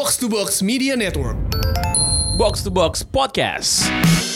Box 0.00 0.16
to 0.16 0.30
Box 0.30 0.62
Media 0.62 0.96
Network. 0.96 1.36
Box 2.38 2.62
to 2.62 2.70
Box 2.70 3.02
Podcast. 3.02 4.29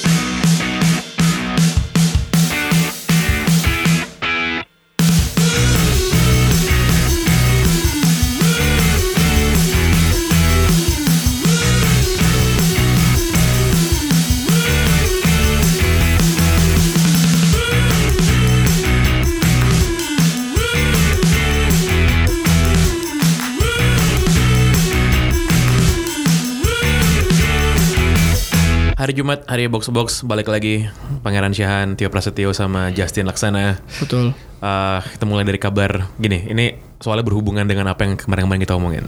Hari 29.05 29.21
Jumat, 29.21 29.45
hari 29.45 29.69
Box 29.69 29.93
Box 29.93 30.25
balik 30.25 30.49
lagi 30.49 30.89
Pangeran 31.21 31.53
Syahan, 31.53 31.93
Tio 31.93 32.09
Prasetyo 32.09 32.57
sama 32.57 32.89
Justin 32.89 33.29
Laksana. 33.29 33.77
Betul. 34.01 34.33
Eh, 34.65 35.01
kita 35.05 35.29
mulai 35.29 35.45
dari 35.45 35.61
kabar 35.61 36.09
gini. 36.17 36.49
Ini 36.49 36.97
soalnya 37.05 37.21
berhubungan 37.21 37.69
dengan 37.69 37.93
apa 37.93 38.09
yang 38.09 38.17
kemarin-kemarin 38.17 38.65
kita 38.65 38.81
omongin. 38.81 39.05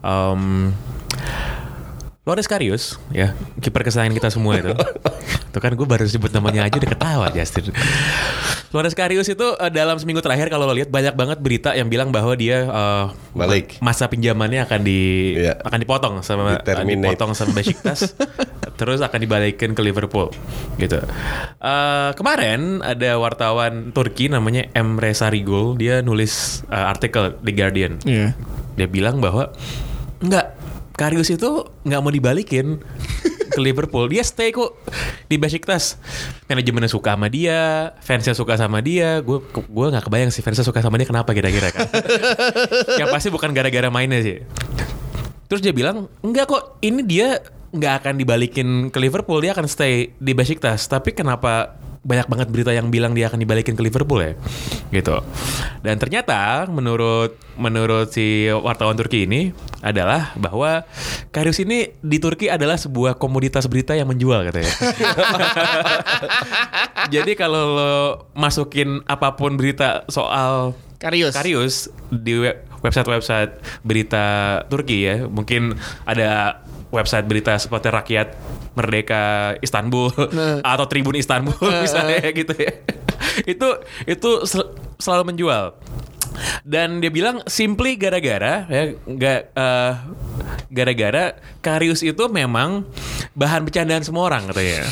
Um, 0.00 0.72
Loris 2.30 2.46
Karius, 2.46 2.94
ya 3.10 3.34
kiper 3.58 3.82
kesayangan 3.82 4.14
kita 4.14 4.30
semua 4.30 4.54
itu. 4.54 4.70
Tuh 5.52 5.58
kan 5.58 5.74
gue 5.74 5.82
baru 5.82 6.06
sebut 6.06 6.30
namanya 6.30 6.62
aja 6.62 6.78
udah 6.78 6.86
ketawa 6.88 7.26
Justin. 7.34 7.74
Loris 8.70 8.94
Karius 8.94 9.26
itu 9.26 9.42
eh, 9.52 9.66
dalam 9.68 9.98
seminggu 9.98 10.22
terakhir 10.22 10.46
kalau 10.46 10.62
lo 10.62 10.70
lihat 10.70 10.86
banyak 10.86 11.10
banget 11.12 11.42
berita 11.42 11.74
yang 11.74 11.90
bilang 11.90 12.14
bahwa 12.14 12.30
dia 12.32 12.62
eh, 12.62 13.04
Balik. 13.34 13.82
masa 13.82 14.06
pinjamannya 14.06 14.62
akan 14.62 14.80
di 14.80 15.00
Iya. 15.34 15.58
akan 15.58 15.78
dipotong 15.80 16.14
sama 16.20 16.62
Di-terminate. 16.62 17.10
dipotong 17.10 17.34
sama 17.34 17.50
Besiktas 17.52 18.14
terus 18.78 19.02
akan 19.02 19.18
dibalikin 19.18 19.74
ke 19.74 19.82
Liverpool 19.82 20.30
gitu. 20.78 21.02
Eh, 21.58 22.10
kemarin 22.14 22.78
ada 22.80 23.18
wartawan 23.18 23.90
Turki 23.90 24.30
namanya 24.30 24.70
Emre 24.70 25.10
Sarigol 25.12 25.74
dia 25.74 25.98
nulis 25.98 26.62
eh, 26.70 26.78
artikel 26.78 27.34
di 27.42 27.50
Guardian. 27.50 27.98
Iya. 28.06 28.38
Dia 28.78 28.86
bilang 28.86 29.18
bahwa 29.18 29.50
enggak 30.22 30.59
Karius 31.00 31.32
itu 31.32 31.64
nggak 31.88 32.00
mau 32.04 32.12
dibalikin 32.12 32.76
ke 33.50 33.56
Liverpool. 33.56 34.04
Dia 34.12 34.20
stay 34.20 34.52
kok 34.52 34.76
di 35.32 35.40
Besiktas. 35.40 35.96
Manajemennya 36.44 36.92
suka 36.92 37.16
sama 37.16 37.32
dia, 37.32 37.96
fansnya 38.04 38.36
suka 38.36 38.60
sama 38.60 38.84
dia. 38.84 39.24
Gue 39.24 39.40
gue 39.48 39.86
nggak 39.96 40.04
kebayang 40.04 40.28
sih 40.28 40.44
fansnya 40.44 40.60
suka 40.60 40.84
sama 40.84 41.00
dia 41.00 41.08
kenapa 41.08 41.32
kira-kira 41.32 41.72
kan. 41.72 41.88
Yang 43.00 43.08
pasti 43.08 43.28
bukan 43.32 43.56
gara-gara 43.56 43.88
mainnya 43.88 44.20
sih. 44.20 44.44
Terus 45.48 45.64
dia 45.64 45.72
bilang, 45.72 46.12
enggak 46.20 46.52
kok 46.52 46.76
ini 46.84 47.00
dia 47.00 47.40
nggak 47.72 48.04
akan 48.04 48.14
dibalikin 48.20 48.68
ke 48.92 48.98
Liverpool, 49.00 49.40
dia 49.40 49.56
akan 49.56 49.64
stay 49.72 50.12
di 50.20 50.36
Besiktas. 50.36 50.84
Tapi 50.84 51.16
kenapa 51.16 51.79
banyak 52.00 52.32
banget 52.32 52.48
berita 52.48 52.72
yang 52.72 52.88
bilang 52.88 53.12
dia 53.12 53.28
akan 53.28 53.44
dibalikin 53.44 53.76
ke 53.76 53.82
Liverpool 53.84 54.24
ya? 54.24 54.32
Gitu. 54.88 55.20
Dan 55.84 56.00
ternyata 56.00 56.64
menurut 56.68 57.36
menurut 57.60 58.08
si 58.08 58.48
wartawan 58.48 58.96
Turki 58.96 59.28
ini 59.28 59.52
adalah 59.84 60.32
bahwa 60.40 60.88
Karius 61.28 61.60
ini 61.60 61.92
di 62.00 62.16
Turki 62.16 62.48
adalah 62.48 62.80
sebuah 62.80 63.20
komoditas 63.20 63.68
berita 63.68 63.92
yang 63.92 64.08
menjual 64.08 64.48
katanya. 64.48 64.72
Jadi 67.14 67.36
kalau 67.36 67.76
lo 67.76 67.92
masukin 68.32 69.04
apa 69.04 69.36
pun 69.36 69.60
berita 69.60 70.08
soal 70.08 70.72
Karius. 71.00 71.32
Karius 71.32 71.88
di 72.12 72.36
web- 72.36 72.70
website-website 72.80 73.60
berita 73.84 74.24
Turki 74.68 75.04
ya. 75.04 75.28
Mungkin 75.28 75.76
ada 76.04 76.60
website 76.90 77.24
berita 77.24 77.54
seperti 77.54 77.88
Rakyat 77.88 78.28
Merdeka 78.74 79.54
Istanbul 79.58 80.10
atau 80.66 80.84
Tribun 80.86 81.14
Istanbul 81.14 81.54
misalnya 81.80 82.22
gitu 82.42 82.54
ya. 82.54 82.72
itu 83.46 83.68
itu 84.04 84.30
sel- 84.44 84.74
selalu 84.98 85.34
menjual. 85.34 85.74
Dan 86.62 87.02
dia 87.02 87.10
bilang 87.10 87.42
simply 87.44 87.98
gara-gara 87.98 88.64
ya 88.64 88.82
nggak 88.96 89.40
eh, 89.50 89.92
gara-gara 90.70 91.36
Karius 91.60 92.00
itu 92.00 92.30
memang 92.30 92.86
bahan 93.34 93.66
bercandaan 93.66 94.06
semua 94.06 94.30
orang 94.30 94.48
katanya. 94.48 94.86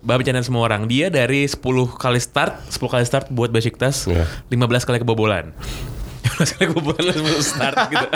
Bahan 0.00 0.18
bercandaan 0.20 0.46
semua 0.46 0.62
orang. 0.64 0.88
Dia 0.88 1.08
dari 1.08 1.44
10 1.44 1.60
kali 1.94 2.20
start, 2.20 2.72
10 2.72 2.80
kali 2.88 3.04
start 3.04 3.26
buat 3.28 3.52
Besiktas, 3.52 4.08
Iya. 4.08 4.24
15 4.48 4.88
kali 4.88 4.98
kebobolan. 4.98 5.52
15 6.20 6.56
kali 6.56 6.64
kebobolan 6.72 7.12
sebelum 7.16 7.42
start 7.42 7.76
gitu. 7.88 8.06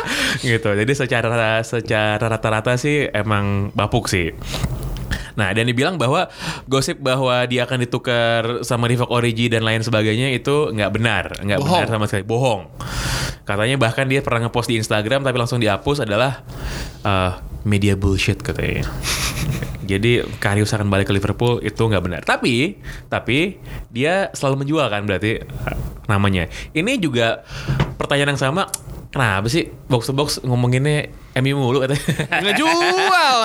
gitu. 0.54 0.70
Jadi 0.76 0.92
secara 0.92 1.60
secara 1.64 2.24
rata-rata 2.28 2.76
sih 2.76 3.08
emang 3.08 3.72
bapuk 3.72 4.08
sih. 4.08 4.32
Nah, 5.34 5.50
dan 5.50 5.66
dibilang 5.66 5.98
bahwa 5.98 6.30
gosip 6.70 7.02
bahwa 7.02 7.42
dia 7.50 7.66
akan 7.66 7.82
ditukar 7.82 8.62
sama 8.62 8.86
Rivok 8.86 9.10
Origi 9.10 9.50
dan 9.50 9.66
lain 9.66 9.82
sebagainya 9.82 10.30
itu 10.30 10.70
nggak 10.70 10.90
benar, 10.94 11.24
nggak 11.42 11.58
benar 11.58 11.86
sama 11.90 12.06
sekali, 12.06 12.22
bohong. 12.22 12.70
Katanya 13.44 13.76
bahkan 13.76 14.08
dia 14.08 14.24
pernah 14.24 14.48
ngepost 14.48 14.72
di 14.72 14.80
Instagram 14.80 15.20
tapi 15.20 15.36
langsung 15.36 15.60
dihapus 15.60 16.08
adalah 16.08 16.40
uh, 17.04 17.36
media 17.68 17.92
bullshit 17.96 18.40
katanya. 18.40 18.88
Jadi 19.90 20.24
Karius 20.40 20.72
akan 20.72 20.88
balik 20.88 21.12
ke 21.12 21.14
Liverpool 21.14 21.60
itu 21.60 21.76
nggak 21.76 22.02
benar. 22.04 22.22
Tapi, 22.24 22.80
tapi 23.12 23.60
dia 23.92 24.32
selalu 24.32 24.64
menjual 24.64 24.88
kan 24.88 25.04
berarti 25.04 25.44
uh, 25.44 25.76
namanya. 26.08 26.48
Ini 26.72 26.96
juga 26.96 27.44
pertanyaan 28.00 28.36
yang 28.36 28.40
sama. 28.40 28.64
Kenapa 29.12 29.46
sih 29.46 29.70
box 29.86 30.10
to 30.10 30.12
box 30.16 30.42
ngomonginnya 30.42 31.12
MU 31.38 31.54
mulu 31.60 31.84
katanya? 31.84 32.02
Nggak 32.42 32.56
jual. 32.58 33.38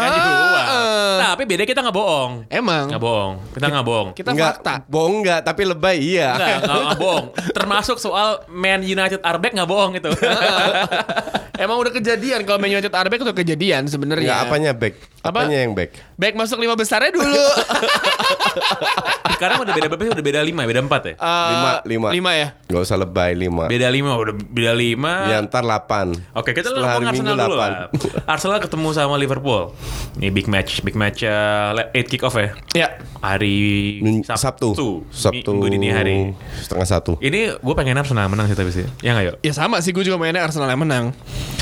Nggak. 1.20 1.28
Nah, 1.28 1.36
tapi 1.36 1.44
beda 1.46 1.64
kita 1.68 1.80
nggak 1.84 1.98
bohong. 2.00 2.32
Emang. 2.48 2.86
Nggak 2.88 3.04
bohong. 3.04 3.34
Kita 3.52 3.66
nggak 3.68 3.86
bohong. 3.86 4.10
Kita 4.16 4.30
Enggak, 4.32 4.54
fakta. 4.64 4.74
bohong 4.88 5.16
enggak, 5.20 5.40
tapi 5.44 5.62
lebay 5.68 5.98
iya. 6.00 6.30
Nggak, 6.34 6.48
nggak, 6.64 6.80
nggak 6.80 7.00
bohong. 7.04 7.26
Termasuk 7.52 7.98
soal 8.00 8.30
Man 8.48 8.82
United 8.82 9.20
are 9.22 9.38
back 9.38 9.54
nggak 9.54 9.70
bohong 9.70 10.00
itu. 10.00 10.10
Emang 11.60 11.76
udah 11.76 11.92
kejadian 11.92 12.48
kalau 12.48 12.56
Man 12.56 12.72
United 12.72 12.96
Arbeck 12.96 13.20
itu 13.20 13.36
kejadian 13.36 13.84
sebenarnya. 13.92 14.32
Enggak 14.32 14.48
apanya 14.48 14.72
back? 14.72 14.96
Apa? 15.20 15.44
Apanya 15.44 15.58
yang 15.60 15.76
back? 15.76 15.92
Back 16.20 16.36
masuk 16.36 16.60
lima 16.60 16.76
besarnya 16.76 17.10
dulu. 17.10 17.32
Sekarang 19.32 19.64
udah 19.64 19.72
beda 19.72 19.88
berapa 19.88 20.04
sih? 20.04 20.12
Udah 20.12 20.26
beda 20.26 20.40
lima, 20.44 20.62
beda 20.64 20.82
empat 20.84 21.02
ya? 21.02 21.14
Eh, 21.16 21.48
Lima, 21.50 21.72
lima. 21.86 22.08
Lima 22.12 22.32
ya. 22.36 22.48
Enggak 22.68 22.84
usah 22.84 22.98
lebay 23.00 23.32
lima. 23.34 23.72
Beda 23.72 23.88
lima, 23.88 24.12
udah 24.14 24.36
beda 24.36 24.74
lima. 24.76 25.14
Ya 25.32 25.40
ntar 25.40 25.64
delapan. 25.64 26.12
Oke, 26.36 26.52
kita 26.52 26.70
Setelah 26.70 27.00
ngomong 27.00 27.08
Arsenal 27.08 27.34
Minggu 27.34 27.46
dulu 27.46 27.56
lah. 27.56 27.72
Arsenal 28.36 28.60
ketemu 28.60 28.88
sama 28.92 29.16
Liverpool. 29.16 29.72
Ini 30.20 30.28
big 30.30 30.52
match, 30.52 30.84
big 30.84 31.00
match 31.00 31.24
uh, 31.24 31.72
8 31.72 32.12
kick 32.12 32.20
off 32.22 32.36
ya. 32.36 32.52
Ya. 32.76 32.88
Hari 33.20 33.56
Min- 34.04 34.28
Sabtu. 34.28 34.76
Sabtu. 34.76 34.90
Sabtu. 35.08 35.50
Minggu 35.50 35.72
dini 35.72 35.88
hari. 35.88 36.36
Setengah 36.60 36.88
satu. 36.90 37.12
Ini 37.20 37.56
gue 37.56 37.76
pengen 37.76 37.96
Arsenal 37.96 38.28
menang 38.28 38.52
sih 38.52 38.60
tapi 38.60 38.76
sih. 38.76 38.84
Ya 39.00 39.16
nggak 39.16 39.26
yuk? 39.26 39.36
Ya 39.40 39.54
sama 39.56 39.80
sih 39.80 39.96
gue 39.96 40.04
juga 40.04 40.20
mainnya 40.20 40.44
Arsenal 40.44 40.68
yang 40.68 40.84
menang. 40.84 41.16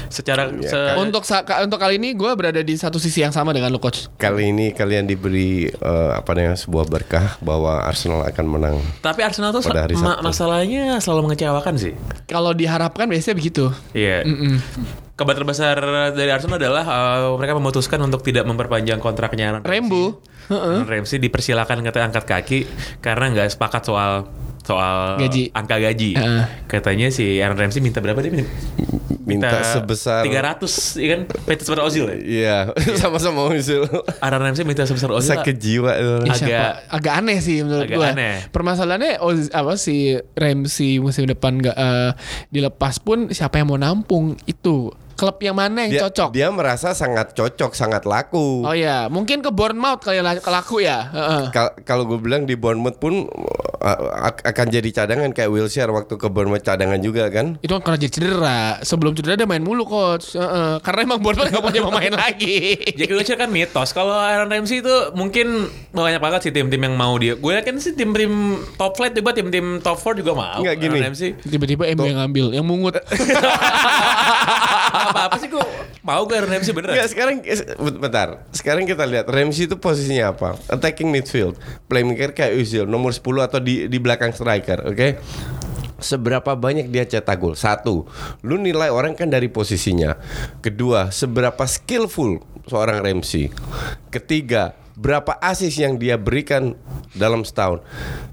Secara 0.08 0.50
Ya, 0.50 0.66
se- 0.66 0.88
kan. 0.88 1.04
Untuk 1.04 1.22
untuk 1.62 1.78
kali 1.78 2.00
ini 2.00 2.16
gue 2.16 2.32
berada 2.34 2.58
di 2.58 2.74
satu 2.74 2.98
sisi 2.98 3.22
yang 3.22 3.30
sama 3.30 3.52
dengan 3.52 3.70
lu 3.70 3.78
coach. 3.78 4.08
Kali 4.16 4.47
ini 4.48 4.72
kalian 4.72 5.04
diberi 5.04 5.68
eh, 5.68 6.12
apa 6.14 6.32
namanya 6.32 6.56
sebuah 6.56 6.86
berkah 6.86 7.36
bahwa 7.40 7.82
Arsenal 7.82 8.24
akan 8.24 8.46
menang. 8.48 8.78
tapi 9.00 9.22
Arsenal 9.22 9.52
tuh 9.52 9.62
Pada 9.62 9.84
hari 9.84 9.94
ma- 9.94 10.16
Sabtu. 10.16 10.24
masalahnya 10.26 10.98
selalu 10.98 11.22
mengecewakan 11.28 11.76
sih. 11.76 11.94
Kalau 12.26 12.52
diharapkan 12.52 13.06
biasanya 13.06 13.36
begitu. 13.36 13.70
Iya. 13.92 14.24
Kabar 15.14 15.34
terbesar 15.34 15.76
dari 16.14 16.30
Arsenal 16.30 16.58
adalah 16.58 16.86
uh, 16.86 17.34
mereka 17.36 17.54
memutuskan 17.54 17.98
untuk 18.00 18.22
tidak 18.22 18.46
memperpanjang 18.46 18.98
kontraknya 18.98 19.60
Rembu. 19.60 20.22
Ramsey. 20.22 20.36
Aaron 20.48 20.88
Ramsey 20.88 21.18
dipersilakan 21.20 21.82
katanya 21.82 22.06
angkat 22.08 22.26
kaki 22.26 22.60
karena 22.98 23.26
nggak 23.30 23.52
sepakat 23.52 23.84
soal 23.84 24.30
soal 24.68 25.16
Gaji. 25.18 25.56
angka 25.56 25.80
gaji. 25.80 26.12
Heeh. 26.14 26.44
Katanya 26.68 27.08
si 27.08 27.40
Aaron 27.40 27.56
Ramsey 27.56 27.80
minta 27.80 28.04
berapa 28.04 28.20
dia? 28.20 28.44
Minta 29.24 29.60
sebesar 29.62 30.24
300 30.24 30.64
ya 30.96 31.08
kan? 31.10 31.22
Minta 31.46 31.62
sebesar 31.62 31.84
Ozil 31.84 32.04
ya? 32.06 32.16
Iya, 32.18 32.58
sama-sama 33.02 33.48
usul. 33.50 33.88
Aaron 34.20 34.40
Ramsey 34.42 34.64
minta 34.64 34.84
sebesar 34.84 35.08
Ozil. 35.10 35.32
Sakit 35.34 35.56
jiwa 35.56 35.92
itu. 35.94 36.14
Ya, 36.18 36.20
Agak- 36.26 36.38
siapa? 36.38 36.68
agak 36.90 37.14
aneh 37.18 37.38
sih 37.40 37.60
menurut 37.60 37.88
agak 37.88 37.96
gue. 37.98 38.08
aneh. 38.10 38.36
Permasalahannya 38.50 39.20
Oz- 39.20 39.52
apa 39.52 39.76
si 39.76 39.96
Ramsey 40.34 41.00
musim 41.00 41.24
depan 41.24 41.60
nggak 41.60 41.76
eh, 41.76 42.12
dilepas 42.50 43.00
pun 43.00 43.28
siapa 43.30 43.58
yang 43.58 43.68
mau 43.68 43.76
nampung 43.76 44.36
itu 44.44 44.92
klub 45.18 45.42
yang 45.42 45.58
mana 45.58 45.84
yang 45.84 45.92
Dia, 45.92 46.02
cocok? 46.06 46.30
dia 46.30 46.48
merasa 46.48 46.94
sangat 46.94 47.34
cocok, 47.34 47.74
sangat 47.74 48.06
laku. 48.06 48.62
Oh 48.62 48.72
ya, 48.72 49.10
mungkin 49.10 49.42
ke 49.42 49.50
Bournemouth 49.50 50.00
kali 50.00 50.22
la- 50.22 50.38
laku 50.38 50.80
ya. 50.80 51.10
Heeh. 51.10 51.44
Kal- 51.50 51.74
Kalau 51.82 52.06
gue 52.06 52.18
bilang 52.18 52.46
di 52.46 52.54
Bournemouth 52.54 52.96
pun 52.96 53.26
uh, 53.26 54.00
ak- 54.24 54.46
akan 54.46 54.66
jadi 54.70 54.90
cadangan 54.94 55.32
kayak 55.32 55.50
Wilshere 55.50 55.90
waktu 55.90 56.14
ke 56.14 56.28
Bournemouth 56.28 56.62
cadangan 56.62 57.02
juga 57.02 57.28
kan. 57.28 57.58
Itu 57.60 57.74
kan 57.74 57.82
karena 57.84 57.98
jadi 58.00 58.14
cedera. 58.14 58.60
Sebelum 58.80 59.12
cedera 59.12 59.34
dia 59.36 59.44
main 59.44 59.60
mulu 59.60 59.84
coach. 59.84 60.34
Heeh. 60.34 60.78
Karena 60.80 61.00
emang 61.04 61.20
Bournemouth 61.20 61.50
gak 61.50 61.64
punya 61.64 61.82
pemain 61.82 62.14
lagi. 62.24 62.78
Jackie 62.94 63.12
Wilshere 63.12 63.40
kan 63.40 63.50
mitos. 63.50 63.90
Kalau 63.92 64.14
Aaron 64.14 64.48
Ramsey 64.48 64.80
itu 64.80 64.96
mungkin 65.12 65.66
banyak 65.90 66.22
banget 66.22 66.40
sih 66.44 66.52
tim-tim 66.52 66.78
yang 66.80 66.94
mau 66.94 67.18
dia. 67.18 67.34
Gue 67.34 67.58
yakin 67.58 67.82
sih 67.82 67.92
tim-tim 67.92 68.30
top 68.76 68.94
flight 68.94 69.12
juga 69.12 69.34
tim-tim 69.34 69.82
top 69.82 69.98
4 69.98 70.22
juga 70.22 70.32
mau. 70.32 70.62
Nggak, 70.62 70.76
gini. 70.78 70.94
Aaron 70.94 71.06
Ramsey. 71.10 71.30
Tiba-tiba 71.40 71.84
MU 71.90 72.06
yang 72.06 72.20
ngambil, 72.22 72.46
yang 72.54 72.62
mungut. 72.64 72.94
apa-apa 75.10 75.36
sih 75.40 75.48
kok 75.48 75.64
mau 76.04 76.24
gak 76.24 76.48
Ramsey 76.48 76.72
beneran? 76.72 76.96
Enggak, 76.96 77.10
sekarang 77.12 77.36
bentar. 78.00 78.28
Sekarang 78.56 78.84
kita 78.88 79.04
lihat 79.04 79.28
Ramsey 79.28 79.68
itu 79.68 79.76
posisinya 79.80 80.32
apa? 80.36 80.56
Attacking 80.72 81.12
midfield, 81.12 81.60
playmaker 81.88 82.32
kayak 82.32 82.56
Özil 82.56 82.86
nomor 82.88 83.12
10 83.12 83.24
atau 83.48 83.60
di 83.60 83.88
di 83.92 83.98
belakang 84.00 84.32
striker, 84.32 84.88
oke? 84.88 85.08
Seberapa 85.98 86.54
banyak 86.54 86.94
dia 86.94 87.10
cetak 87.10 87.38
gol? 87.42 87.58
Satu, 87.58 88.06
lu 88.46 88.62
nilai 88.62 88.94
orang 88.94 89.18
kan 89.18 89.34
dari 89.34 89.50
posisinya. 89.50 90.14
Kedua, 90.62 91.10
seberapa 91.10 91.66
skillful 91.66 92.38
seorang 92.70 93.02
Ramsey. 93.02 93.50
Ketiga, 94.14 94.78
berapa 94.98 95.38
asis 95.42 95.78
yang 95.78 95.98
dia 96.02 96.18
berikan 96.18 96.74
dalam 97.14 97.46
setahun. 97.46 97.82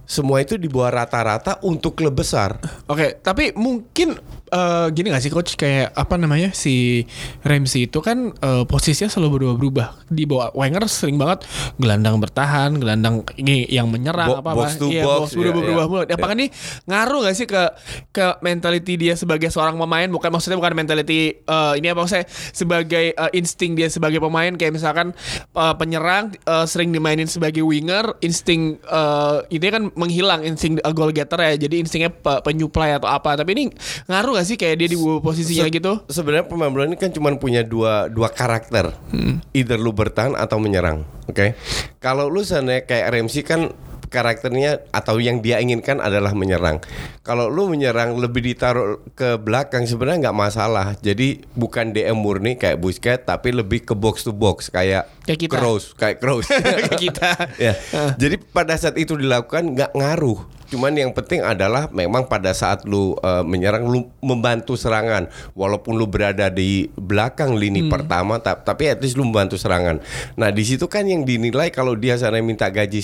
Semua 0.05 0.41
itu 0.41 0.61
di 0.61 0.69
bawah 0.69 1.05
rata-rata 1.05 1.61
untuk 1.65 1.97
klub 1.97 2.17
besar. 2.17 2.61
Oke, 2.89 3.21
tapi 3.21 3.53
mungkin 3.57 4.17
eh, 4.51 4.87
gini 4.93 5.13
gak 5.13 5.23
sih 5.25 5.33
coach 5.33 5.57
kayak 5.57 5.95
apa 5.95 6.15
namanya 6.19 6.51
si 6.53 7.07
Ramsey 7.45 7.87
itu 7.89 8.01
kan 8.05 8.33
eh, 8.35 8.65
posisinya 8.65 9.09
selalu 9.09 9.41
berubah-berubah. 9.41 10.11
Di 10.11 10.25
bawah 10.29 10.53
Wenger 10.57 10.85
sering 10.91 11.17
banget 11.17 11.49
gelandang 11.79 12.21
bertahan, 12.21 12.77
gelandang 12.77 13.25
yang 13.45 13.89
menyerang 13.89 14.37
Bo- 14.37 14.41
apa 14.41 14.51
apa. 14.53 14.59
box 14.65 14.71
to 14.81 14.89
iya, 14.91 15.05
box, 15.05 15.19
box 15.21 15.31
berubah 15.39 15.61
iya, 15.61 15.67
berubah 15.67 15.85
iya. 15.85 15.91
mulu. 15.91 16.03
Apakah 16.11 16.35
ini 16.37 16.47
ngaruh 16.89 17.21
gak 17.29 17.37
sih 17.37 17.47
ke 17.49 17.63
ke 18.11 18.27
mentality 18.45 18.95
dia 18.99 19.15
sebagai 19.15 19.49
seorang 19.49 19.77
pemain? 19.79 20.09
Bukan 20.11 20.31
maksudnya 20.31 20.59
bukan 20.59 20.75
mentality 20.75 21.39
eh, 21.39 21.73
ini 21.79 21.93
apa 21.93 22.05
saya 22.09 22.25
sebagai 22.29 23.15
eh, 23.15 23.31
insting 23.37 23.75
dia 23.75 23.89
sebagai 23.93 24.19
pemain 24.23 24.53
kayak 24.55 24.73
misalkan 24.75 25.13
eh, 25.55 25.75
penyerang 25.79 26.35
eh, 26.35 26.67
sering 26.67 26.91
dimainin 26.95 27.27
sebagai 27.29 27.63
winger, 27.63 28.19
insting 28.25 28.79
eh, 28.83 29.37
ini 29.51 29.67
kan 29.71 29.83
menghilang 29.95 30.43
insting 30.47 30.79
eh, 30.79 30.95
goal 30.95 31.11
getter 31.11 31.39
ya. 31.41 31.55
Jadi 31.69 31.83
instingnya 31.83 32.11
pe- 32.11 32.41
penyuplai 32.43 32.97
atau 32.97 33.11
apa. 33.11 33.35
Tapi 33.35 33.51
ini 33.55 33.65
ngaruh 34.09 34.34
gak 34.35 34.45
sih 34.45 34.55
kayak 34.55 34.77
dia 34.77 34.89
di 34.91 34.99
posisinya 34.99 35.65
Se- 35.65 35.73
gitu? 35.73 35.93
Sebenarnya 36.07 36.45
pemain 36.45 36.69
bola 36.69 36.85
ini 36.85 36.95
kan 36.95 37.09
cuma 37.09 37.31
punya 37.35 37.63
dua 37.63 38.07
dua 38.07 38.29
karakter. 38.29 38.91
Hmm. 39.09 39.39
Either 39.51 39.79
lu 39.79 39.91
bertahan 39.91 40.35
atau 40.35 40.59
menyerang. 40.59 41.07
Oke. 41.25 41.55
Kalau 41.99 42.27
lu 42.27 42.43
sana 42.43 42.83
kayak 42.83 43.11
Ramsey 43.11 43.41
kan 43.41 43.71
karakternya 44.05 44.87
atau 44.91 45.19
yang 45.19 45.43
dia 45.43 45.59
inginkan 45.59 45.99
adalah 45.99 46.31
menyerang. 46.31 46.79
Kalau 47.27 47.51
lu 47.51 47.67
menyerang 47.67 48.15
lebih 48.15 48.47
ditaruh 48.47 49.03
ke 49.11 49.35
belakang 49.37 49.91
sebenarnya 49.91 50.31
nggak 50.31 50.39
masalah. 50.39 50.95
Jadi 51.03 51.43
bukan 51.55 51.91
DM 51.91 52.15
murni 52.15 52.55
kayak 52.55 52.79
Busquets 52.79 53.27
tapi 53.27 53.51
lebih 53.51 53.83
ke 53.83 53.99
box 53.99 54.23
to 54.23 54.31
box 54.31 54.71
kayak 54.71 55.11
Kayak 55.25 55.41
kita. 55.41 55.55
Kroos, 55.59 55.85
kayak 55.97 56.17
Kroos. 56.21 56.47
Kayak 56.53 56.95
kita. 56.95 57.31
ya. 57.59 57.75
Jadi 58.15 58.37
pada 58.39 58.77
saat 58.77 58.95
itu 58.95 59.17
dilakukan 59.17 59.75
nggak 59.75 59.93
ngaruh. 59.97 60.39
Cuman 60.69 60.95
yang 60.97 61.11
penting 61.13 61.45
adalah 61.45 61.89
memang 61.93 62.29
pada 62.29 62.53
saat 62.57 62.85
lu 62.89 63.17
uh, 63.21 63.43
menyerang 63.45 63.87
lu 63.89 64.09
membantu 64.21 64.75
serangan. 64.79 65.29
Walaupun 65.53 65.97
lu 65.97 66.09
berada 66.09 66.49
di 66.49 66.89
belakang 66.97 67.57
lini 67.57 67.87
pertama 67.87 68.41
ta- 68.41 68.61
tapi 68.61 68.89
at 68.89 69.01
least 69.01 69.17
lu 69.17 69.25
membantu 69.29 69.57
serangan. 69.61 70.01
Nah, 70.35 70.51
di 70.53 70.65
situ 70.65 70.89
kan 70.89 71.05
yang 71.05 71.23
dinilai 71.23 71.69
kalau 71.73 71.97
dia 71.97 72.17
sana 72.17 72.41
minta 72.41 72.69
gaji 72.69 73.01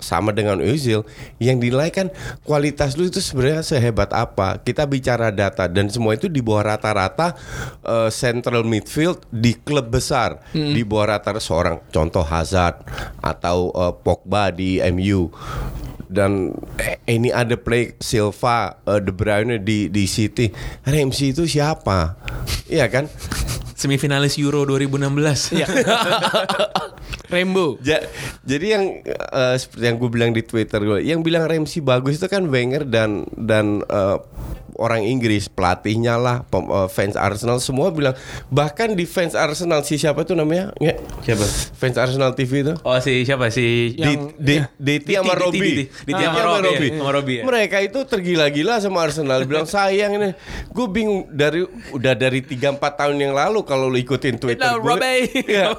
sama 0.00 0.30
dengan 0.30 0.58
Özil, 0.58 1.06
yang 1.42 1.58
dinilai 1.58 1.90
kan 1.90 2.10
kualitas 2.44 2.94
lu 2.98 3.06
itu 3.08 3.22
sebenarnya 3.22 3.62
sehebat 3.62 4.10
apa. 4.12 4.60
Kita 4.60 4.84
bicara 4.86 5.30
data 5.34 5.66
dan 5.70 5.88
semua 5.90 6.14
itu 6.14 6.26
di 6.26 6.42
bawah 6.42 6.74
rata-rata 6.74 7.34
uh, 7.86 8.08
central 8.12 8.66
midfield 8.66 9.24
di 9.30 9.56
klub 9.56 9.90
besar, 9.90 10.42
di 10.52 10.82
bawah 10.82 11.16
rata 11.16 11.32
seorang 11.40 11.80
contoh 11.88 12.22
Hazard 12.26 12.82
atau 13.22 13.70
uh, 13.72 13.94
Pogba 13.94 14.52
di 14.54 14.82
MU 14.92 15.30
dan 16.10 16.50
eh, 16.76 16.98
ini 17.06 17.30
ada 17.30 17.54
play 17.54 17.94
Silva, 18.02 18.82
eh, 18.82 18.98
De 18.98 19.14
Bruyne 19.14 19.62
di 19.62 19.86
di 19.86 20.04
City. 20.10 20.50
Ramsey 20.82 21.30
itu 21.30 21.46
siapa? 21.46 22.18
Iya 22.66 22.90
kan? 22.90 23.06
Semifinalis 23.78 24.36
Euro 24.36 24.66
2016. 24.66 25.56
Iya. 25.56 25.66
Rainbow. 27.32 27.78
Ja- 27.80 28.02
jadi 28.42 28.66
yang 28.76 28.84
eh, 29.06 29.56
seperti 29.56 29.84
yang 29.86 29.96
gue 29.96 30.10
bilang 30.10 30.30
di 30.34 30.42
Twitter 30.42 30.82
gue, 30.82 30.98
yang 31.00 31.22
bilang 31.22 31.46
Ramsey 31.46 31.80
bagus 31.80 32.18
itu 32.18 32.26
kan 32.26 32.50
Wenger 32.50 32.84
dan 32.84 33.24
dan 33.38 33.80
eh, 33.86 34.18
orang 34.76 35.02
Inggris 35.02 35.46
pelatihnya 35.46 36.14
lah, 36.14 36.42
pem- 36.44 36.66
eh, 36.66 36.86
fans 36.86 37.14
Arsenal 37.14 37.58
semua 37.58 37.88
bilang 37.88 38.14
bahkan 38.46 38.92
di 38.92 39.04
fans 39.04 39.32
Arsenal 39.32 39.82
si 39.82 39.96
siapa 39.96 40.22
itu 40.22 40.32
namanya? 40.32 40.70
Nge- 40.76 40.98
Siapa? 41.20 41.44
Fans 41.74 41.96
Arsenal 41.96 42.32
TV 42.32 42.62
itu. 42.62 42.74
Oh 42.80 42.98
si 42.98 43.22
siapa 43.22 43.48
si 43.48 43.92
Di, 43.92 44.02
Yang- 44.02 44.32
di, 44.36 44.54
Diti 44.76 45.12
sama 45.14 45.34
Robby. 45.34 45.58
Diti, 45.60 45.84
sama 46.06 46.20
ya, 46.20 46.30
sama 46.92 47.10
Robby, 47.10 47.34
ya. 47.36 47.42
Mereka 47.42 47.76
itu 47.80 47.98
tergila-gila 48.04 48.78
sama 48.78 48.98
Arsenal. 49.00 49.42
Bilang 49.44 49.66
sayang 49.70 50.14
ini. 50.14 50.30
Gue 50.68 50.86
bingung 50.86 51.28
dari 51.28 51.62
udah 51.90 52.12
dari 52.12 52.40
3-4 52.40 52.76
tahun 52.78 53.16
yang 53.16 53.32
lalu 53.32 53.62
kalau 53.62 53.86
lu 53.86 53.96
ikutin 53.96 54.36
Twitter 54.36 54.66
Hello, 54.66 54.82
gue. 54.82 54.98
Iya. 55.50 55.72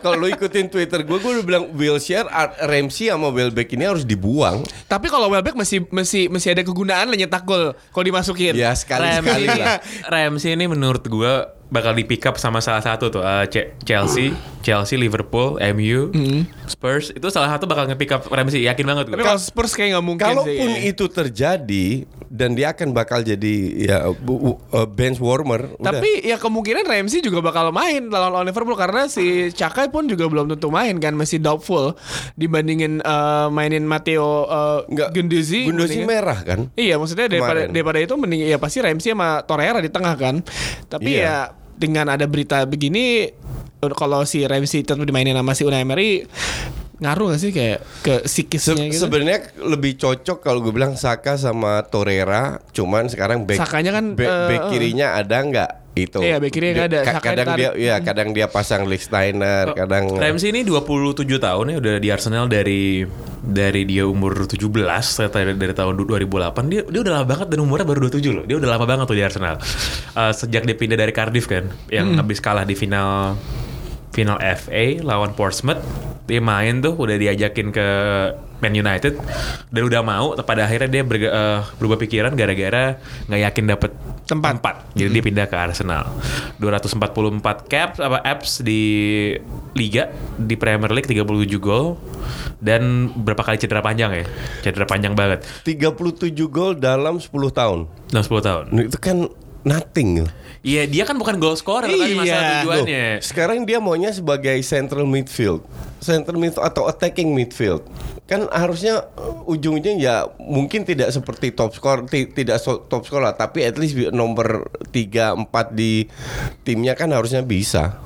kalau 0.00 0.16
lu 0.18 0.28
ikutin 0.28 0.66
Twitter 0.66 1.02
gue, 1.02 1.16
gue 1.16 1.30
udah 1.32 1.44
bilang 1.44 1.64
Wilshere, 1.72 2.26
Ramsey 2.60 3.08
sama 3.08 3.28
Welbeck 3.28 3.72
ini 3.72 3.84
harus 3.84 4.02
dibuang. 4.02 4.62
Tapi 4.86 5.06
kalau 5.06 5.28
Welbeck 5.28 5.54
masih 5.54 5.84
masih 5.88 6.26
masih 6.28 6.52
ada 6.52 6.62
kegunaan 6.62 7.06
lah 7.06 7.16
nyetak 7.16 7.42
gol 7.42 7.72
kalau 7.90 8.01
dimasukin. 8.02 8.54
Ya 8.58 8.74
sekali-sekali 8.74 9.46
Ramsey, 9.46 9.60
lah. 9.62 9.78
Ramsey 10.12 10.50
ini 10.54 10.66
menurut 10.66 11.04
gua 11.06 11.61
bakal 11.72 11.90
di 11.90 12.04
pick 12.04 12.20
up 12.22 12.36
sama 12.36 12.60
salah 12.60 12.78
satu 12.78 13.08
tuh 13.08 13.20
eh, 13.20 13.48
Ce- 13.48 13.72
Chelsea, 13.80 14.28
Chelsea, 14.60 14.94
Liverpool, 14.94 15.56
MU, 15.72 16.12
Spurs 16.66 17.08
itu 17.10 17.24
salah 17.26 17.48
satu 17.50 17.64
bakal 17.64 17.84
nge-pick 17.86 18.12
up 18.12 18.22
Ramsey 18.26 18.60
yakin 18.62 18.84
banget 18.84 19.04
Tapi 19.06 19.16
gua. 19.16 19.26
kalau 19.26 19.40
Spurs 19.40 19.72
kayak 19.72 19.88
nggak 19.90 20.04
mungkin 20.04 20.26
Kalaupun 20.28 20.68
sih. 20.70 20.86
itu 20.86 21.04
terjadi 21.06 21.86
dan 22.28 22.52
dia 22.52 22.70
akan 22.70 22.92
bakal 22.92 23.20
jadi 23.20 23.54
ya 23.82 23.98
bu- 24.10 24.56
uh, 24.66 24.84
bench 24.86 25.16
warmer. 25.16 25.72
udah. 25.74 25.84
Tapi 25.90 26.22
ya 26.22 26.36
kemungkinan 26.36 26.84
Ramsey 26.84 27.20
juga 27.20 27.40
bakal 27.40 27.68
main 27.70 28.06
lawan 28.06 28.44
Liverpool 28.44 28.72
karena 28.74 29.04
si 29.04 29.22
Cakai 29.50 29.88
pun 29.88 30.04
juga 30.04 30.24
belum 30.26 30.48
tentu 30.48 30.68
main 30.68 30.96
kan 30.96 31.12
masih 31.12 31.36
doubtful 31.38 31.96
dibandingin 32.34 33.00
eh, 33.00 33.46
mainin 33.48 33.82
Matteo 33.82 34.44
uh, 34.44 34.84
Nggak, 34.86 35.08
Gunduzi. 35.10 35.60
Gunduzi 35.66 35.98
merah 36.02 36.36
kan? 36.38 36.68
Iya 36.74 36.96
maksudnya 36.96 37.28
daripada 37.28 37.64
Kemarin. 37.64 37.72
daripada 37.72 37.98
itu 37.98 38.14
mending 38.14 38.40
ya 38.44 38.56
pasti 38.56 38.78
Ramsey 38.78 39.10
sama 39.10 39.40
Torreira 39.42 39.78
di 39.78 39.88
tengah 39.88 40.14
kan. 40.14 40.40
Tapi 40.86 41.10
Iya. 41.14 41.24
ya 41.24 41.36
dengan 41.82 42.06
ada 42.14 42.30
berita 42.30 42.62
begini 42.62 43.34
kalau 43.98 44.22
si 44.22 44.46
Ramsey 44.46 44.86
tetap 44.86 45.02
dimainin 45.02 45.34
sama 45.34 45.58
si 45.58 45.66
Unai 45.66 45.82
Emery 45.82 46.22
ngaruh 47.02 47.34
gak 47.34 47.40
sih 47.42 47.50
kayak 47.50 47.82
ke 48.06 48.14
Se- 48.22 48.46
psikisnya 48.46 48.86
gitu? 48.86 49.10
Sebenarnya 49.10 49.50
lebih 49.58 49.98
cocok 49.98 50.38
kalau 50.38 50.62
gue 50.62 50.70
bilang 50.70 50.94
Saka 50.94 51.34
sama 51.34 51.82
Torreira, 51.82 52.62
cuman 52.70 53.10
sekarang 53.10 53.42
back 53.42 53.58
Sakanya 53.58 53.90
kan, 53.98 54.14
back, 54.14 54.30
eh, 54.30 54.48
back 54.54 54.62
kirinya 54.70 55.18
ada 55.18 55.36
nggak 55.42 55.70
itu? 55.92 56.18
Iya, 56.24 56.40
back 56.40 56.56
ada. 56.56 56.98
Ka- 57.04 57.20
kadang 57.20 57.48
dia, 57.52 57.70
ya 57.76 57.94
kadang 58.00 58.28
dia 58.32 58.46
pasang 58.48 58.88
Lichtsteiner, 58.88 59.76
kadang 59.76 60.16
Ramsey 60.16 60.48
ini 60.48 60.64
27 60.64 61.20
tahun 61.36 61.64
ya 61.68 61.76
udah 61.78 61.94
di 62.00 62.08
Arsenal 62.08 62.48
dari 62.48 63.04
dari 63.42 63.82
dia 63.84 64.06
umur 64.08 64.46
17 64.48 64.56
ternyata 64.62 65.36
dari, 65.42 65.52
dari 65.58 65.74
tahun 65.74 65.92
2008 65.98 66.70
dia 66.70 66.82
dia 66.86 67.00
udah 67.02 67.12
lama 67.20 67.26
banget 67.26 67.46
dan 67.50 67.58
umurnya 67.60 67.84
baru 67.84 68.08
27 68.08 68.32
loh. 68.32 68.44
Dia 68.48 68.56
udah 68.56 68.70
lama 68.72 68.86
banget 68.88 69.04
tuh 69.04 69.16
di 69.18 69.24
Arsenal. 69.24 69.56
Eh, 70.12 70.32
sejak 70.32 70.62
dia 70.64 70.76
pindah 70.76 70.96
dari 70.96 71.12
Cardiff 71.12 71.44
kan 71.44 71.68
yang 71.92 72.16
habis 72.16 72.40
kalah 72.40 72.64
di 72.64 72.72
final 72.72 73.36
final 74.12 74.38
FA 74.38 75.00
lawan 75.00 75.32
Portsmouth 75.32 75.80
dia 76.24 76.38
main 76.38 76.78
tuh 76.78 76.94
udah 76.94 77.18
diajakin 77.18 77.74
ke 77.74 77.86
Man 78.62 78.78
United 78.78 79.18
dan 79.74 79.82
udah 79.82 80.00
mau 80.06 80.38
pada 80.38 80.70
akhirnya 80.70 80.86
dia 80.86 81.02
berga- 81.02 81.34
eh, 81.34 81.60
berubah 81.82 81.98
pikiran 81.98 82.32
gara-gara 82.38 82.96
nggak 83.26 83.40
yakin 83.42 83.64
dapet 83.66 83.90
Tempat. 84.22 84.96
Jadi 84.96 85.10
dia 85.12 85.20
pindah 85.20 85.44
ke 85.44 85.56
Arsenal. 85.58 86.08
244 86.56 87.68
caps 87.68 87.98
apa 87.98 88.22
apps 88.22 88.62
di 88.62 88.80
liga 89.74 90.08
di 90.38 90.54
Premier 90.56 90.88
League 90.88 91.04
37 91.04 91.26
gol 91.58 91.98
dan 92.56 93.12
berapa 93.12 93.42
kali 93.42 93.58
cedera 93.58 93.82
panjang 93.82 94.14
ya? 94.14 94.24
Cedera 94.62 94.86
panjang 94.86 95.12
banget. 95.12 95.44
37 95.66 96.32
gol 96.48 96.78
dalam 96.78 97.20
10 97.20 97.28
tahun. 97.50 97.90
Dalam 98.08 98.24
10 98.24 98.40
tahun. 98.40 98.64
Itu 98.88 98.98
kan 99.02 99.28
nothing. 99.62 100.26
Iya, 100.60 100.86
dia 100.86 101.02
kan 101.02 101.14
bukan 101.14 101.36
goal 101.36 101.54
scorer 101.54 101.90
kan 101.90 101.98
Iya. 102.00 102.14
masalah 102.14 102.42
Loh, 102.42 102.54
tujuannya. 102.78 103.06
sekarang 103.18 103.58
dia 103.62 103.78
maunya 103.78 104.10
sebagai 104.10 104.54
central 104.62 105.02
midfield, 105.04 105.66
central 105.98 106.38
midfield 106.38 106.62
atau 106.62 106.86
attacking 106.86 107.30
midfield. 107.30 107.82
Kan 108.24 108.46
harusnya 108.48 109.10
uh, 109.12 109.42
ujungnya 109.44 109.92
ya 109.92 110.14
mungkin 110.38 110.82
tidak 110.82 111.10
seperti 111.10 111.50
top 111.50 111.72
score, 111.72 112.06
ti- 112.06 112.30
tidak 112.30 112.62
top 112.62 113.02
score 113.02 113.20
lah, 113.20 113.34
tapi 113.34 113.62
at 113.62 113.74
least 113.74 113.98
nomor 114.10 114.70
3 114.88 115.34
4 115.34 115.50
di 115.72 116.06
timnya 116.62 116.94
kan 116.94 117.10
harusnya 117.10 117.42
bisa. 117.42 117.98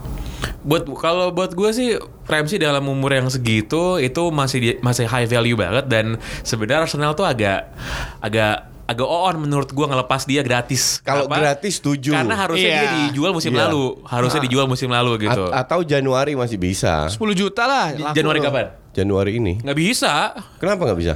Buat 0.61 0.89
kalau 0.97 1.31
buat 1.31 1.53
gue 1.53 1.71
sih 1.71 1.95
Ramsey 2.25 2.57
dalam 2.57 2.83
umur 2.85 3.13
yang 3.13 3.29
segitu 3.29 3.97
itu 3.97 4.23
masih 4.31 4.59
di- 4.59 4.79
masih 4.81 5.05
high 5.05 5.25
value 5.25 5.55
banget 5.55 5.87
dan 5.87 6.17
sebenarnya 6.41 6.83
Arsenal 6.83 7.13
tuh 7.13 7.23
agak 7.23 7.71
agak 8.19 8.67
agak 8.87 9.03
on 9.05 9.37
menurut 9.37 9.69
gue 9.69 9.83
ngelepas 9.85 10.23
dia 10.23 10.41
gratis. 10.41 10.99
Kalau 11.01 11.27
gratis 11.27 11.77
setuju. 11.77 12.15
Karena 12.15 12.35
harusnya 12.37 12.65
Iya. 12.65 12.79
dia 12.81 12.91
dijual 13.05 13.31
musim 13.31 13.51
Iya. 13.51 13.67
lalu, 13.67 13.85
harusnya 14.03 14.41
dijual 14.41 14.67
musim 14.67 14.89
lalu 14.89 15.27
gitu. 15.27 15.51
A- 15.51 15.61
atau 15.61 15.83
Januari 15.83 16.33
masih 16.33 16.55
bisa. 16.55 17.07
10 17.07 17.35
juta 17.35 17.63
lah. 17.65 17.91
laku 17.93 18.15
Januari 18.15 18.39
loh. 18.39 18.47
kapan? 18.47 18.67
Januari 18.93 19.33
ini. 19.37 19.59
Nggak 19.59 19.77
bisa. 19.77 20.33
Kenapa 20.57 20.87
nggak 20.87 20.99
bisa? 20.99 21.15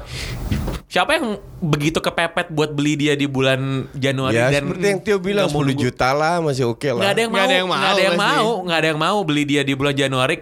Siapa 0.85 1.15
yang 1.15 1.39
begitu 1.57 1.97
kepepet 1.97 2.51
buat 2.51 2.75
beli 2.75 2.99
dia 2.99 3.15
di 3.15 3.25
bulan 3.25 3.87
Januari 3.95 4.35
Ya 4.35 4.51
dan 4.51 4.67
seperti 4.67 4.85
yang 4.85 5.01
Tio 5.01 5.17
bilang 5.17 5.47
nggak 5.47 5.55
mau 5.55 5.63
10 5.63 5.71
nunggu- 5.71 5.85
juta 5.87 6.09
lah 6.11 6.35
masih 6.43 6.65
oke 6.67 6.89
lah. 6.89 6.99
Nggak 6.99 7.13
ada 7.13 7.21
yang 7.21 7.31
mau, 7.31 7.39
Nggak 7.39 7.47
ada 7.47 7.55
yang 7.55 7.69
nggak 7.69 7.79
ada 7.79 7.87
mau 7.87 8.03
yang 8.03 8.19
mau, 8.19 8.49
nggak 8.61 8.79
ada 8.79 8.89
yang 8.89 9.01
mau 9.01 9.19
beli 9.23 9.43
dia 9.47 9.63
di 9.63 9.73
bulan 9.73 9.95
Januari. 9.95 10.37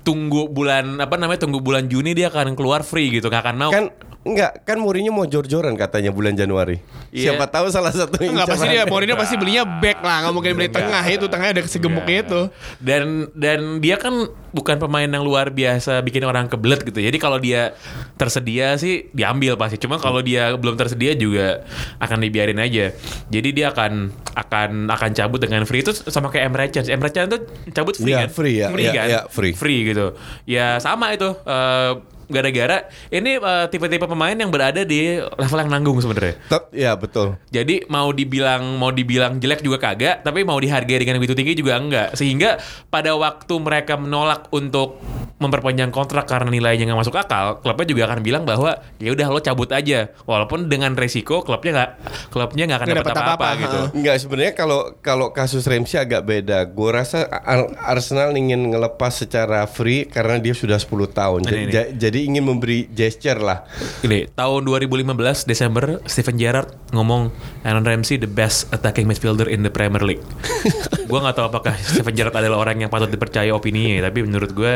Tunggu 0.00 0.48
bulan 0.48 0.84
apa 0.98 1.14
namanya? 1.14 1.40
Tunggu 1.40 1.60
bulan 1.60 1.84
Juni 1.84 2.12
dia 2.12 2.28
akan 2.28 2.52
keluar 2.52 2.80
free 2.80 3.12
gitu, 3.12 3.28
nggak 3.28 3.42
akan 3.44 3.56
mau. 3.58 3.70
Kan 3.70 3.92
enggak 4.24 4.64
kan 4.64 4.80
Mourinho 4.80 5.12
mau 5.12 5.24
jor-joran 5.24 5.76
katanya 5.76 6.08
bulan 6.08 6.32
Januari. 6.32 6.80
Iya. 7.12 7.36
Siapa 7.36 7.46
tahu 7.46 7.68
salah 7.68 7.92
satu 7.92 8.18
Enggak 8.18 8.48
pasti 8.50 8.66
dia. 8.66 8.88
Mourinho 8.88 9.14
pasti 9.14 9.36
belinya 9.36 9.62
back 9.62 10.00
lah, 10.00 10.24
nggak 10.24 10.34
mungkin 10.34 10.52
beli 10.56 10.68
tengah 10.68 11.04
itu 11.04 11.28
tengahnya 11.28 11.60
ada 11.60 11.62
segemuknya 11.64 12.24
itu. 12.24 12.40
Dan 12.80 13.28
dan 13.36 13.78
dia 13.78 14.00
kan 14.00 14.16
bukan 14.50 14.78
pemain 14.78 15.06
yang 15.06 15.20
luar 15.20 15.52
biasa 15.52 16.00
bikin 16.00 16.24
orang 16.24 16.48
kebelet 16.48 16.82
gitu. 16.82 16.98
Jadi 16.98 17.18
kalau 17.20 17.36
dia 17.36 17.76
tersedia 18.14 18.74
sih 18.74 19.12
diambil 19.12 19.54
pasti. 19.54 19.76
Cuma 19.76 20.00
kalau 20.00 20.24
dia 20.24 20.56
belum 20.56 20.74
tersedia 20.74 21.12
juga 21.12 21.62
akan 22.00 22.18
dibiarin 22.18 22.58
aja. 22.58 22.96
Jadi 23.28 23.48
dia 23.52 23.70
akan 23.70 24.08
akan 24.34 24.88
akan 24.88 25.10
cabut 25.12 25.38
dengan 25.38 25.62
free 25.68 25.84
itu 25.84 25.92
sama 25.92 26.32
kayak 26.32 26.48
Emre 26.48 26.66
Can. 26.72 26.84
Emre 26.88 27.10
Can 27.12 27.28
tuh 27.28 27.40
cabut 27.70 27.94
free 27.94 28.14
Iya, 28.14 28.24
kan? 28.24 28.28
free 28.32 28.56
ya. 28.56 28.68
Free 28.72 28.84
Iya, 28.86 28.92
kan? 28.94 29.06
iya, 29.06 29.20
free. 29.28 29.52
Free 29.52 29.80
gitu. 29.92 30.06
Ya 30.48 30.78
sama 30.80 31.12
itu 31.12 31.28
eh, 31.28 31.92
gara-gara 32.28 32.88
ini 33.08 33.38
eh, 33.38 33.66
tipe-tipe 33.68 34.06
pemain 34.06 34.36
yang 34.36 34.50
berada 34.52 34.82
di 34.84 35.18
level 35.18 35.58
yang 35.60 35.70
nanggung 35.70 35.98
sebenarnya. 36.00 36.34
Tep- 36.48 36.72
ya 36.74 36.92
betul. 36.96 37.36
Jadi 37.50 37.86
mau 37.88 38.10
dibilang 38.10 38.76
mau 38.76 38.90
dibilang 38.92 39.38
jelek 39.40 39.64
juga 39.64 39.80
kagak, 39.80 40.24
tapi 40.26 40.44
mau 40.44 40.56
dihargai 40.60 41.00
dengan 41.00 41.18
begitu 41.18 41.36
tinggi 41.36 41.58
juga 41.58 41.80
enggak. 41.80 42.14
Sehingga 42.16 42.60
pada 42.92 43.14
waktu 43.16 43.54
mereka 43.58 43.96
menolak 43.96 44.48
untuk 44.52 45.00
memperpanjang 45.34 45.90
kontrak 45.90 46.24
karena 46.24 46.46
nilainya 46.46 46.86
nggak 46.86 47.00
masuk 47.00 47.14
akal, 47.14 47.58
klubnya 47.58 47.86
juga 47.86 48.02
akan 48.06 48.20
bilang 48.22 48.42
bahwa 48.42 48.70
ya 48.96 49.10
udah 49.10 49.26
lo 49.28 49.38
cabut 49.38 49.66
aja. 49.68 50.14
Walaupun 50.24 50.66
dengan 50.66 50.94
resiko 50.94 51.42
klubnya 51.42 51.74
nggak 51.74 51.90
klubnya 52.30 52.64
nggak 52.64 52.78
akan 52.78 52.86
Nggak 52.88 53.00
dapat 53.02 53.12
apa-apa 53.12 53.32
apa-apa, 53.34 53.60
gitu. 53.60 53.78
ha. 53.78 53.90
Enggak 53.92 54.16
sebenarnya 54.18 54.52
kalau 54.54 54.80
kalau 54.98 55.26
kasus 55.30 55.66
Ramsey 55.66 55.98
agak 55.98 56.22
beda. 56.22 56.64
Gue 56.66 56.90
rasa 56.90 57.26
Ar- 57.26 57.74
Arsenal 57.76 58.30
ingin 58.32 58.70
ngelepas 58.70 59.10
secara 59.12 59.66
free 59.66 60.06
karena 60.06 60.38
dia 60.38 60.54
sudah 60.54 60.78
10 60.78 60.86
tahun. 61.10 61.40
Ini, 61.42 61.48
Jadi, 61.48 61.60
ini. 61.60 61.72
ja- 61.72 61.90
jadi 62.00 62.18
ingin 62.24 62.44
memberi 62.44 62.86
gesture 62.88 63.38
lah. 63.38 63.66
Ini 64.00 64.30
tahun 64.32 64.60
2015 64.62 65.10
Desember 65.44 65.98
Steven 66.06 66.36
Gerrard 66.36 66.70
ngomong 66.90 67.34
Aaron 67.62 67.82
Ramsey 67.82 68.16
the 68.16 68.30
best 68.30 68.70
attacking 68.70 69.04
midfielder 69.04 69.46
in 69.46 69.60
the 69.60 69.70
Premier 69.70 70.00
League. 70.00 70.22
gue 71.10 71.18
nggak 71.18 71.34
tahu 71.34 71.46
apakah 71.50 71.74
Steven 71.76 72.14
Gerrard 72.14 72.34
adalah 72.34 72.62
orang 72.62 72.78
yang 72.78 72.88
patut 72.88 73.10
dipercaya 73.10 73.50
opininya, 73.50 74.08
tapi 74.08 74.22
menurut 74.22 74.50
gue 74.50 74.72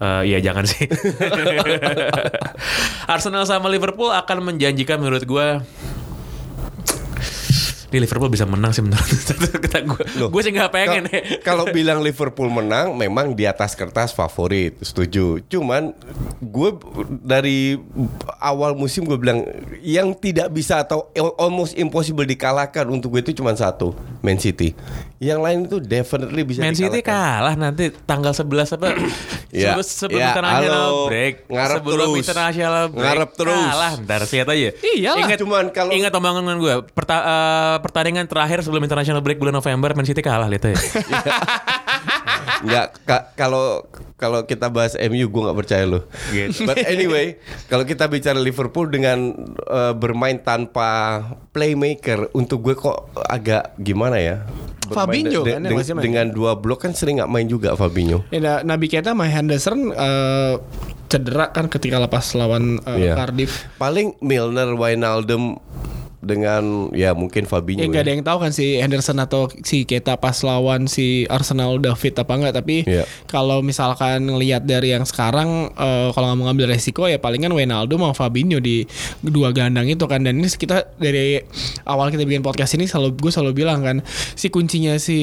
eh, 0.00 0.22
ya 0.26 0.38
jangan 0.40 0.64
sih. 0.64 0.88
Arsenal 3.06 3.44
sama 3.44 3.68
Liverpool 3.68 4.08
akan 4.08 4.42
menjanjikan 4.42 4.98
menurut 4.98 5.22
gue 5.22 5.46
ini 7.90 8.06
Liverpool 8.06 8.30
bisa 8.30 8.46
menang 8.46 8.70
sih 8.70 8.86
menurut 8.86 9.02
kata 9.66 9.82
gue. 9.82 10.30
Gue 10.30 10.42
sih 10.46 10.54
nggak 10.54 10.70
pengen. 10.70 11.10
Kal- 11.10 11.42
Kalau 11.42 11.64
bilang 11.68 11.98
Liverpool 11.98 12.46
menang, 12.46 12.94
memang 12.94 13.34
di 13.34 13.50
atas 13.50 13.74
kertas 13.74 14.14
favorit, 14.14 14.78
setuju. 14.78 15.42
Cuman 15.50 15.90
gue 16.38 16.70
dari 17.18 17.74
awal 18.38 18.78
musim 18.78 19.02
gue 19.02 19.18
bilang 19.18 19.42
yang 19.82 20.14
tidak 20.14 20.54
bisa 20.54 20.78
atau 20.78 21.10
almost 21.34 21.74
impossible 21.74 22.22
dikalahkan 22.22 22.86
untuk 22.86 23.10
gue 23.10 23.26
itu 23.26 23.34
cuma 23.34 23.50
satu, 23.58 23.90
Man 24.22 24.38
City. 24.38 24.70
Yang 25.20 25.40
lain 25.44 25.58
itu 25.68 25.76
definitely 25.84 26.42
bisa 26.48 26.64
Man 26.64 26.72
City 26.72 27.04
kalah 27.04 27.52
nanti 27.52 27.92
tanggal 28.08 28.32
11 28.32 28.76
apa? 28.80 28.88
Ya, 29.50 29.74
sebelum 29.74 29.82
sebelum 29.82 30.20
ya, 30.22 30.30
international 30.30 30.86
halo. 30.94 31.06
break. 31.10 31.34
Ngarep 31.50 31.76
sebelum 31.82 32.06
terus. 32.06 32.22
international 32.22 32.84
break. 32.86 33.02
Ngarep 33.02 33.30
terus. 33.34 33.66
Kalah, 33.66 33.92
ntar 33.98 34.20
lihat 34.22 34.46
aja. 34.46 34.68
Iyalah, 34.78 35.26
ingat, 35.26 35.38
cuman 35.42 35.64
kalau- 35.74 35.90
ingat 35.90 36.12
omongan 36.14 36.54
gue. 36.54 36.74
Perta- 36.94 37.26
eh, 37.26 37.76
pertandingan 37.82 38.30
terakhir 38.30 38.62
sebelum 38.62 38.86
international 38.86 39.18
break 39.18 39.42
bulan 39.42 39.58
November 39.58 39.90
Man 39.90 40.06
City 40.06 40.22
kalah 40.22 40.46
lihat 40.46 40.70
aja. 40.70 40.78
Nggak, 42.60 42.86
ka- 43.02 43.26
kalau 43.34 43.84
kalau 44.14 44.44
kita 44.44 44.68
bahas 44.68 44.92
MU 44.94 45.24
gue 45.24 45.42
nggak 45.42 45.58
percaya 45.58 45.84
lo. 45.84 46.04
Gitu. 46.28 46.62
But 46.62 46.84
anyway, 46.84 47.40
kalau 47.66 47.82
kita 47.82 48.04
bicara 48.04 48.36
Liverpool 48.36 48.86
dengan 48.86 49.32
eh, 49.62 49.92
bermain 49.92 50.36
tanpa 50.36 51.20
playmaker, 51.50 52.28
untuk 52.32 52.60
gue 52.62 52.74
kok 52.74 52.98
agak 53.22 53.74
gimana 53.76 54.16
ya? 54.16 54.36
Fabinho 54.86 55.40
de- 55.40 55.54
kan 55.54 55.62
de- 55.62 55.68
yang 55.68 55.78
masih 55.78 55.94
main. 55.94 56.02
dengan 56.02 56.26
dua 56.28 56.52
blok 56.54 56.82
kan 56.82 56.92
sering 56.92 57.16
nggak 57.16 57.30
main 57.30 57.46
juga 57.46 57.72
Fabinho. 57.72 58.26
Ya, 58.28 58.38
nah, 58.38 58.56
Nabi 58.66 58.86
Keita 58.86 59.12
sama 59.12 59.24
Henderson 59.24 59.90
eh, 59.90 60.54
cedera 61.06 61.48
kan 61.48 61.66
ketika 61.66 61.96
lepas 61.96 62.34
lawan 62.34 62.76
eh, 62.84 63.06
Iya. 63.06 63.14
Cardiff. 63.14 63.70
Paling 63.76 64.18
Milner, 64.18 64.74
Wijnaldum 64.74 65.56
dengan 66.20 66.92
ya 66.92 67.12
mungkin 67.12 67.44
Fabinho. 67.44 67.80
Ya 67.80 67.88
nggak 67.88 68.04
ada 68.04 68.10
ya. 68.12 68.14
yang 68.14 68.24
tahu 68.24 68.38
kan 68.38 68.52
si 68.52 68.76
Henderson 68.76 69.16
atau 69.16 69.48
si 69.64 69.82
Keita 69.82 70.20
pas 70.20 70.36
lawan 70.40 70.84
si 70.84 71.24
Arsenal 71.26 71.80
udah 71.80 71.96
fit 71.96 72.12
apa 72.12 72.28
enggak 72.30 72.54
tapi 72.54 72.84
Iya. 72.84 73.08
kalau 73.24 73.60
misalkan 73.60 74.22
ngelihat 74.22 74.62
dari 74.62 74.92
yang 74.92 75.02
sekarang 75.02 75.72
eh, 75.72 76.08
kalau 76.12 76.28
nggak 76.28 76.36
mau 76.36 76.46
ngambil 76.48 76.72
resiko 76.72 77.04
ya 77.04 77.16
palingan 77.16 77.50
Wijnaldum 77.50 77.98
sama 77.98 78.12
Fabinho 78.12 78.60
di 78.60 78.84
dua 79.20 79.50
gandang 79.50 79.88
itu 79.88 80.04
kan 80.04 80.20
dan 80.20 80.36
ini 80.36 80.46
kita 80.46 80.92
dari 80.94 81.40
awal 81.84 82.08
kita 82.08 82.22
bikin 82.22 82.40
podcast 82.40 82.76
ini 82.76 82.84
selalu 82.84 83.16
gue 83.16 83.32
selalu 83.32 83.52
bilang 83.56 83.80
kan 83.80 83.96
si 84.34 84.52
kuncinya 84.52 85.00
si 85.00 85.16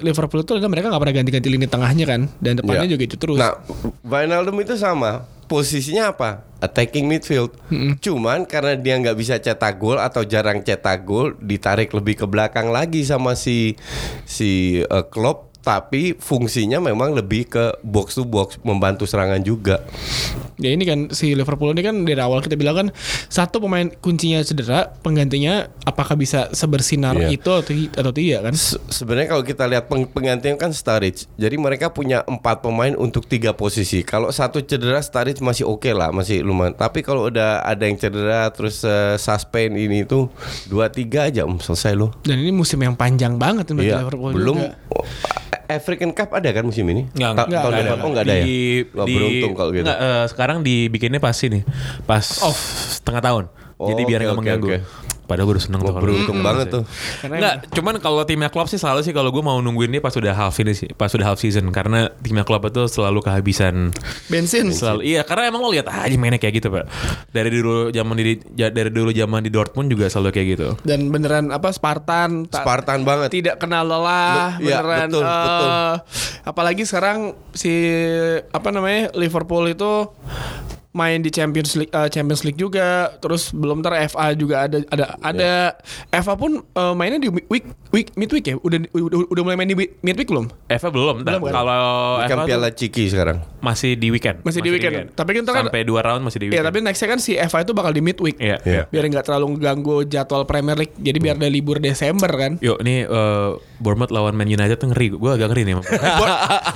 Liverpool 0.00 0.42
itu 0.42 0.52
adalah 0.52 0.68
mereka 0.68 0.90
nggak 0.90 1.00
pernah 1.00 1.16
ganti-ganti 1.16 1.48
lini 1.48 1.66
tengahnya 1.66 2.04
kan 2.04 2.20
dan 2.38 2.58
depannya 2.58 2.80
Ya. 2.82 2.92
juga 2.92 3.04
itu 3.04 3.14
terus. 3.14 3.38
Nah, 3.38 3.54
Wijnaldum 4.02 4.58
itu 4.58 4.74
sama. 4.74 5.22
Posisinya 5.52 6.16
apa? 6.16 6.48
Attacking 6.64 7.04
midfield. 7.04 7.52
Cuman 8.00 8.48
karena 8.48 8.72
dia 8.72 8.96
nggak 8.96 9.18
bisa 9.20 9.36
cetak 9.36 9.76
gol 9.76 10.00
atau 10.00 10.24
jarang 10.24 10.64
cetak 10.64 11.04
gol, 11.04 11.36
ditarik 11.44 11.92
lebih 11.92 12.24
ke 12.24 12.26
belakang 12.26 12.72
lagi 12.72 13.04
sama 13.04 13.36
si 13.36 13.76
si 14.24 14.80
eh, 14.80 15.04
Klopp. 15.12 15.51
Tapi 15.62 16.12
fungsinya 16.12 16.78
memang 16.78 17.14
lebih 17.14 17.46
ke 17.46 17.64
box 17.80 18.14
to 18.14 18.24
box, 18.24 18.58
membantu 18.60 19.06
serangan 19.06 19.38
juga. 19.38 19.78
Ya 20.56 20.68
ini 20.68 20.82
kan 20.82 21.06
si 21.08 21.32
Liverpool 21.32 21.70
ini 21.70 21.80
kan 21.80 22.02
dari 22.02 22.18
awal 22.18 22.38
kita 22.38 22.54
bilang 22.54 22.74
kan 22.76 22.88
satu 23.26 23.58
pemain 23.58 23.86
kuncinya 23.92 24.38
cedera, 24.40 24.90
penggantinya 25.00 25.70
apakah 25.82 26.14
bisa 26.14 26.50
sebersinar 26.50 27.14
Iya. 27.14 27.28
itu 27.32 27.46
atau, 27.48 27.72
atau 27.72 28.12
tidak 28.12 28.40
kan? 28.42 28.54
Se- 28.54 28.78
Sebenarnya 28.84 29.28
kalau 29.28 29.42
kita 29.42 29.64
lihat 29.64 29.86
peng- 29.86 30.06
penggantian 30.06 30.54
kan 30.56 30.70
Sturridge. 30.70 31.30
Jadi 31.36 31.54
mereka 31.56 31.88
punya 31.88 32.22
empat 32.22 32.58
pemain 32.60 32.94
untuk 32.94 33.24
tiga 33.24 33.50
posisi. 33.52 34.02
Kalau 34.02 34.30
satu 34.30 34.60
cedera 34.60 34.98
Sturridge 34.98 35.38
masih 35.38 35.64
oke 35.64 35.88
lah, 35.88 36.10
masih 36.10 36.42
lumayan. 36.42 36.72
Tapi 36.72 37.00
kalau 37.00 37.26
udah 37.28 37.62
ada 37.62 37.82
yang 37.82 37.94
cedera 37.94 38.50
terus 38.50 38.82
eh, 38.82 39.14
suspend 39.14 39.74
ini 39.74 40.02
itu 40.02 40.26
dua 40.66 40.86
tiga 40.86 41.26
aja 41.26 41.42
um, 41.42 41.56
selesai 41.56 41.94
loh. 41.94 42.10
Dan 42.20 42.38
ini 42.38 42.50
musim 42.50 42.78
yang 42.78 42.94
panjang 42.94 43.34
banget 43.36 43.70
Iya, 43.72 44.02
Liverpool 44.02 44.32
belum 44.32 44.58
juga. 44.58 44.74
African 45.74 46.10
Cup 46.10 46.30
ada 46.30 46.48
kan 46.48 46.62
musim 46.62 46.84
ini? 46.86 47.08
Nggak, 47.08 47.30
Ta- 47.32 47.46
nggak, 47.46 47.62
tahun 47.62 47.72
depan 47.74 47.92
ada. 47.92 48.00
oh 48.00 48.10
nggak 48.10 48.24
ada 48.24 48.34
ya? 48.34 48.44
Di- 48.44 48.82
Wah, 48.88 49.04
di- 49.04 49.14
beruntung 49.14 49.52
kalau 49.52 49.70
gitu. 49.70 49.84
nggak, 49.84 49.98
eh, 49.98 50.24
sekarang 50.28 50.56
dibikinnya 50.60 51.18
pas 51.18 51.36
ini, 51.38 51.60
pas 52.02 52.24
Off. 52.40 52.58
setengah 52.92 53.22
tahun. 53.22 53.44
Oh, 53.76 53.88
Jadi 53.88 54.02
biar 54.04 54.20
nggak 54.20 54.30
oke, 54.30 54.38
mengganggu. 54.38 54.68
oke. 54.68 54.78
Padahal 55.32 55.46
gue 55.46 55.54
udah 55.54 55.64
seneng 55.64 55.80
tuh. 55.80 55.94
Beruntung 55.94 56.38
banget 56.38 56.66
tuh. 56.68 56.82
Enggak, 57.24 57.72
cuman 57.72 57.94
kalau 57.96 58.20
timnya 58.22 58.46
Klopp 58.46 58.68
sih 58.68 58.76
selalu 58.76 59.00
sih 59.00 59.10
kalau 59.10 59.28
gue 59.28 59.40
mau 59.40 59.56
nungguin 59.56 59.88
dia 59.88 59.98
pas 59.98 60.12
udah 60.12 60.28
half 60.30 60.52
ini 60.58 60.72
sih, 60.72 60.92
pas 60.92 61.08
udah 61.08 61.24
half 61.26 61.38
season 61.38 61.64
karena 61.70 62.12
timnya 62.18 62.42
Klopp 62.42 62.66
itu 62.66 62.84
selalu 62.86 63.22
kehabisan 63.22 63.96
bensin. 64.26 64.68
selalu 64.68 65.08
iya 65.08 65.22
karena 65.22 65.48
emang 65.48 65.60
lo 65.60 65.70
lihat 65.70 65.86
aja 65.86 66.12
mainnya 66.14 66.36
kayak 66.36 66.54
gitu 66.54 66.68
pak 66.68 66.84
dari 67.30 67.48
dulu 67.48 67.88
zaman 67.88 68.12
di 68.14 68.36
dari 68.52 68.90
dulu 68.90 69.08
zaman 69.10 69.40
di 69.40 69.48
Dortmund 69.48 69.88
juga 69.88 70.06
selalu 70.06 70.28
kayak 70.30 70.48
gitu 70.50 70.68
Dan 70.82 71.08
beneran 71.08 71.48
apa 71.48 71.70
Spartan 71.70 72.44
tak- 72.44 72.60
Spartan 72.60 73.02
banget. 73.02 73.32
tidak 73.32 73.56
kenal 73.56 73.82
lelah 73.82 74.58
Be- 74.58 74.66
iya, 74.66 74.76
beneran 74.78 75.08
betul, 75.08 75.22
eh, 75.22 75.32
betul. 75.38 75.70
apalagi 76.44 76.82
sekarang 76.82 77.18
si 77.50 77.72
apa 78.46 78.68
namanya 78.68 79.14
Liverpool 79.14 79.64
itu 79.66 80.10
main 80.92 81.18
di 81.18 81.28
Champions 81.28 81.72
League 81.74 81.88
eh, 81.88 82.08
Champions 82.08 82.42
League 82.42 82.56
juga 82.56 83.08
terus 83.16 83.48
belum 83.50 83.80
ntar 83.80 83.96
FA 84.06 84.32
juga 84.32 84.62
ada 84.62 84.84
ada 84.86 85.04
ada 85.18 85.50
FA 86.14 86.36
pun 86.36 86.60
eh, 86.60 86.92
mainnya 86.92 87.16
di 87.18 87.32
week 87.48 87.64
week 87.88 88.12
midweek 88.12 88.44
ya 88.44 88.54
udah 88.56 88.76
udah, 88.92 89.18
udah 89.26 89.42
mulai 89.42 89.56
main 89.56 89.66
di 89.66 89.76
midweek 89.98 90.28
belum 90.28 90.52
Eva 90.68 90.88
belum. 90.88 91.16
Belum 91.22 91.40
kan? 91.42 91.52
kalau 91.54 91.84
kan 92.22 92.36
tuh 92.38 92.46
Piala 92.46 92.68
Ciki 92.70 93.08
sekarang. 93.08 93.40
masih 93.58 93.94
di 93.94 94.08
weekend 94.08 94.42
Masih 94.42 94.60
di 94.60 94.68
weekend. 94.68 95.12
Tapi 95.12 95.30
kan 95.32 95.42
kan- 95.46 95.64
sampai 95.64 95.80
dua 95.82 96.00
round 96.02 96.22
masih 96.22 96.38
di 96.38 96.46
Iya 96.46 96.60
weekend 96.60 96.68
tapi 96.68 96.78
nextnya 96.84 97.08
kan 97.08 97.18
si 97.18 97.32
FA 97.40 97.58
itu 97.60 97.72
bakal 97.72 97.90
di 97.90 98.00
midweek 98.00 98.36
Iya. 98.36 98.56
Iya. 98.60 98.82
biar 98.86 99.04
nggak 99.08 99.24
terlalu 99.24 99.46
ganggu 99.56 99.96
jadwal 100.04 100.44
Premier 100.44 100.76
League 100.76 100.92
jadi 100.94 101.16
biar 101.16 101.36
ada 101.36 101.48
libur 101.48 101.80
Desember 101.80 102.28
kan 102.28 102.60
Yuk, 102.60 102.84
ini 102.84 103.08
eh, 103.08 103.50
Bournemouth 103.82 104.14
lawan 104.14 104.32
Man 104.32 104.46
United 104.46 104.78
tuh 104.78 104.88
ngeri. 104.88 105.10
Gue 105.10 105.28
agak 105.28 105.50
ngeri 105.50 105.62
nih. 105.66 105.72
emang. 105.74 105.86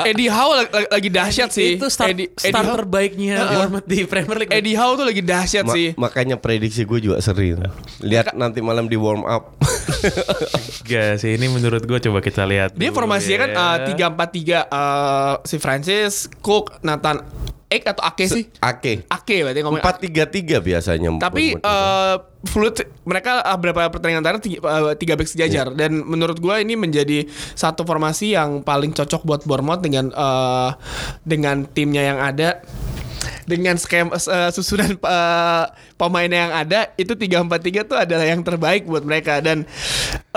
Eddie 0.03 0.27
Howe 0.27 0.53
lagi, 0.57 0.71
lagi 0.91 1.09
dahsyat 1.09 1.51
sih 1.51 1.79
Itu 1.79 1.87
start, 1.87 2.11
Eddie, 2.11 2.35
start 2.35 2.67
Eddie 2.67 2.77
terbaiknya 2.77 3.37
Bournemouth 3.47 3.87
di 3.87 3.99
Premier 4.05 4.37
League. 4.37 4.53
Eddie 4.53 4.75
Howe 4.75 4.93
tuh 4.95 5.07
lagi 5.07 5.23
dahsyat 5.23 5.65
Ma- 5.65 5.73
sih 5.73 5.89
makanya 5.95 6.37
prediksi 6.37 6.83
gue 6.83 6.99
juga 6.99 7.23
seri. 7.23 7.55
Lihat 8.03 8.35
nanti 8.35 8.59
malam 8.59 8.91
di 8.91 8.99
warm 8.99 9.23
up. 9.23 9.55
Gak 10.89 11.19
sih, 11.19 11.35
ini 11.35 11.47
menurut 11.47 11.83
gue 11.83 11.99
coba 12.01 12.19
kita 12.19 12.43
lihat. 12.43 12.75
Dia 12.75 12.91
formasinya 12.91 13.39
kan 13.39 13.51
ya. 13.51 13.59
eh, 13.63 13.77
tiga 13.87 14.05
empat 14.11 14.29
tiga 14.31 14.59
eh, 14.67 15.35
si 15.43 15.57
Francis, 15.57 16.27
Cook, 16.41 16.83
Nathan 16.83 17.23
Ek 17.67 17.83
atau 17.83 18.07
Ake 18.07 18.31
sih? 18.31 18.47
Ake. 18.63 19.03
Ake 19.11 19.43
berarti 19.43 19.61
ngomong. 19.67 19.83
Empat 19.83 19.99
tiga 19.99 20.25
tiga 20.31 20.63
biasanya. 20.63 21.19
Tapi 21.19 21.59
eh 21.59 22.15
fluid 22.47 22.87
mereka 23.03 23.43
ah, 23.43 23.59
berapa 23.59 23.91
pertandingan 23.91 24.23
terakhir 24.23 24.43
tiga, 24.47 24.59
eh, 24.63 24.95
tiga 24.95 25.19
back 25.19 25.27
sejajar 25.27 25.67
Iya. 25.75 25.75
dan 25.75 25.99
menurut 26.07 26.39
gua 26.39 26.63
ini 26.63 26.79
menjadi 26.79 27.27
satu 27.59 27.83
formasi 27.83 28.39
yang 28.39 28.63
paling 28.63 28.95
cocok 28.95 29.27
buat 29.27 29.43
Bournemouth 29.43 29.83
dengan 29.83 30.15
eh, 30.15 30.71
dengan 31.27 31.67
timnya 31.67 32.07
yang 32.07 32.19
ada 32.23 32.63
dengan 33.45 33.79
skema 33.79 34.15
eh, 34.17 34.51
susunan 34.51 34.97
eh, 34.97 35.65
pemain 35.97 36.29
yang 36.29 36.53
ada 36.53 36.93
itu 37.01 37.17
3-4-3 37.17 37.89
tuh 37.89 37.97
adalah 37.97 38.27
yang 38.27 38.43
terbaik 38.45 38.85
buat 38.85 39.03
mereka 39.03 39.41
dan 39.41 39.65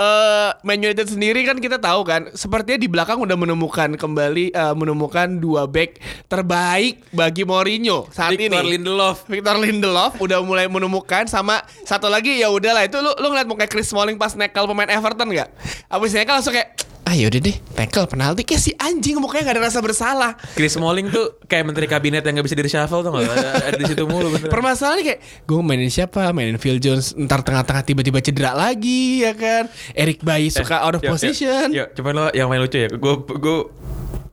eh 0.00 0.50
Man 0.64 0.80
United 0.80 1.08
sendiri 1.08 1.44
kan 1.44 1.60
kita 1.60 1.76
tahu 1.76 2.04
kan 2.06 2.32
sepertinya 2.32 2.80
di 2.80 2.88
belakang 2.88 3.20
udah 3.20 3.36
menemukan 3.36 3.94
kembali 3.96 4.52
eh, 4.52 4.74
menemukan 4.74 5.40
dua 5.40 5.68
back 5.68 6.00
terbaik 6.26 7.04
bagi 7.12 7.42
Mourinho 7.44 8.08
saat 8.12 8.34
Victor 8.36 8.64
ini. 8.64 8.78
Lindelof. 8.78 9.28
Victor 9.28 9.56
Lindelof 9.60 10.12
udah 10.20 10.38
mulai 10.42 10.66
menemukan 10.66 11.28
sama 11.28 11.60
satu 11.84 12.08
lagi 12.08 12.40
ya 12.40 12.48
udahlah 12.48 12.86
itu 12.86 12.96
lu 13.00 13.12
lu 13.20 13.32
ngeliat 13.32 13.48
muka 13.48 13.66
Chris 13.68 13.90
Smalling 13.90 14.16
pas 14.16 14.32
nekel 14.34 14.64
pemain 14.64 14.88
Everton 14.88 15.28
nggak? 15.30 15.48
Abis 15.92 16.12
nekel 16.16 16.34
langsung 16.40 16.54
kayak 16.56 16.89
ah 17.10 17.18
yaudah 17.18 17.42
deh 17.42 17.58
tackle 17.74 18.06
penalti 18.06 18.46
kayak 18.46 18.62
si 18.62 18.70
anjing 18.78 19.18
mukanya 19.18 19.50
gak 19.50 19.54
ada 19.58 19.62
rasa 19.66 19.82
bersalah. 19.82 20.38
Chris 20.54 20.78
Smalling 20.78 21.10
tuh 21.10 21.42
kayak 21.50 21.66
menteri 21.66 21.90
kabinet 21.90 22.22
yang 22.22 22.38
gak 22.38 22.46
bisa 22.46 22.54
di 22.54 22.62
reshuffle 22.62 23.02
tuh 23.02 23.10
gak? 23.10 23.26
Ada, 23.26 23.74
di 23.74 23.84
situ 23.90 24.06
mulu 24.06 24.30
bener. 24.30 24.46
Permasalahannya 24.46 25.02
kayak 25.02 25.20
gue 25.42 25.58
mainin 25.58 25.90
siapa? 25.90 26.30
Mainin 26.30 26.62
Phil 26.62 26.78
Jones 26.78 27.18
ntar 27.18 27.42
tengah-tengah 27.42 27.82
tiba-tiba 27.82 28.22
cedera 28.22 28.54
lagi 28.54 29.26
ya 29.26 29.34
kan. 29.34 29.66
Eric 29.90 30.22
Bailly 30.22 30.54
suka 30.54 30.86
out 30.86 30.94
of 30.94 31.02
Yuk, 31.02 31.18
position. 31.18 31.74
Yuk, 31.74 31.82
yuk, 31.82 31.88
cuman 31.98 32.12
lo 32.14 32.24
yang 32.30 32.46
main 32.46 32.62
lucu 32.62 32.78
ya. 32.78 32.86
Gue 32.94 33.18
gue 33.26 33.58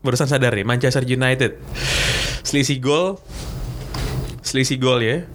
barusan 0.06 0.30
sadar 0.30 0.54
nih 0.54 0.62
Manchester 0.62 1.02
United 1.02 1.58
selisih 2.46 2.78
gol 2.78 3.18
selisih 4.46 4.78
gol 4.80 5.02
ya 5.02 5.26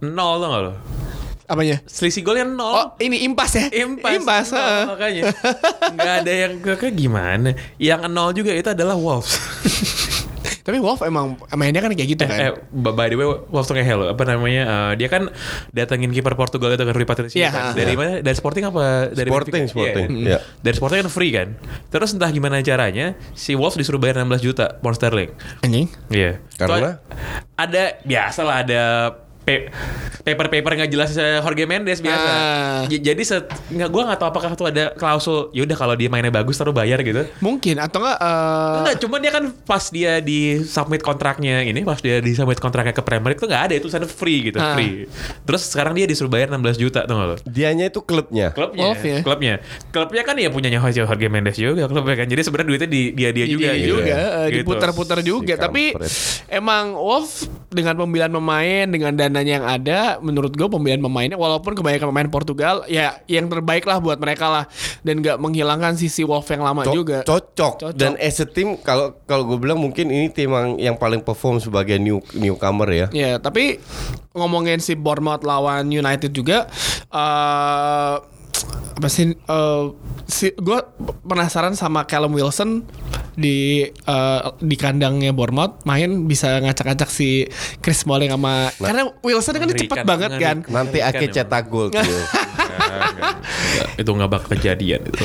nol 0.00 0.40
tau 0.40 0.48
gak 0.48 0.62
lo? 0.64 0.72
Apanya? 1.48 1.80
Selisih 1.82 2.20
golnya 2.20 2.44
nol. 2.44 2.70
Oh 2.70 2.86
ini 3.00 3.24
impas 3.24 3.50
ya? 3.50 3.72
Impas, 3.72 4.12
Impas. 4.14 4.46
nol, 4.48 4.60
heeh. 4.60 4.84
makanya 4.86 5.22
nggak 5.96 6.14
ada 6.20 6.32
yang 6.34 6.52
kayak 6.60 6.92
gimana. 6.92 7.50
Yang 7.76 8.00
nol 8.06 8.30
juga 8.30 8.52
itu 8.52 8.68
adalah 8.68 8.94
Wolves. 8.94 9.32
Tapi 10.60 10.84
Wolf 10.84 11.00
emang 11.00 11.40
mainnya 11.56 11.80
kan 11.80 11.88
kayak 11.88 12.10
gitu 12.10 12.22
Eh, 12.22 12.28
kan. 12.28 12.38
eh, 12.42 12.52
by 12.70 13.08
the 13.08 13.16
way, 13.16 13.24
Wolves 13.24 13.64
tuh 13.64 13.72
kayak 13.72 13.88
hello. 13.88 14.04
Apa 14.06 14.28
namanya? 14.28 14.62
eh, 14.92 15.00
dia 15.00 15.08
kan 15.08 15.32
datengin 15.72 16.12
kiper 16.12 16.36
Portugal 16.36 16.68
itu 16.68 16.84
kan 16.84 16.92
Rui 16.92 17.08
Patricio. 17.08 17.40
Iya, 17.40 17.48
kan. 17.48 17.72
Dari 17.72 17.96
mana? 17.96 18.20
Dari 18.20 18.36
Sporting 18.36 18.68
apa? 18.68 19.08
Dari 19.08 19.32
Sporting, 19.32 19.64
Benfica? 19.64 19.72
Sporting, 19.72 20.08
Iya, 20.12 20.28
iya. 20.28 20.38
Dari 20.60 20.74
Sporting 20.76 20.98
kan 21.00 21.08
free 21.08 21.32
kan. 21.32 21.48
Terus 21.88 22.12
entah 22.12 22.28
gimana 22.28 22.60
caranya 22.60 23.16
si 23.32 23.56
Wolves 23.56 23.80
disuruh 23.80 23.96
bayar 23.96 24.20
16 24.20 24.44
juta 24.44 24.76
pound 24.76 24.92
sterling. 24.92 25.32
Anjing. 25.64 25.88
Iya. 26.12 26.36
Karena? 26.54 27.00
Tuh, 27.00 27.16
ada 27.56 27.82
biasalah 28.04 28.54
ada 28.60 28.82
pe- 29.42 29.72
paper-paper 30.28 30.72
nggak 30.76 30.90
jelas 30.90 31.10
eh, 31.14 31.40
Jorge 31.40 31.64
Mendes 31.64 31.98
biasa. 31.98 32.28
Ah. 32.28 32.80
Jadi 32.84 33.22
set 33.22 33.48
nggak 33.68 33.88
gua 33.88 34.02
nggak 34.08 34.18
tahu 34.20 34.28
apakah 34.28 34.50
tuh 34.52 34.68
ada 34.68 34.92
klausul 34.92 35.48
ya 35.50 35.64
udah 35.64 35.76
kalau 35.76 35.94
dia 35.94 36.08
mainnya 36.08 36.28
bagus 36.28 36.54
taruh 36.54 36.72
bayar 36.72 37.00
gitu. 37.00 37.24
Mungkin 37.40 37.80
atau 37.80 37.98
enggak 38.00 38.18
eh, 38.20 38.76
Enggak, 38.78 38.96
cuma 39.00 39.16
dia 39.18 39.32
kan 39.32 39.44
pas 39.64 39.84
dia 39.88 40.12
di 40.20 40.62
submit 40.62 41.00
kontraknya 41.00 41.64
ini, 41.64 41.80
pas 41.82 41.98
dia 41.98 42.20
di 42.20 42.32
submit 42.32 42.58
kontraknya 42.58 42.92
ke 42.92 43.00
Premier 43.00 43.32
League 43.32 43.40
tuh 43.40 43.48
nggak 43.48 43.62
ada 43.64 43.74
itu 43.74 43.88
tulisannya 43.88 44.08
free 44.08 44.52
gitu, 44.52 44.58
Ah. 44.60 44.76
free. 44.76 45.08
Terus 45.44 45.62
sekarang 45.64 45.96
dia 45.96 46.04
disuruh 46.04 46.28
bayar 46.28 46.52
16 46.52 46.76
juta 46.76 47.08
tuh 47.08 47.16
lo. 47.16 47.36
Dianya 47.42 47.88
itu 47.88 48.04
klubnya. 48.04 48.52
Klubnya, 48.52 48.84
Wolf 48.84 49.00
ya? 49.00 49.18
klubnya, 49.24 49.54
klubnya 49.88 50.22
kan 50.26 50.36
ya 50.36 50.52
punyanya 50.52 50.78
Jorge 50.78 51.08
Jorge 51.08 51.26
Mendes 51.32 51.56
juga 51.56 51.88
klubnya 51.88 52.14
kan. 52.14 52.26
Jadi 52.28 52.42
sebenarnya 52.44 52.68
duitnya 52.68 52.90
di 52.90 53.02
dia 53.16 53.30
dia 53.32 53.46
juga, 53.48 53.70
Iya 53.70 53.80
gitu. 53.80 53.90
juga, 53.96 54.16
eh, 54.18 54.46
Gitu. 54.48 54.56
diputar-putar 54.60 55.18
juga. 55.24 55.54
Si 55.56 55.62
Tapi 55.62 55.82
kampret. 55.96 56.10
emang 56.52 56.84
Wolf 56.94 57.30
dengan 57.68 57.94
pembelian 57.96 58.30
pemain, 58.30 58.86
dengan 58.86 59.12
dananya 59.14 59.52
yang 59.58 59.66
ada, 59.66 60.00
menurut 60.20 60.52
gue 60.54 60.68
pembelian 60.68 61.02
pemainnya, 61.02 61.38
walaupun 61.38 61.74
kebanyakan 61.74 62.10
pemain 62.12 62.30
Portugal, 62.30 62.84
ya 62.86 63.18
yang 63.26 63.48
terbaik 63.48 63.84
lah 63.86 63.98
buat 63.98 64.18
mereka 64.18 64.46
lah, 64.48 64.64
dan 65.02 65.22
nggak 65.22 65.38
menghilangkan 65.40 65.94
sisi 65.98 66.22
Wolf 66.22 66.48
yang 66.50 66.62
lama 66.62 66.86
Co- 66.86 66.94
juga. 66.94 67.18
Cocok. 67.26 67.74
Cocok. 67.82 67.98
Dan 67.98 68.14
as 68.20 68.38
a 68.42 68.46
team 68.46 68.78
kalau 68.80 69.16
kalau 69.24 69.46
gue 69.48 69.58
bilang 69.58 69.78
mungkin 69.78 70.10
ini 70.10 70.28
tim 70.30 70.50
yang, 70.50 70.70
yang 70.78 70.96
paling 70.96 71.22
perform 71.22 71.58
sebagai 71.58 71.96
new 71.98 72.18
newcomer 72.34 72.88
ya. 72.90 73.06
Ya, 73.10 73.32
tapi 73.38 73.78
ngomongin 74.34 74.78
si 74.78 74.94
Bournemouth 74.94 75.42
lawan 75.42 75.90
United 75.90 76.30
juga, 76.30 76.68
eh 77.10 78.16
apa 78.98 79.06
sih? 79.06 79.30
eh, 79.30 79.84
si, 80.26 80.50
gue 80.58 80.78
penasaran 81.22 81.78
sama 81.78 82.02
Callum 82.02 82.34
Wilson 82.34 82.82
di 83.38 83.86
eh, 83.86 84.40
di 84.58 84.74
kandangnya 84.74 85.30
Bournemouth 85.30 85.86
main 85.86 86.26
bisa 86.26 86.58
ngacak-ngacak 86.58 87.06
si 87.06 87.46
Chris 87.78 88.02
Smalling 88.02 88.34
sama 88.34 88.74
karena 88.82 89.14
Wilson 89.22 89.54
kan 89.54 89.70
Mengerikan, 89.70 89.86
cepet 89.86 89.98
banget 90.02 90.30
kan. 90.42 90.56
Nanti 90.66 90.98
Ake 90.98 91.30
cetak 91.30 91.70
gol 91.70 91.94
enggak. 91.94 92.04
itu 93.98 94.10
nggak 94.10 94.30
bakal 94.30 94.48
kejadian 94.58 95.06
itu. 95.06 95.22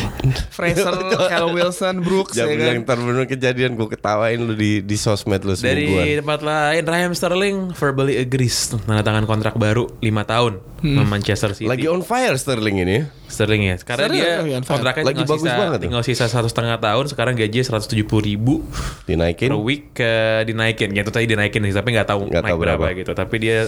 Fraser, 0.53 0.93
Callum 1.29 1.57
Wilson, 1.57 2.01
Brooks 2.05 2.37
ya 2.37 2.45
Jangan 2.45 2.53
kan. 2.53 2.59
bilang 2.61 2.77
ntar 2.85 2.97
bener 3.01 3.25
kejadian 3.25 3.71
gue 3.73 3.87
ketawain 3.89 4.39
lu 4.41 4.53
di 4.53 4.81
di 4.85 4.97
sosmed 4.97 5.41
lu. 5.41 5.53
Dari 5.57 6.21
tempat 6.21 6.41
lain, 6.45 6.83
Raheem 6.85 7.13
Sterling 7.17 7.57
verbally 7.73 8.21
agrees 8.21 8.73
tanda 8.73 9.01
tangan 9.01 9.25
kontrak 9.25 9.57
baru 9.57 9.89
5 10.01 10.05
tahun 10.29 10.53
sama 10.81 11.03
Manchester 11.07 11.51
City. 11.57 11.69
Lagi 11.69 11.89
on 11.89 12.05
fire 12.05 12.37
Sterling 12.37 12.77
ini. 12.83 12.97
Sterling 13.33 13.63
ya, 13.63 13.75
karena 13.79 14.05
Sterling 14.05 14.21
dia 14.21 14.33
fire. 14.55 14.63
kontraknya 14.69 15.03
Lagi 15.03 15.15
tinggal 15.15 15.31
bagus 15.33 15.41
sisa, 15.43 15.57
banget 15.57 15.73
tuh. 15.73 15.83
tinggal 15.83 16.03
sisa 16.03 16.25
satu 16.27 16.47
setengah 16.47 16.77
tahun. 16.77 17.05
Sekarang 17.09 17.33
gajinya 17.33 17.65
170 17.73 17.89
ribu 18.21 18.61
Dinaikin. 19.03 19.49
per 19.49 19.57
week 19.57 19.83
ke 19.91 20.11
dinaikin. 20.43 20.89
Ya 20.91 21.01
itu 21.01 21.09
tadi 21.09 21.25
dinaikin 21.25 21.59
sih, 21.63 21.73
tapi 21.73 21.91
nggak 21.91 22.05
tahu 22.05 22.29
Nggak 22.29 22.39
naik 22.39 22.51
tahu 22.51 22.59
berapa. 22.59 22.77
berapa. 22.79 22.95
gitu. 22.95 23.11
Tapi 23.11 23.35
dia 23.37 23.65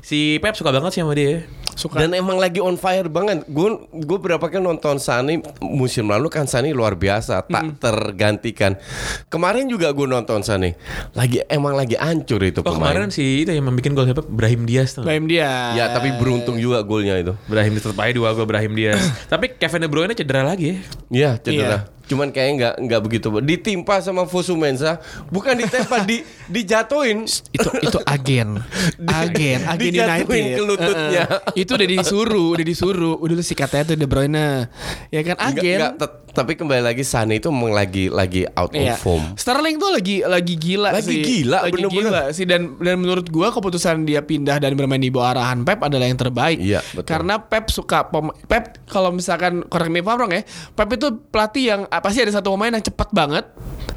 si 0.00 0.36
Pep 0.38 0.52
suka 0.52 0.68
banget 0.68 0.92
sih 0.92 1.00
sama 1.00 1.12
dia. 1.12 1.42
Suka. 1.72 2.00
Dan 2.00 2.12
emang 2.12 2.36
lagi 2.36 2.56
on 2.56 2.74
fire 2.74 3.04
banget. 3.06 3.44
Gue 3.46 3.68
gue 3.90 4.18
berapa 4.18 4.40
kali 4.40 4.60
nonton 4.60 4.96
Sani 4.96 5.36
musim 5.60 6.06
lalu 6.06 6.28
kan 6.28 6.44
Sani 6.44 6.72
luar 6.72 6.94
biasa, 6.94 7.40
tak 7.42 7.76
tergantikan. 7.78 8.80
Kemarin 9.26 9.66
juga 9.66 9.90
gue 9.90 10.06
nonton 10.06 10.40
Sani. 10.40 10.72
Lagi 11.12 11.44
emang 11.46 11.72
lagi 11.72 11.92
hancur 11.94 12.40
itu 12.40 12.60
Oh 12.60 12.72
pemain. 12.72 12.96
kemarin 12.96 13.08
si 13.10 13.44
itu 13.44 13.50
yang 13.50 13.60
membuat 13.62 13.92
gol 13.92 14.06
siapa? 14.06 14.24
Brahim 14.24 14.64
Diaz 14.64 14.92
tuh. 14.92 15.04
Blame 15.04 15.28
dia. 15.28 15.76
Ya 15.76 15.84
tapi 15.90 16.16
beruntung 16.16 16.56
juga 16.56 16.80
golnya 16.80 17.12
itu. 17.14 17.36
Brahim 17.44 17.76
tetap 17.76 17.92
aja 17.98 18.12
dua 18.14 18.32
gol 18.32 18.46
Brahim 18.46 18.72
Diaz. 18.72 19.05
Tapi 19.32 19.56
Kevin 19.58 19.82
De 19.84 19.88
Bruyne 19.88 20.14
cedera 20.14 20.42
lagi 20.46 20.72
ya. 20.72 20.78
Iya 21.10 21.30
cedera. 21.40 21.68
Iya. 21.68 21.95
Cuman 22.06 22.30
kayaknya 22.30 22.54
nggak 22.56 22.74
nggak 22.82 23.00
begitu. 23.02 23.26
Ditimpa 23.40 23.98
sama 23.98 24.24
Fosu 24.24 24.54
Mensah, 24.54 25.02
bukan 25.28 25.54
ditempa 25.54 26.02
di 26.02 26.22
dijatuhin. 26.46 27.26
itu 27.26 27.68
itu 27.80 27.98
agen 28.04 28.62
agen 29.20 29.60
agen 29.64 29.78
Dijatuhin 29.82 30.22
United 30.22 30.54
ke 30.54 30.62
lututnya. 30.62 31.22
Heeh. 31.26 31.54
itu 31.56 31.70
udah 31.72 31.88
disuruh 31.88 32.46
udah 32.52 32.64
disuruh 32.64 33.14
udah 33.16 33.34
lu 33.34 33.42
si 33.42 33.52
katanya 33.52 33.90
tuh 33.90 33.96
De 33.96 34.06
Bruyne 34.06 34.70
ya 35.08 35.20
kan 35.22 35.36
agen 35.42 35.78
nggak, 35.78 35.92
tet- 35.96 36.18
tapi 36.30 36.52
kembali 36.52 36.84
lagi 36.84 37.00
Sani 37.00 37.40
itu 37.40 37.48
memang 37.48 37.72
lagi 37.72 38.06
lagi 38.06 38.44
out 38.50 38.68
Iya. 38.70 38.92
of 38.92 39.00
form. 39.00 39.24
Sterling 39.34 39.80
tuh 39.80 39.88
lagi 39.88 40.20
lagi 40.20 40.54
gila 40.54 40.92
Lagi 40.92 41.08
sih. 41.08 41.22
gila, 41.24 41.64
lagi 41.64 41.72
bener-bener. 41.72 42.04
gila 42.04 42.22
sih 42.30 42.44
dan 42.44 42.76
dan 42.76 42.96
menurut 42.96 43.24
gua 43.26 43.48
keputusan 43.48 44.04
dia 44.04 44.20
pindah 44.20 44.60
dan 44.60 44.76
bermain 44.76 45.00
di 45.00 45.08
bawah 45.08 45.32
arahan 45.32 45.64
Pep 45.64 45.80
adalah 45.80 46.04
yang 46.04 46.20
terbaik. 46.20 46.60
Iya, 46.60 46.84
betul. 46.92 47.08
Karena 47.08 47.40
Pep 47.40 47.72
suka 47.72 48.04
Pep 48.44 48.84
kalau 48.84 49.10
misalkan 49.10 49.64
correct 49.66 49.88
me 49.88 50.04
ya, 50.04 50.44
Pep 50.76 50.88
itu 50.92 51.08
pelatih 51.26 51.64
yang 51.66 51.82
pasti 51.98 52.20
ada 52.20 52.32
satu 52.32 52.52
pemain 52.52 52.72
yang 52.72 52.84
cepat 52.84 53.08
banget 53.10 53.44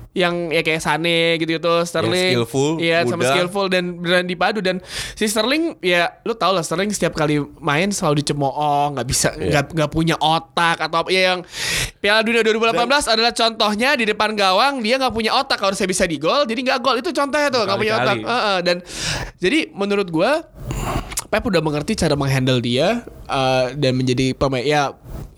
yang 0.09 0.49
ya 0.49 0.65
kayak 0.65 0.81
Sane 0.81 1.37
gitu 1.37 1.61
gitu 1.61 1.73
Sterling 1.85 2.33
skillful, 2.33 2.81
iya 2.81 3.05
sama 3.05 3.21
muda. 3.21 3.29
skillful 3.29 3.65
dan 3.69 4.01
dan 4.01 4.25
dipadu 4.25 4.57
dan 4.57 4.81
si 5.13 5.29
Sterling 5.29 5.77
ya 5.79 6.17
lu 6.25 6.33
tau 6.33 6.49
lah 6.49 6.65
Sterling 6.65 6.89
setiap 6.89 7.13
kali 7.13 7.37
main 7.61 7.93
selalu 7.93 8.25
dicemooh 8.25 8.89
nggak 8.97 9.05
bisa 9.05 9.29
Iya. 9.31 9.61
nggak 9.61 9.65
nggak 9.77 9.91
punya 9.93 10.17
otak 10.17 10.81
atau 10.81 11.05
apa 11.05 11.13
ya 11.13 11.31
yang 11.31 11.39
Piala 12.01 12.25
Dunia 12.25 12.41
2018 12.41 12.73
adalah 13.05 13.31
contohnya 13.31 13.89
di 13.93 14.09
depan 14.09 14.33
gawang 14.33 14.81
dia 14.81 14.97
nggak 14.97 15.13
punya 15.13 15.31
otak 15.37 15.61
kalau 15.61 15.77
saya 15.77 15.85
bisa 15.85 16.09
di 16.09 16.17
gol 16.17 16.41
jadi 16.43 16.57
nggak 16.57 16.79
gol 16.81 16.97
itu 16.97 17.13
contohnya 17.13 17.53
tuh 17.53 17.69
nggak 17.69 17.77
punya 17.77 17.93
otak 17.95 18.15
Berkali-kali. 18.17 18.33
Heeh, 18.33 18.57
dan 18.65 18.77
jadi 19.37 19.59
menurut 19.71 20.09
gua 20.09 20.41
Pep 21.29 21.45
udah 21.45 21.61
mengerti 21.61 21.93
cara 21.93 22.17
menghandle 22.17 22.57
dia 22.57 23.05
eh, 23.29 23.65
dan 23.77 23.93
menjadi 23.93 24.33
pemain 24.33 24.65
ya 24.65 24.89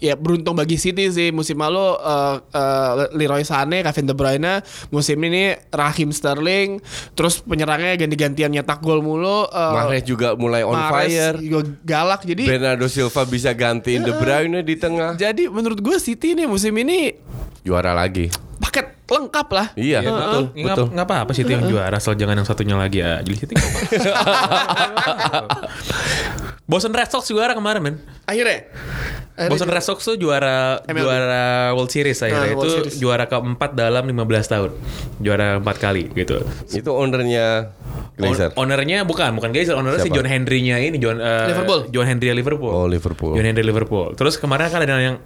ya 0.01 0.17
beruntung 0.17 0.57
bagi 0.57 0.75
City 0.75 1.07
sih 1.13 1.29
musim 1.29 1.61
lalu 1.61 1.95
eh, 2.01 2.35
eh, 2.51 2.91
Leroy 3.13 3.45
Sané, 3.45 3.85
Kevin 3.85 4.09
De 4.09 4.15
Bruyne, 4.17 4.65
musim 4.89 5.21
ini 5.21 5.53
Raheem 5.69 6.09
Sterling, 6.09 6.81
terus 7.13 7.39
penyerangnya 7.39 7.93
ganti-gantian 7.95 8.49
nyetak 8.49 8.81
gol 8.81 9.05
mulu. 9.05 9.45
eh, 9.45 9.73
Mahrez 9.77 10.03
juga 10.03 10.33
mulai 10.33 10.65
on 10.65 10.73
Mahrez 10.73 11.13
fire. 11.13 11.37
juga 11.37 11.69
galak 11.85 12.25
jadi 12.25 12.43
Bernardo 12.57 12.89
Silva 12.89 13.21
bisa 13.29 13.53
gantiin 13.53 14.01
De 14.01 14.11
Bruyne 14.17 14.65
di 14.65 14.75
tengah. 14.75 15.13
jadi 15.15 15.45
menurut 15.47 15.77
gue 15.77 15.97
City 16.01 16.33
nih 16.33 16.49
musim 16.49 16.73
ini 16.73 17.13
Juara 17.61 17.93
lagi. 17.93 18.25
paket 18.57 18.90
lengkap 19.11 19.47
lah. 19.51 19.67
Iya, 19.75 19.99
Ya, 19.99 20.09
betul, 20.09 20.43
Nggak, 20.55 20.75
betul. 20.75 20.85
nggak 20.95 21.05
apa-apa 21.05 21.31
sih 21.31 21.43
itu 21.43 21.51
yang 21.51 21.63
juara 21.67 21.93
asal 21.93 22.15
jangan 22.15 22.35
yang 22.35 22.47
satunya 22.47 22.75
lagi 22.75 22.99
aja. 22.99 23.21
Jadi 23.21 23.51
apa-apa. 23.51 23.79
Boston 26.71 26.95
Red 26.95 27.11
Sox 27.11 27.27
juara 27.27 27.51
kemarin 27.51 27.83
men. 27.83 27.95
Akhirnya. 28.23 28.63
Boston 29.41 29.73
Red 29.73 29.81
Sox 29.81 30.05
tuh 30.05 30.15
juara 30.15 30.79
MLB. 30.85 31.01
juara 31.01 31.73
World 31.73 31.89
Series 31.89 32.13
akhirnya 32.15 32.53
World 32.53 32.61
itu 32.61 32.69
Series. 32.77 32.93
juara 32.95 33.25
keempat 33.25 33.73
dalam 33.73 34.05
15 34.05 34.13
tahun. 34.47 34.69
Juara 35.17 35.57
empat 35.57 35.81
kali 35.81 36.13
gitu. 36.13 36.45
Itu 36.69 36.93
ownernya 36.93 37.73
Glazer. 38.15 38.53
On- 38.53 38.69
ownernya 38.69 39.01
bukan, 39.03 39.33
bukan 39.33 39.49
Glazer, 39.49 39.73
ownernya 39.73 40.05
si? 40.05 40.13
John 40.13 40.29
Henry-nya 40.29 40.77
ini 40.77 40.95
John 40.95 41.17
eh, 41.17 41.49
Liverpool. 41.49 41.89
John 41.89 42.05
Henry 42.05 42.29
Liverpool. 42.31 42.71
Oh, 42.71 42.85
Liverpool. 42.85 43.33
John 43.33 43.43
Henry 43.43 43.65
Liverpool. 43.65 44.13
Terus 44.13 44.37
kemarin 44.37 44.69
kan 44.69 44.79
ada 44.79 44.95
yang 44.95 45.17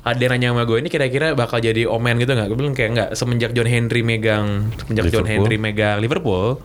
ada 0.00 0.16
yang 0.16 0.32
nanya 0.32 0.48
sama 0.54 0.62
gue 0.64 0.78
ini 0.78 0.88
kira-kira 0.88 1.34
bakal 1.34 1.58
jadi 1.58 1.84
omen 1.84 2.16
gitu 2.16 2.32
nggak? 2.32 2.46
Gue 2.48 2.56
bilang 2.56 2.72
kayak 2.72 2.90
nggak. 2.94 3.08
Semenjak 3.34 3.50
John 3.50 3.66
Henry 3.66 4.06
megang 4.06 4.70
semenjak 4.78 5.10
John 5.10 5.26
Liverpool. 5.26 5.26
Henry 5.26 5.56
megang 5.58 5.98
Liverpool, 5.98 6.62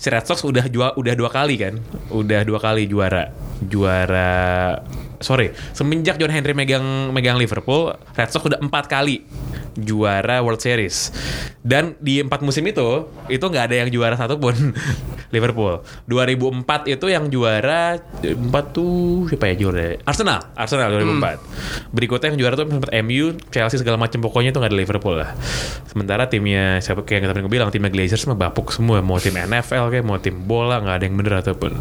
si 0.00 0.08
Red 0.08 0.24
Sox 0.24 0.40
udah 0.48 0.64
jua, 0.72 0.96
udah 0.96 1.12
dua 1.12 1.28
kali 1.28 1.60
kan, 1.60 1.76
udah 2.08 2.40
dua 2.40 2.56
kali 2.56 2.88
juara 2.88 3.28
juara. 3.60 4.80
Sorry, 5.20 5.52
semenjak 5.76 6.16
John 6.16 6.32
Henry 6.32 6.56
megang 6.56 7.12
megang 7.12 7.36
Liverpool, 7.36 7.92
Red 8.16 8.32
Sox 8.32 8.40
udah 8.40 8.56
empat 8.56 8.88
kali 8.88 9.20
juara 9.76 10.40
World 10.40 10.64
Series. 10.64 11.12
Dan 11.60 11.92
di 12.00 12.24
empat 12.24 12.40
musim 12.40 12.64
itu, 12.64 13.04
itu 13.28 13.44
nggak 13.44 13.64
ada 13.68 13.76
yang 13.84 13.92
juara 13.92 14.16
satupun 14.16 14.72
Liverpool. 15.34 15.84
2004 16.08 16.88
itu 16.88 17.06
yang 17.12 17.28
juara 17.28 18.00
empat 18.24 18.64
tuh 18.72 19.28
siapa 19.28 19.52
ya 19.52 19.60
juara? 19.60 20.00
Arsenal, 20.08 20.40
Arsenal 20.56 20.88
2004. 20.88 21.92
Berikutnya 21.92 22.32
yang 22.32 22.38
juara 22.40 22.54
tuh 22.56 22.64
sempat 22.64 22.90
MU, 23.04 23.36
Chelsea 23.52 23.76
segala 23.76 24.00
macam 24.00 24.24
pokoknya 24.24 24.56
itu 24.56 24.58
nggak 24.58 24.72
ada 24.72 24.78
Liverpool 24.80 25.20
lah. 25.20 25.36
Sementara 25.84 26.32
timnya 26.32 26.80
siapa 26.80 27.04
kayak 27.04 27.28
yang 27.28 27.28
tadi 27.36 27.44
gue 27.44 27.52
bilang 27.52 27.68
timnya 27.68 27.92
Glazers 27.92 28.24
mah 28.24 28.40
bapuk 28.40 28.72
semua, 28.72 29.04
mau 29.04 29.20
tim 29.20 29.36
NFL 29.36 29.92
kayak 29.92 30.04
mau 30.08 30.16
tim 30.16 30.40
bola 30.40 30.80
nggak 30.80 30.96
ada 30.96 31.04
yang 31.04 31.16
bener 31.20 31.34
ataupun 31.44 31.76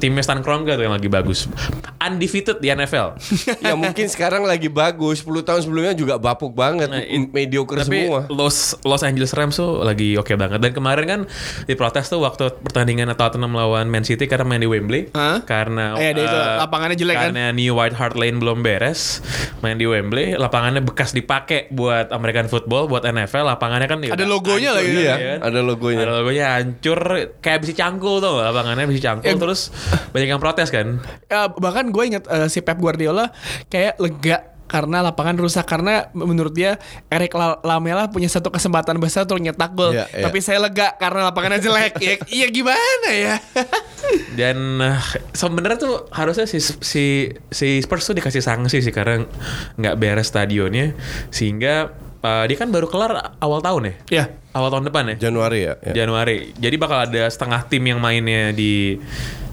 timnya 0.00 0.24
Stan 0.24 0.40
Kroenke 0.40 0.72
tuh 0.72 0.88
yang 0.88 0.96
lagi 0.96 1.12
bagus, 1.12 1.52
undefeated 2.00 2.61
di 2.62 2.70
NFL. 2.70 3.18
ya 3.64 3.74
mungkin 3.74 4.06
sekarang 4.06 4.42
lagi 4.42 4.68
bagus. 4.68 5.20
10 5.20 5.42
tahun 5.42 5.60
sebelumnya 5.60 5.92
juga 5.92 6.14
bapuk 6.16 6.52
banget. 6.52 6.86
Nah, 6.86 7.02
M- 7.02 7.28
mediocre 7.28 7.82
Tapi 7.82 8.06
semua. 8.06 8.20
Los 8.28 8.78
Los 8.80 9.02
Angeles 9.02 9.32
Rams 9.32 9.52
tuh 9.52 9.82
lagi 9.82 10.14
oke 10.14 10.30
banget 10.32 10.58
dan 10.58 10.70
kemarin 10.70 11.04
kan 11.04 11.20
diprotes 11.64 12.06
tuh 12.06 12.20
waktu 12.20 12.54
pertandingan 12.60 13.10
Tottenham 13.12 13.52
lawan 13.52 13.86
Man 13.86 14.02
City 14.02 14.24
karena 14.24 14.44
main 14.44 14.58
di 14.58 14.66
Wembley 14.66 15.10
Hah? 15.10 15.42
karena 15.42 15.94
Eh, 15.94 16.10
ada 16.10 16.20
itu, 16.20 16.36
eh, 16.36 16.56
lapangannya 16.58 16.94
jelek 16.94 17.14
kan? 17.14 17.24
karena 17.28 17.50
New 17.50 17.72
White 17.72 17.94
Hart 17.94 18.14
Lane 18.14 18.36
belum 18.36 18.60
beres 18.60 19.18
main 19.58 19.74
di 19.74 19.84
Wembley 19.84 20.34
lapangannya 20.34 20.80
bekas 20.80 21.10
dipakai 21.10 21.66
buat 21.68 22.10
American 22.10 22.46
football 22.46 22.86
buat 22.86 23.02
NFL 23.02 23.48
lapangannya 23.48 23.86
kan 23.86 23.98
ya 24.00 24.12
Ada 24.12 24.24
logonya 24.24 24.70
lagi. 24.72 24.86
gitu 24.86 25.00
Iya, 25.02 25.14
kan. 25.16 25.38
ada 25.44 25.60
logonya. 25.60 25.98
ada 26.00 26.12
logonya 26.14 26.44
hancur 26.54 26.98
kayak 27.38 27.58
besi 27.58 27.72
cangkul 27.72 28.18
tuh 28.18 28.38
lapangannya 28.38 28.84
besi 28.86 29.00
cangkul 29.00 29.24
Eh, 29.24 29.34
terus 29.34 29.72
banyak 30.10 30.28
yang 30.28 30.38
protes 30.38 30.68
kan 30.68 31.00
Ya, 31.26 31.48
bahkan 31.50 31.88
gue 31.88 32.02
inget 32.04 32.24
eh, 32.26 32.48
si 32.52 32.60
Pep 32.60 32.76
Guardiola 32.76 33.32
kayak 33.66 33.96
lega 33.96 34.38
karena 34.64 35.04
lapangan 35.04 35.36
rusak 35.36 35.64
karena 35.64 36.08
menurut 36.12 36.52
dia 36.52 36.80
Eric 37.06 37.32
La- 37.32 37.60
Lamela 37.60 38.08
punya 38.08 38.24
satu 38.24 38.48
kesempatan 38.48 38.96
besar 38.96 39.24
untuk 39.24 39.36
nyetak 39.38 39.72
gol 39.72 39.92
Iya, 39.92 40.08
iya. 40.08 40.24
tapi 40.24 40.40
saya 40.40 40.60
lega 40.60 40.96
karena 40.96 41.28
lapangannya 41.28 41.60
jelek 41.60 41.92
ya, 41.98 42.16
iya 42.26 42.46
gimana 42.48 43.08
ya 43.10 43.36
Dan 44.38 44.56
eh, 44.78 44.96
sebenarnya 45.30 45.76
tuh 45.78 45.94
harusnya 46.08 46.44
si 46.44 46.56
si 46.58 47.04
si 47.48 47.68
Spurs 47.78 48.02
tuh 48.02 48.14
dikasih 48.14 48.40
sanksi 48.40 48.80
sih 48.80 48.88
karena 48.90 49.28
nggak 49.76 49.94
beres 49.94 50.28
stadionnya 50.28 50.96
sehingga 51.28 51.92
eh, 52.18 52.44
dia 52.48 52.56
kan 52.56 52.72
baru 52.72 52.88
kelar 52.88 53.12
awal 53.38 53.60
tahun 53.60 53.82
ya. 53.84 53.94
ya 54.10 54.24
Awal 54.52 54.68
tahun 54.68 54.84
depan 54.88 55.04
ya. 55.04 55.16
Januari 55.22 55.64
ya. 55.64 55.74
ya. 55.80 55.92
Januari. 55.94 56.52
Jadi 56.52 56.76
bakal 56.76 57.08
ada 57.08 57.24
setengah 57.24 57.64
tim 57.66 57.84
yang 57.84 57.96
mainnya 57.96 58.52
di 58.52 59.00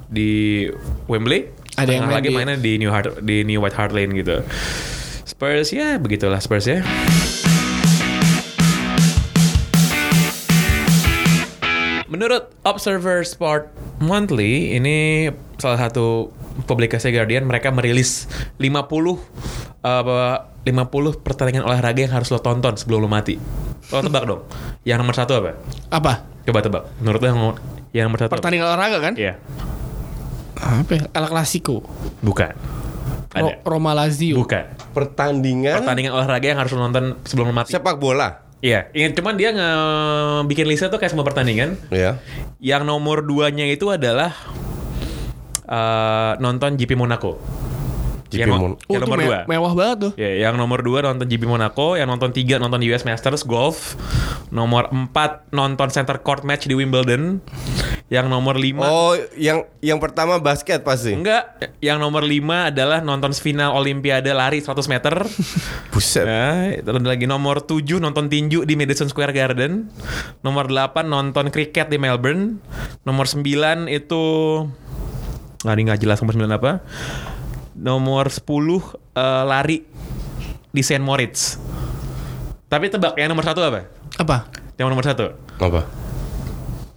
di 0.08 0.68
Wembley. 1.08 1.59
Ada 1.80 1.92
yang 1.94 2.08
lagi 2.08 2.28
di- 2.28 2.36
mainnya 2.36 2.58
di 2.58 2.74
New 2.76 2.92
Hart, 2.92 3.22
di 3.22 3.38
New 3.44 3.60
White 3.60 3.78
Hart 3.78 3.92
Lane 3.92 4.12
gitu. 4.14 4.44
Spurs 5.24 5.72
ya 5.72 5.96
begitulah 5.96 6.40
Spurs 6.40 6.66
ya. 6.66 6.84
Menurut 12.10 12.50
Observer 12.66 13.22
Sport 13.22 13.70
Monthly, 14.02 14.74
ini 14.74 15.30
salah 15.62 15.78
satu 15.80 16.34
publikasi 16.66 17.14
Guardian 17.14 17.46
mereka 17.46 17.70
merilis 17.70 18.26
50 18.58 19.22
apa 19.80 20.50
50 20.66 21.22
pertandingan 21.22 21.64
olahraga 21.64 22.02
yang 22.02 22.12
harus 22.12 22.34
lo 22.34 22.42
tonton 22.42 22.74
sebelum 22.76 23.06
lo 23.06 23.10
mati. 23.10 23.38
Lo 23.94 24.02
tebak 24.02 24.24
dong. 24.26 24.42
Yang 24.82 24.98
nomor 25.00 25.16
satu 25.16 25.38
apa? 25.38 25.52
apa 25.94 26.14
Coba 26.44 26.60
tebak. 26.60 26.84
Menurut 26.98 27.20
lo 27.22 27.28
yang, 27.28 27.40
yang 27.94 28.06
nomor 28.10 28.20
satu? 28.20 28.34
apa? 28.34 28.42
pertandingan 28.42 28.66
olahraga 28.68 28.98
kan 29.00 29.14
Iya. 29.14 29.38
Apa 30.60 30.92
ya? 30.92 31.04
El 31.10 31.26
Clasico 31.26 31.84
Bukan. 32.20 32.54
Ro- 33.30 33.48
Ada. 33.48 33.62
Roma 33.64 33.92
Lazio 33.94 34.36
Bukan. 34.36 34.66
Pertandingan 34.90 35.80
Pertandingan 35.80 36.12
olahraga 36.14 36.46
yang 36.46 36.60
harus 36.60 36.74
nonton 36.74 37.16
sebelum 37.24 37.52
mati. 37.52 37.72
sepak 37.72 37.96
bola. 37.96 38.44
Iya. 38.60 38.92
Ingat 38.92 39.16
cuman 39.16 39.34
dia 39.34 39.50
nge 39.50 39.70
bikin 40.46 40.66
listnya 40.66 40.88
tuh 40.88 40.98
kayak 40.98 41.10
semua 41.10 41.24
pertandingan. 41.24 41.80
Ya. 41.88 42.20
Yang 42.60 42.84
nomor 42.84 43.22
duanya 43.22 43.64
itu 43.64 43.88
adalah 43.88 44.36
eh, 45.64 46.32
nonton 46.38 46.76
GP 46.76 46.94
Monaco. 46.94 47.40
GP 48.30 48.40
yang, 48.40 48.50
Mon- 48.52 48.78
oh 48.78 48.94
yang 48.94 49.02
nomor 49.02 49.18
me- 49.18 49.26
dua. 49.26 49.40
mewah 49.44 49.74
banget 49.74 49.98
tuh 50.00 50.12
Ya, 50.16 50.30
yang 50.40 50.54
nomor 50.54 50.80
2 50.80 51.02
nonton 51.04 51.26
GP 51.26 51.44
Monaco, 51.44 51.94
yang 51.94 52.06
nonton 52.06 52.30
3 52.30 52.58
nonton 52.58 52.78
US 52.86 53.02
Masters 53.02 53.42
Golf, 53.42 53.98
nomor 54.48 54.86
4 54.88 55.10
nonton 55.50 55.90
center 55.90 56.18
court 56.18 56.42
match 56.42 56.64
di 56.64 56.74
Wimbledon, 56.74 57.42
yang 58.08 58.26
nomor 58.26 58.54
5 58.54 58.78
Oh, 58.80 59.12
yang 59.34 59.64
yang 59.80 59.98
pertama 59.98 60.38
basket 60.38 60.82
pasti. 60.82 61.12
enggak, 61.12 61.50
yang 61.80 61.98
nomor 61.98 62.22
5 62.22 62.38
adalah 62.70 63.00
nonton 63.00 63.34
final 63.34 63.74
Olimpiade 63.74 64.30
lari 64.30 64.60
100 64.60 64.78
meter. 64.88 65.14
Buset. 65.92 66.24
Nah, 66.24 66.70
terus 66.76 67.02
lagi 67.02 67.26
nomor 67.26 67.62
7 67.62 67.82
nonton 67.98 68.28
tinju 68.28 68.62
di 68.62 68.74
Madison 68.74 69.08
Square 69.08 69.34
Garden. 69.34 69.90
Nomor 70.40 70.68
8 70.68 71.02
nonton 71.04 71.50
kriket 71.50 71.88
di 71.88 71.98
Melbourne. 71.98 72.62
Nomor 73.02 73.26
9 73.26 73.42
itu 73.88 74.24
Nah, 75.60 75.74
ini 75.74 75.84
nggak 75.84 76.00
jelas 76.00 76.20
nomor 76.20 76.38
9 76.38 76.48
apa. 76.54 76.72
Nomor 77.80 78.28
10 78.28 78.44
eh, 78.44 79.44
lari 79.46 79.78
di 80.70 80.82
Saint 80.84 81.00
Moritz. 81.00 81.56
Tapi 82.68 82.86
tebak 82.86 83.16
yang 83.16 83.32
nomor 83.32 83.42
satu 83.42 83.64
apa? 83.64 83.88
apa 84.14 84.38
Yang 84.76 84.88
nomor 84.90 85.02
satu. 85.02 85.26
Apa? 85.58 85.82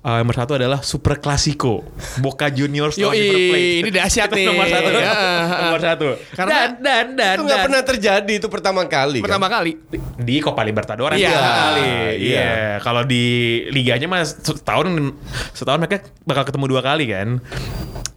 Eh, 0.02 0.18
nomor 0.18 0.34
satu 0.34 0.58
adalah 0.58 0.82
Super 0.82 1.22
Clasico 1.22 1.86
Boca 2.18 2.50
Juniors 2.50 2.98
lawan 2.98 3.14
River 3.14 3.38
Plate. 3.48 3.78
ini 3.78 3.90
dahsyat 3.94 4.28
nih. 4.34 4.46
nomor 4.50 4.66
satu 4.66 4.88
Ya. 4.98 5.12
Nomor 5.62 5.80
satu 5.80 6.06
Karena- 6.34 6.50
Dan 6.50 6.70
dan 6.82 7.06
dan, 7.14 7.34
Itu 7.38 7.42
nggak 7.46 7.62
pernah 7.62 7.82
terjadi 7.86 8.32
itu 8.34 8.48
pertama 8.50 8.82
kali. 8.84 9.22
kan? 9.22 9.30
pertama 9.30 9.46
kali 9.46 9.78
di 10.18 10.36
Copa 10.42 10.66
Libertadores 10.66 11.14
Iya. 11.14 11.30
pertama 11.30 11.54
kali. 11.62 11.82
Iya. 11.86 12.10
Iya. 12.18 12.50
Kalau 12.82 13.02
di 13.06 13.24
liganya 13.70 14.10
mas 14.10 14.34
setahun 14.34 14.90
setahun 15.54 15.78
mereka 15.78 15.96
bakal 16.26 16.42
ketemu 16.44 16.64
dua 16.66 16.82
kali 16.82 17.06
kan. 17.06 17.38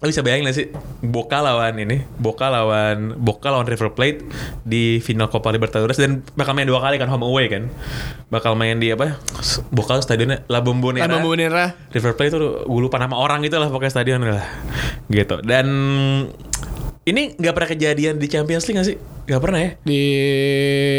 Lo 0.05 0.13
bisa 0.13 0.21
bayangin 0.21 0.45
gak 0.45 0.57
sih 0.61 0.67
Boca 1.01 1.41
lawan 1.41 1.81
ini 1.81 2.05
Boca 2.21 2.53
lawan 2.53 3.17
Boca 3.17 3.49
lawan 3.49 3.65
River 3.65 3.89
Plate 3.97 4.21
di 4.61 5.01
final 5.01 5.33
Copa 5.33 5.49
Libertadores 5.49 5.97
dan 5.97 6.21
bakal 6.37 6.53
main 6.53 6.69
dua 6.69 6.77
kali 6.77 7.01
kan 7.01 7.09
home 7.09 7.25
away 7.25 7.49
kan. 7.49 7.65
Bakal 8.29 8.53
main 8.53 8.77
di 8.77 8.93
apa? 8.93 9.17
Boca 9.73 9.97
stadionnya 9.97 10.45
La 10.45 10.61
Bombonera. 10.61 11.09
La 11.09 11.17
Bombonera 11.17 11.73
River 11.89 12.13
Plate 12.13 12.37
tuh 12.37 12.69
gue 12.69 12.81
lupa 12.85 13.01
nama 13.01 13.17
orang 13.17 13.41
gitu 13.41 13.57
lah 13.57 13.73
pokoknya 13.73 13.93
stadion 13.97 14.21
lah 14.21 14.45
gitu 15.09 15.41
dan 15.41 15.65
ini 17.05 17.37
nggak 17.37 17.53
pernah 17.53 17.69
kejadian 17.69 18.17
di 18.17 18.25
Champions 18.25 18.65
League 18.65 18.77
gak 18.77 18.87
sih? 18.87 18.97
Gak 19.25 19.37
pernah 19.39 19.57
ya? 19.57 19.71
di 19.79 20.03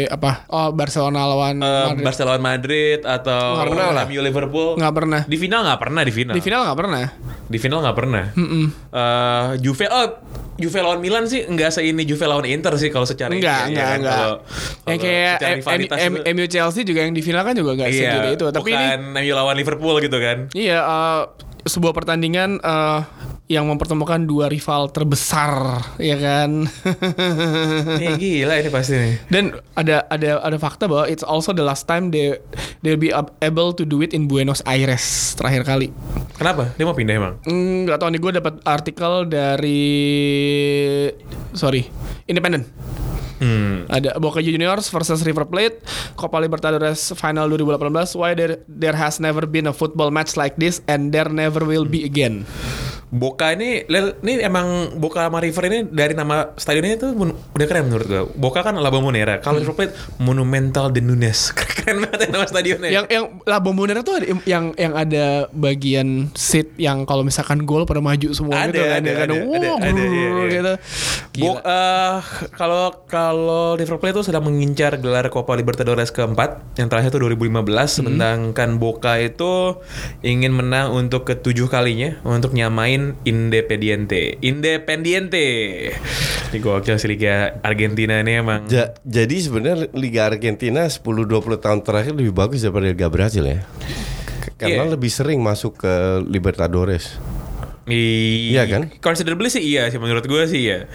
apa 0.05 0.47
oh 0.47 0.71
Barcelona 0.71 1.23
lawan 1.25 1.55
Eh, 1.57 1.67
Madrid. 1.85 2.03
Barcelona 2.03 2.39
Madrid 2.41 2.99
atau 3.01 3.43
Nggak 3.53 3.67
pernah 3.69 3.87
lah. 3.93 4.05
MU 4.05 4.19
Liverpool 4.21 4.69
nggak 4.75 4.93
pernah 4.93 5.21
di 5.23 5.37
final 5.37 5.59
nggak 5.63 5.79
pernah 5.79 6.01
di 6.01 6.11
final 6.11 6.33
di 6.33 6.41
final 6.41 6.59
nggak 6.63 6.77
pernah 6.77 6.99
di 7.45 7.57
final 7.57 7.79
nggak 7.81 7.97
pernah 7.97 8.23
Eh, 8.89 9.47
Juve 9.59 9.85
oh 9.85 10.07
Juve 10.57 10.79
lawan 10.79 10.99
Milan 10.99 11.23
sih 11.25 11.43
nggak 11.43 11.69
seini 11.69 12.03
Juve 12.03 12.23
lawan 12.23 12.43
Inter 12.45 12.73
sih 12.75 12.87
kalau 12.87 13.03
secara 13.03 13.29
Enggak, 13.29 13.67
ini, 13.67 13.71
enggak, 13.71 13.77
ya 13.77 13.85
kan? 13.85 13.97
enggak. 13.97 14.17
Kalau- 14.17 14.39
yang 14.87 14.97
kalau 14.97 15.77
kayak 15.93 16.33
MU 16.33 16.45
Chelsea 16.47 16.81
juga 16.81 16.99
yang 17.01 17.11
di 17.11 17.21
final 17.21 17.43
kan 17.43 17.53
juga 17.53 17.71
nggak 17.75 17.89
iya, 17.89 17.99
segede 18.09 18.29
itu. 18.33 18.45
Tapi 18.49 18.69
ini 18.69 18.75
bukan 18.77 18.99
MU 19.13 19.33
lawan 19.33 19.55
Liverpool 19.55 19.95
gitu 19.99 20.17
kan 20.17 20.37
iya 20.51 20.79
eh, 20.79 21.21
sebuah 21.63 21.91
pertandingan 21.93 22.57
eh, 22.57 22.99
yang 23.47 23.63
mempertemukan 23.63 24.19
dua 24.21 24.45
rival 24.45 24.91
terbesar, 24.91 25.79
ya 25.95 26.15
kan? 26.15 26.67
ini 27.95 28.07
gila 28.13 28.53
ini 28.55 28.67
pasti 28.67 28.93
nih 28.93 29.15
Dan 29.25 29.43
ada 29.71 30.03
ada 30.05 30.43
ada 30.43 30.57
fakta 30.57 30.83
bahwa 30.83 31.07
it's 31.07 31.23
also 31.23 31.51
the 31.51 31.63
last 31.63 31.83
time 31.83 32.11
they 32.11 32.35
they'll 32.79 32.99
be 32.99 33.07
ab- 33.07 33.31
able 33.39 33.71
to 33.71 33.81
do 33.81 33.99
it 33.99 34.11
in 34.11 34.27
Buenos 34.27 34.59
Aires 34.63 35.31
terakhir 35.33 35.63
kali. 35.63 35.95
kenapa 36.35 36.75
dia 36.75 36.83
mau 36.83 36.91
pindah 36.91 37.15
emang 37.15 37.33
Hmm, 37.41 37.83
nggak 37.83 37.97
tahu 37.97 38.09
nih 38.09 38.19
gue 38.19 38.31
dapat 38.35 38.53
artikel 38.61 39.13
dari 39.25 39.83
sorry 41.53 41.87
Independent. 42.25 42.67
hmm. 43.39 43.87
Ada 43.87 44.19
Boca 44.19 44.37
Juniors 44.37 44.89
versus 44.89 45.23
River 45.23 45.47
Plate 45.47 45.79
Copa 46.13 46.37
Libertadores 46.37 47.15
Final 47.15 47.47
2018 47.49 48.11
Why 48.13 48.31
there, 48.33 48.59
there 48.67 48.93
has 48.93 49.17
never 49.17 49.45
been 49.45 49.65
a 49.65 49.73
football 49.73 50.09
match 50.09 50.35
like 50.35 50.57
this 50.57 50.83
And 50.83 51.09
there 51.09 51.31
never 51.31 51.63
will 51.63 51.85
be 51.85 52.03
again 52.03 52.43
Boca 53.07 53.55
ini, 53.55 53.87
ini 53.87 54.33
emang 54.43 54.99
Boca 54.99 55.31
sama 55.31 55.39
River 55.39 55.63
ini 55.71 55.79
dari 55.87 56.11
nama 56.11 56.51
stadionnya 56.59 56.99
itu 56.99 57.07
udah 57.15 57.67
keren 57.67 57.87
menurut 57.87 58.03
gue. 58.03 58.23
Boca 58.35 58.59
kan 58.59 58.75
La 58.75 58.91
Bombonera, 58.91 59.39
kalau 59.39 59.63
River 59.63 59.75
Plate 59.79 59.93
Monumental 60.19 60.91
de 60.91 60.99
Nunes. 60.99 61.55
keren 61.77 62.03
banget 62.03 62.27
ya 62.27 62.29
nama 62.35 62.47
stadionnya. 62.51 62.89
yang 62.91 63.05
yang 63.07 63.25
La 63.47 63.63
Bombonera 63.63 64.03
tuh 64.03 64.19
ada 64.19 64.27
yang 64.43 64.75
yang 64.75 64.91
ada 64.91 65.47
bagian 65.55 66.27
seat 66.35 66.75
yang 66.75 67.07
kalau 67.07 67.23
misalkan 67.23 67.63
gol 67.63 67.87
pada 67.87 68.03
maju 68.03 68.27
semua 68.35 68.67
Ada, 68.67 68.75
gitu 68.75 68.83
kan 68.83 68.99
ada, 68.99 69.11
ada, 69.23 69.33
Wow, 69.37 69.55
ada, 69.55 69.69
ada, 69.87 70.01
brrr, 70.03 70.11
iya, 70.11 70.27
iya. 70.27 70.73
gitu. 71.31 71.53
Eh, 71.63 72.15
kalau 72.59 72.83
kalau 73.07 73.79
River 73.79 73.97
Plate 74.03 74.19
itu 74.19 74.23
sedang 74.27 74.43
mengincar 74.43 74.99
gelar 74.99 75.31
Copa 75.31 75.55
Libertadores 75.55 76.11
keempat, 76.11 76.75
yang 76.75 76.91
terakhir 76.91 77.15
itu 77.15 77.19
2015, 77.23 78.03
sedangkan 78.03 78.69
Boca 78.81 79.15
itu 79.15 79.79
ingin 80.27 80.51
menang 80.51 80.91
untuk 80.91 81.23
ketujuh 81.23 81.71
kalinya 81.71 82.19
untuk 82.27 82.51
nyamain 82.51 82.96
Independiente. 83.23 84.37
Independiente. 84.39 85.45
Ini 86.47 86.57
gokil 86.57 86.95
sih 86.95 87.07
Liga 87.07 87.59
Argentina 87.59 88.19
ini 88.19 88.37
emang. 88.37 88.67
Ja- 88.67 88.95
jadi 89.01 89.35
sebenarnya 89.37 89.91
Liga 89.93 90.27
Argentina 90.27 90.83
10-20 90.83 91.57
tahun 91.57 91.79
terakhir 91.81 92.13
lebih 92.13 92.31
bagus 92.31 92.61
daripada 92.61 92.87
Liga 92.87 93.07
Brasil 93.07 93.43
ya. 93.43 93.61
Karena 94.55 94.83
Iya. 94.83 94.93
lebih 94.93 95.11
sering 95.11 95.39
masuk 95.39 95.77
ke 95.77 95.93
Libertadores. 96.23 97.19
Iya 97.87 98.67
kan? 98.67 98.91
Considerably 98.99 99.47
sih 99.47 99.63
iya 99.63 99.87
sih 99.87 99.95
menurut 99.95 100.23
gue 100.23 100.43
sih 100.45 100.65
ya. 100.65 100.89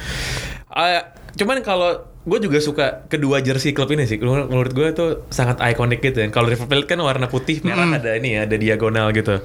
Eh, 0.69 1.03
cuman 1.35 1.65
kalau 1.65 2.05
gue 2.23 2.39
juga 2.39 2.59
suka 2.59 2.87
kedua 3.07 3.41
jersey 3.41 3.73
klub 3.73 3.91
ini 3.91 4.05
sih. 4.05 4.17
Menurut, 4.17 4.47
menurut 4.47 4.73
gue 4.73 4.89
tuh 4.93 5.11
sangat 5.29 5.59
ikonik 5.59 5.99
gitu 6.01 6.21
ya. 6.21 6.29
Kalau 6.29 6.47
River 6.47 6.67
Plate 6.67 6.87
kan 6.87 7.01
warna 7.01 7.27
putih 7.27 7.61
merah 7.61 7.89
ada 7.89 8.13
ini 8.15 8.37
ya, 8.37 8.45
ada 8.45 8.57
diagonal 8.57 9.11
gitu. 9.11 9.41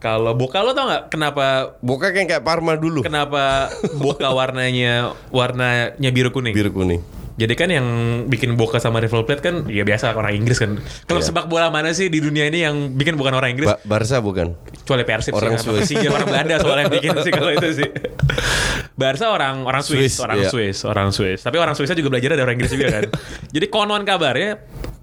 Kalau 0.00 0.32
Boca 0.32 0.58
lo 0.58 0.72
tau 0.72 0.88
nggak 0.88 1.02
kenapa 1.08 1.76
Boca 1.78 2.08
kan 2.08 2.24
kayak 2.24 2.40
Parma 2.40 2.74
dulu. 2.74 3.04
kenapa 3.04 3.68
Boca 3.94 4.32
warnanya 4.32 5.12
warnanya 5.28 6.08
biru 6.10 6.32
kuning? 6.32 6.52
Biru 6.52 6.72
kuning. 6.72 7.04
Jadi 7.36 7.52
kan 7.52 7.68
yang 7.68 7.86
bikin 8.26 8.52
Boca 8.52 8.76
sama 8.76 8.96
River 8.96 9.24
Plate 9.24 9.40
kan 9.40 9.54
ya 9.64 9.80
biasa 9.80 10.12
orang 10.12 10.32
Inggris 10.34 10.56
kan. 10.56 10.76
Klub 11.04 11.20
Iya. 11.20 11.26
sepak 11.26 11.46
bola 11.46 11.68
mana 11.68 11.88
sih 11.90 12.08
di 12.08 12.16
dunia 12.16 12.44
ini 12.44 12.60
yang 12.60 12.92
bikin 12.92 13.16
bukan 13.16 13.32
orang 13.32 13.52
Inggris? 13.52 13.64
Ba- 13.64 13.80
Barca 13.82 14.20
bukan. 14.20 14.56
kecuali 14.80 15.04
Persib 15.04 15.32
Orang 15.32 15.54
sih, 15.54 15.64
Swiss. 15.64 15.88
Persija 15.88 16.08
orang 16.10 16.26
Belanda 16.26 16.56
soalnya 16.58 16.84
yang 16.84 16.92
bikin 16.92 17.10
sih 17.20 17.30
kalau 17.30 17.50
itu 17.50 17.68
sih. 17.74 17.88
Barca 18.92 19.30
orang 19.30 19.62
orang 19.62 19.80
Swiss, 19.80 20.16
Swiss, 20.18 20.20
orang 20.20 20.36
iya. 20.36 20.48
Swiss, 20.50 20.78
orang 20.82 21.08
Swiss. 21.10 21.40
Tapi 21.40 21.56
orang 21.56 21.72
Swissnya 21.72 21.96
juga 21.96 22.10
belajar 22.10 22.28
dari 22.30 22.42
orang 22.42 22.54
Inggris 22.56 22.72
juga 22.72 22.86
kan. 22.90 23.04
Jadi 23.54 23.66
konon 23.68 24.02
kabarnya 24.02 24.60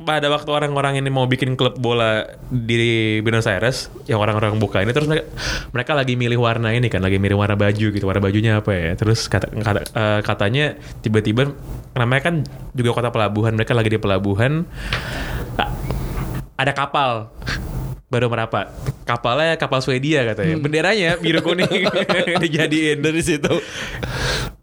pada 0.07 0.31
waktu 0.31 0.47
orang-orang 0.47 1.03
ini 1.03 1.11
mau 1.11 1.27
bikin 1.27 1.59
klub 1.59 1.75
bola 1.75 2.23
di 2.47 3.19
Buenos 3.19 3.43
Aires, 3.43 3.91
yang 4.07 4.23
orang-orang 4.23 4.55
buka 4.55 4.79
ini 4.79 4.95
terus 4.95 5.11
mereka, 5.11 5.27
mereka 5.75 5.91
lagi 5.91 6.15
milih 6.15 6.39
warna 6.39 6.71
ini 6.71 6.87
kan, 6.87 7.03
lagi 7.03 7.19
milih 7.19 7.35
warna 7.35 7.59
baju 7.59 7.87
gitu, 7.91 8.05
warna 8.07 8.23
bajunya 8.23 8.63
apa 8.63 8.71
ya. 8.71 8.95
Terus 8.95 9.27
kata, 9.27 9.51
kata 9.51 9.81
eh, 9.83 10.19
katanya 10.23 10.79
tiba-tiba 11.03 11.51
namanya 11.91 12.31
kan 12.31 12.35
juga 12.71 12.95
kota 12.95 13.11
pelabuhan, 13.11 13.59
mereka 13.59 13.75
lagi 13.75 13.91
di 13.91 13.99
pelabuhan 13.99 14.63
ada 16.57 16.71
kapal 16.71 17.27
baru 18.07 18.31
merapat. 18.31 18.71
Kapalnya 19.03 19.59
kapal 19.59 19.83
Swedia 19.83 20.23
katanya. 20.23 20.55
Benderanya 20.55 21.19
biru 21.19 21.43
kuning 21.43 21.67
dijadiin 22.43 23.03
dari 23.03 23.19
situ. 23.19 23.59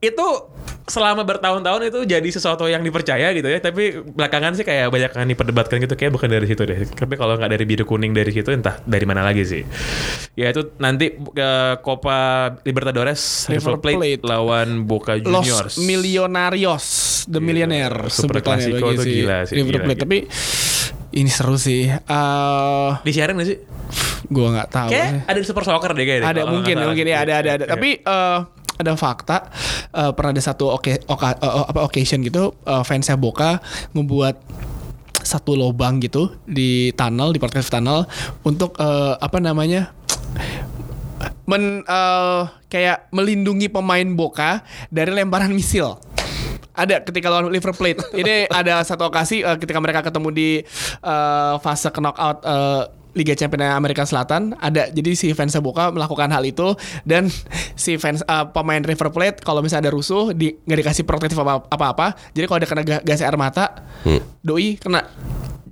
Itu 0.00 0.48
selama 0.84 1.24
bertahun-tahun 1.24 1.88
itu 1.88 2.04
jadi 2.04 2.28
sesuatu 2.28 2.68
yang 2.68 2.80
dipercaya 2.80 3.32
gitu 3.32 3.44
ya. 3.44 3.56
Tapi 3.56 4.04
belakangan 4.04 4.52
sih 4.52 4.62
kayak 4.62 4.92
banyak 4.92 5.10
yang 5.10 5.28
diperdebatkan 5.30 5.80
gitu 5.80 5.94
kayak 5.94 6.12
bukan 6.12 6.28
dari 6.28 6.44
situ 6.44 6.62
deh. 6.62 6.76
Tapi 6.84 7.14
kalau 7.14 7.34
nggak 7.34 7.50
dari 7.50 7.64
biru 7.64 7.84
kuning 7.84 8.12
dari 8.12 8.28
situ 8.28 8.52
entah 8.52 8.76
dari 8.84 9.04
mana 9.04 9.24
lagi 9.24 9.42
sih. 9.42 9.62
Ya 10.36 10.52
itu 10.52 10.76
nanti 10.76 11.16
ke 11.16 11.50
Copa 11.80 12.18
Libertadores 12.62 13.48
River 13.48 13.80
Plate, 13.80 13.96
Plate. 13.96 14.22
lawan 14.22 14.84
Boca 14.84 15.16
Juniors. 15.16 15.74
Los 15.74 15.80
Millonarios, 15.80 16.84
The 17.26 17.40
Millionaire 17.40 18.08
Super 18.08 18.44
sebutannya 18.44 18.68
bagi 18.74 18.96
si 18.98 19.10
gila 19.22 19.38
sih, 19.44 19.54
River 19.56 19.72
Plate. 19.80 19.96
gila. 19.96 20.04
Tapi 20.04 20.18
ini 21.14 21.30
seru 21.30 21.56
sih. 21.56 21.88
Eh 21.88 22.90
Disiarin 23.02 23.36
gak 23.36 23.48
sih? 23.48 23.58
gua 24.24 24.48
nggak 24.50 24.68
tahu. 24.68 24.88
Kayak 24.88 25.28
ada 25.28 25.38
di 25.38 25.46
Super 25.46 25.64
Soccer 25.64 25.92
deh 25.92 26.02
kayaknya. 26.02 26.26
ada 26.26 26.42
mungkin 26.44 26.76
mungkin 26.78 27.04
ya 27.04 27.22
ada 27.22 27.34
ada 27.38 27.50
ada 27.54 27.64
Iya. 27.64 27.70
tapi 27.70 27.88
eh, 28.00 28.38
ada 28.78 28.92
fakta 28.98 29.50
eh, 29.94 30.10
pernah 30.12 30.34
ada 30.34 30.42
satu 30.42 30.74
oke 30.74 31.06
oka- 31.06 31.38
eh, 31.38 31.64
apa 31.70 31.80
occasion 31.86 32.20
gitu 32.22 32.54
eh, 32.66 32.82
fansnya 32.82 33.14
Boca 33.18 33.62
membuat 33.94 34.40
satu 35.24 35.56
lubang 35.56 36.04
gitu 36.04 36.36
di 36.44 36.92
tunnel 36.92 37.32
di 37.32 37.40
protective 37.40 37.72
tunnel 37.72 38.04
untuk 38.44 38.76
eh, 38.76 39.14
apa 39.16 39.38
namanya 39.40 39.94
men 41.48 41.84
eh, 41.86 42.42
kayak 42.68 43.08
melindungi 43.14 43.70
pemain 43.70 44.08
Boca 44.12 44.60
dari 44.90 45.14
lemparan 45.14 45.54
misil 45.54 45.96
ada 46.74 46.98
ketika 47.06 47.30
lawan 47.30 47.54
River 47.54 47.70
Plate. 47.70 48.02
Ini 48.18 48.50
ada 48.50 48.82
satu 48.82 49.06
okasi 49.06 49.46
eh, 49.46 49.56
ketika 49.62 49.78
mereka 49.78 50.02
ketemu 50.02 50.28
di 50.34 50.50
eh, 51.00 51.54
fase 51.62 51.94
knockout 51.94 52.42
eh, 52.42 52.82
Liga 53.14 53.32
Champions 53.32 53.72
Amerika 53.72 54.02
Selatan. 54.02 54.52
Ada 54.58 54.90
jadi 54.90 55.14
si 55.14 55.30
fans 55.32 55.54
Boca 55.58 55.88
melakukan 55.88 56.28
hal 56.28 56.42
itu 56.42 56.74
dan 57.02 57.30
si 57.74 57.96
fans 57.96 58.20
eh, 58.20 58.44
pemain 58.50 58.82
River 58.82 59.08
Plate 59.08 59.38
kalau 59.40 59.62
misalnya 59.62 59.88
ada 59.88 59.94
rusuh 59.94 60.30
di 60.30 60.52
nggak 60.52 60.78
dikasih 60.82 61.04
protektif 61.04 61.38
apa 61.38 61.62
apa 61.64 62.06
jadi 62.30 62.44
kalau 62.44 62.58
ada 62.58 62.68
kena 62.68 62.82
ga- 62.82 63.02
gas 63.02 63.20
air 63.20 63.36
mata 63.36 63.86
doi 64.40 64.76
kena 64.76 65.06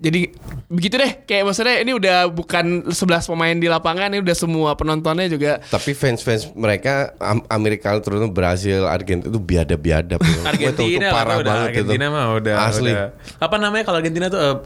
jadi 0.02 0.34
begitu 0.66 0.94
deh 0.94 1.22
kayak 1.22 1.46
maksudnya 1.46 1.78
ini 1.78 1.94
udah 1.94 2.26
bukan 2.26 2.90
11 2.90 2.98
pemain 3.24 3.54
di 3.54 3.64
lapangan 3.64 4.10
ini 4.10 4.18
udah 4.18 4.34
semua 4.34 4.74
penontonnya 4.74 5.24
juga 5.26 5.62
Tapi 5.62 5.94
fans-fans 5.94 6.50
mereka 6.52 7.14
Am- 7.16 7.46
Amerika 7.46 7.94
terutama 7.96 8.26
Brasil, 8.28 8.82
Argentina 8.82 9.30
itu 9.30 9.38
biadab-biadab. 9.38 10.18
Wah, 10.18 10.26
itu- 10.58 10.58
itu 10.58 10.66
Argentina 10.98 11.06
parah 11.08 11.36
udah 11.36 11.46
banget 11.46 11.68
Argentina 11.70 12.04
itu. 12.04 12.12
mah 12.12 12.24
udah 12.34 12.56
Asli. 12.64 12.90
udah. 12.90 13.08
apa 13.38 13.56
namanya 13.56 13.84
kalau 13.84 13.98
Argentina 13.98 14.26
tuh 14.26 14.40
eh, 14.40 14.56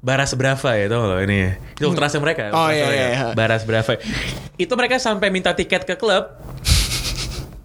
Baras 0.00 0.32
Brava 0.32 0.70
ya 0.72 0.86
tau 0.86 1.04
lo 1.04 1.20
ini 1.20 1.52
itu 1.70 1.84
ultrasnya 1.84 2.18
mereka 2.18 2.48
Oh, 2.50 2.66
iya, 2.66 2.84
mereka. 2.84 3.04
iya. 3.04 3.26
Baras 3.32 3.62
Brava 3.62 3.92
itu 4.56 4.72
mereka 4.72 4.96
sampai 4.96 5.28
minta 5.28 5.52
tiket 5.52 5.84
ke 5.84 5.94
klub 5.94 6.24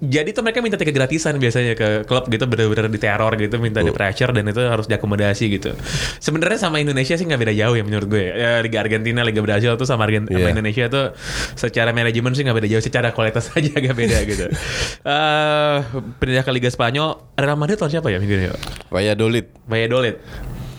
jadi 0.02 0.34
tuh 0.34 0.42
mereka 0.42 0.60
minta 0.60 0.76
tiket 0.76 0.92
gratisan 0.92 1.38
biasanya 1.38 1.74
ke 1.74 1.88
klub 2.04 2.26
gitu 2.26 2.44
bener-bener 2.44 2.90
diteror 2.90 3.38
gitu 3.38 3.56
minta 3.56 3.80
di 3.80 3.90
pressure 3.90 4.34
dan 4.34 4.44
itu 4.44 4.58
harus 4.60 4.86
diakomodasi 4.86 5.46
gitu. 5.52 5.78
Sebenarnya 6.18 6.58
sama 6.60 6.82
Indonesia 6.82 7.14
sih 7.14 7.22
nggak 7.22 7.38
beda 7.40 7.54
jauh 7.54 7.74
ya 7.74 7.82
menurut 7.82 8.10
gue 8.10 8.34
ya, 8.34 8.60
Liga 8.60 8.82
Argentina 8.82 9.22
Liga 9.22 9.40
Brasil 9.40 9.70
tuh 9.76 9.86
sama, 9.86 10.04
Argen- 10.04 10.26
sama 10.26 10.42
Iya. 10.42 10.52
Indonesia 10.52 10.86
tuh 10.88 11.06
secara 11.54 11.92
manajemen 11.92 12.34
sih 12.34 12.42
nggak 12.42 12.58
beda 12.58 12.70
jauh 12.70 12.82
secara 12.82 13.14
kualitas 13.14 13.48
aja 13.56 13.72
agak 13.72 13.94
beda 13.94 14.18
gitu. 14.26 14.46
Eh 15.04 15.78
pindah 16.18 16.42
ke 16.42 16.52
Liga 16.52 16.68
Spanyol 16.68 17.22
Real 17.34 17.56
Madrid 17.56 17.78
lawan 17.78 17.92
siapa 17.92 18.10
ya 18.10 18.18
minggu 18.18 18.36
ini 18.36 18.48
Valladolid, 18.90 19.46
Valladolid 19.64 20.16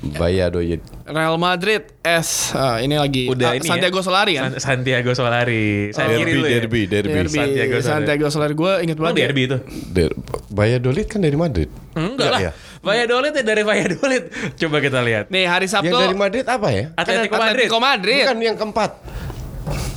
Valladolid. 0.03 0.83
Real 1.07 1.39
Madrid 1.39 1.87
S 2.03 2.51
eh, 2.53 2.83
ini 2.83 2.99
lagi 2.99 3.31
udah 3.31 3.49
ah, 3.49 3.55
ini 3.55 3.63
Santiago 3.63 3.99
ya? 3.99 4.05
Solari 4.05 4.33
kan 4.35 4.51
San- 4.53 4.83
Santiago 4.83 5.15
Solari 5.15 5.95
saya 5.95 6.11
Derby, 6.11 6.21
kiri 6.21 6.33
lu 6.35 6.43
ya 6.43 6.59
derby, 6.59 6.81
derby. 6.87 7.11
Derby 7.15 7.39
Santiago 7.39 7.77
Solari. 7.79 7.87
Santiago 7.87 8.27
Solari 8.29 8.55
gue 8.55 8.73
inget 8.83 8.97
Emang 8.97 9.05
banget 9.09 9.17
ya. 9.17 9.25
derby 9.25 9.43
itu 9.47 9.59
Der- 9.89 10.17
Valladolid 10.51 11.07
kan 11.07 11.21
dari 11.21 11.37
Madrid. 11.37 11.69
enggak 11.95 12.29
lah 12.29 12.41
ya? 12.41 12.53
Valladolid 12.83 13.33
ya 13.33 13.45
dari 13.47 13.63
Valladolid 13.63 14.25
coba 14.59 14.77
kita 14.79 14.99
lihat 15.01 15.25
Nih 15.31 15.47
hari 15.47 15.71
Sabtu 15.71 15.87
Yang 15.87 16.03
dari 16.03 16.17
Madrid 16.19 16.45
apa 16.45 16.69
ya? 16.69 16.85
Atletico 16.93 17.35
Madrid 17.35 17.67
Atletico 17.71 17.79
Madrid. 17.79 18.23
Bukan 18.27 18.39
yang 18.43 18.57
keempat. 18.59 18.91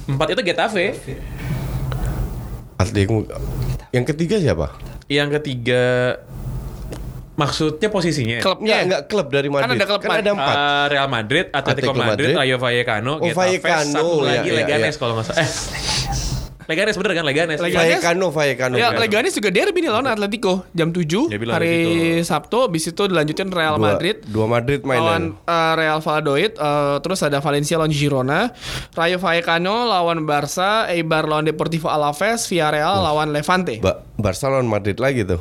empat 0.05 0.27
itu 0.29 0.41
Getafe 0.45 0.85
Atletico. 2.75 3.25
Yang 3.89 4.05
ketiga 4.13 4.37
siapa? 4.37 4.67
yang 5.05 5.29
ketiga 5.29 6.17
maksudnya 7.35 7.87
posisinya 7.87 8.37
Klubnya 8.39 8.75
Enggak, 8.77 8.85
enggak 8.85 9.01
klub 9.07 9.27
dari 9.27 9.47
Madrid. 9.47 9.71
ada 9.73 9.85
klub 9.85 10.01
kan 10.01 10.09
ada 10.13 10.31
empat. 10.31 10.55
Eh, 10.55 10.85
Real 10.89 11.07
Madrid, 11.07 11.45
Atletico, 11.47 11.61
Atletico 11.61 11.91
Madrid, 11.93 12.09
Madrid. 12.09 12.35
Rayo 12.37 12.55
Vallecano, 12.57 13.13
Oh, 13.13 13.19
Getafe, 13.21 13.35
Vallecano, 13.35 13.91
satu 13.91 14.07
ya, 14.15 14.25
lagi 14.25 14.47
ya, 14.47 14.53
Leganes 14.55 14.87
ya. 14.87 14.99
kalau 14.99 15.13
nggak 15.13 15.25
salah. 15.25 15.39
Eh, 15.39 15.49
Leganes 16.65 16.95
bener 16.95 17.11
kan 17.13 17.21
Leganes? 17.23 17.59
Leganes. 17.59 17.77
Vallecano, 17.93 18.27
Vallecano. 18.27 18.73
Ya, 18.73 18.89
Vallecano. 18.89 19.01
Leganes 19.05 19.31
juga 19.31 19.49
derby 19.49 19.79
nih 19.79 19.91
lawan 19.91 20.07
Atletico 20.07 20.65
jam 20.71 20.89
7 20.89 21.29
Ya, 21.29 21.37
bilang 21.37 21.53
hari 21.53 21.69
Atletico. 21.77 22.25
Sabtu 22.25 22.57
habis 22.59 22.83
itu 22.85 23.03
dilanjutin 23.05 23.49
Real 23.49 23.75
Dua- 23.75 23.85
Madrid 23.87 24.15
Dua 24.25 24.47
Madrid 24.47 24.81
lawan 24.81 24.97
mainan. 24.97 25.23
eh, 25.45 25.73
Real 25.75 25.99
Valladolid 25.99 26.51
eh, 26.51 26.95
terus 26.99 27.19
ada 27.21 27.37
Valencia 27.37 27.75
lawan 27.75 27.91
Girona 27.91 28.49
Rayo 28.91 29.19
Vallecano 29.19 29.85
lawan 29.85 30.25
Barca 30.25 30.89
Eibar 30.89 31.27
lawan 31.27 31.45
Deportivo 31.45 31.85
Alaves 31.85 32.47
Villarreal 32.47 32.97
lawan 33.03 33.29
Levante 33.29 33.77
Ba 33.77 34.01
Barcelona 34.15 34.65
Madrid 34.65 34.97
lagi 34.97 35.21
tuh. 35.21 35.37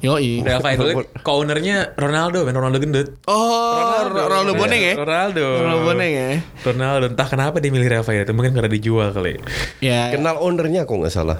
Yoi 0.00 0.40
Real 0.40 0.64
Valladolid, 0.64 1.12
co-ownernya 1.20 1.92
Ronaldo, 1.92 2.48
men 2.48 2.56
Ronaldo 2.56 2.80
gendut. 2.80 3.08
Oh 3.28 4.00
Ronaldo 4.08 4.56
Boneng 4.56 4.80
ya 4.80 4.94
Ronaldo. 4.96 5.44
Ronaldo 5.60 5.82
Boneng 5.84 6.10
ya 6.10 6.28
Ronaldo, 6.64 7.04
entah 7.12 7.28
kenapa 7.28 7.60
dia 7.60 7.68
milih 7.68 7.84
Real 7.84 8.00
Valladolid, 8.00 8.32
mungkin 8.32 8.56
karena 8.56 8.70
dijual 8.72 9.12
kali. 9.12 9.36
Ya 9.84 10.08
Kenal 10.08 10.40
ownernya 10.40 10.88
kok 10.88 10.96
nggak 10.96 11.12
salah. 11.12 11.36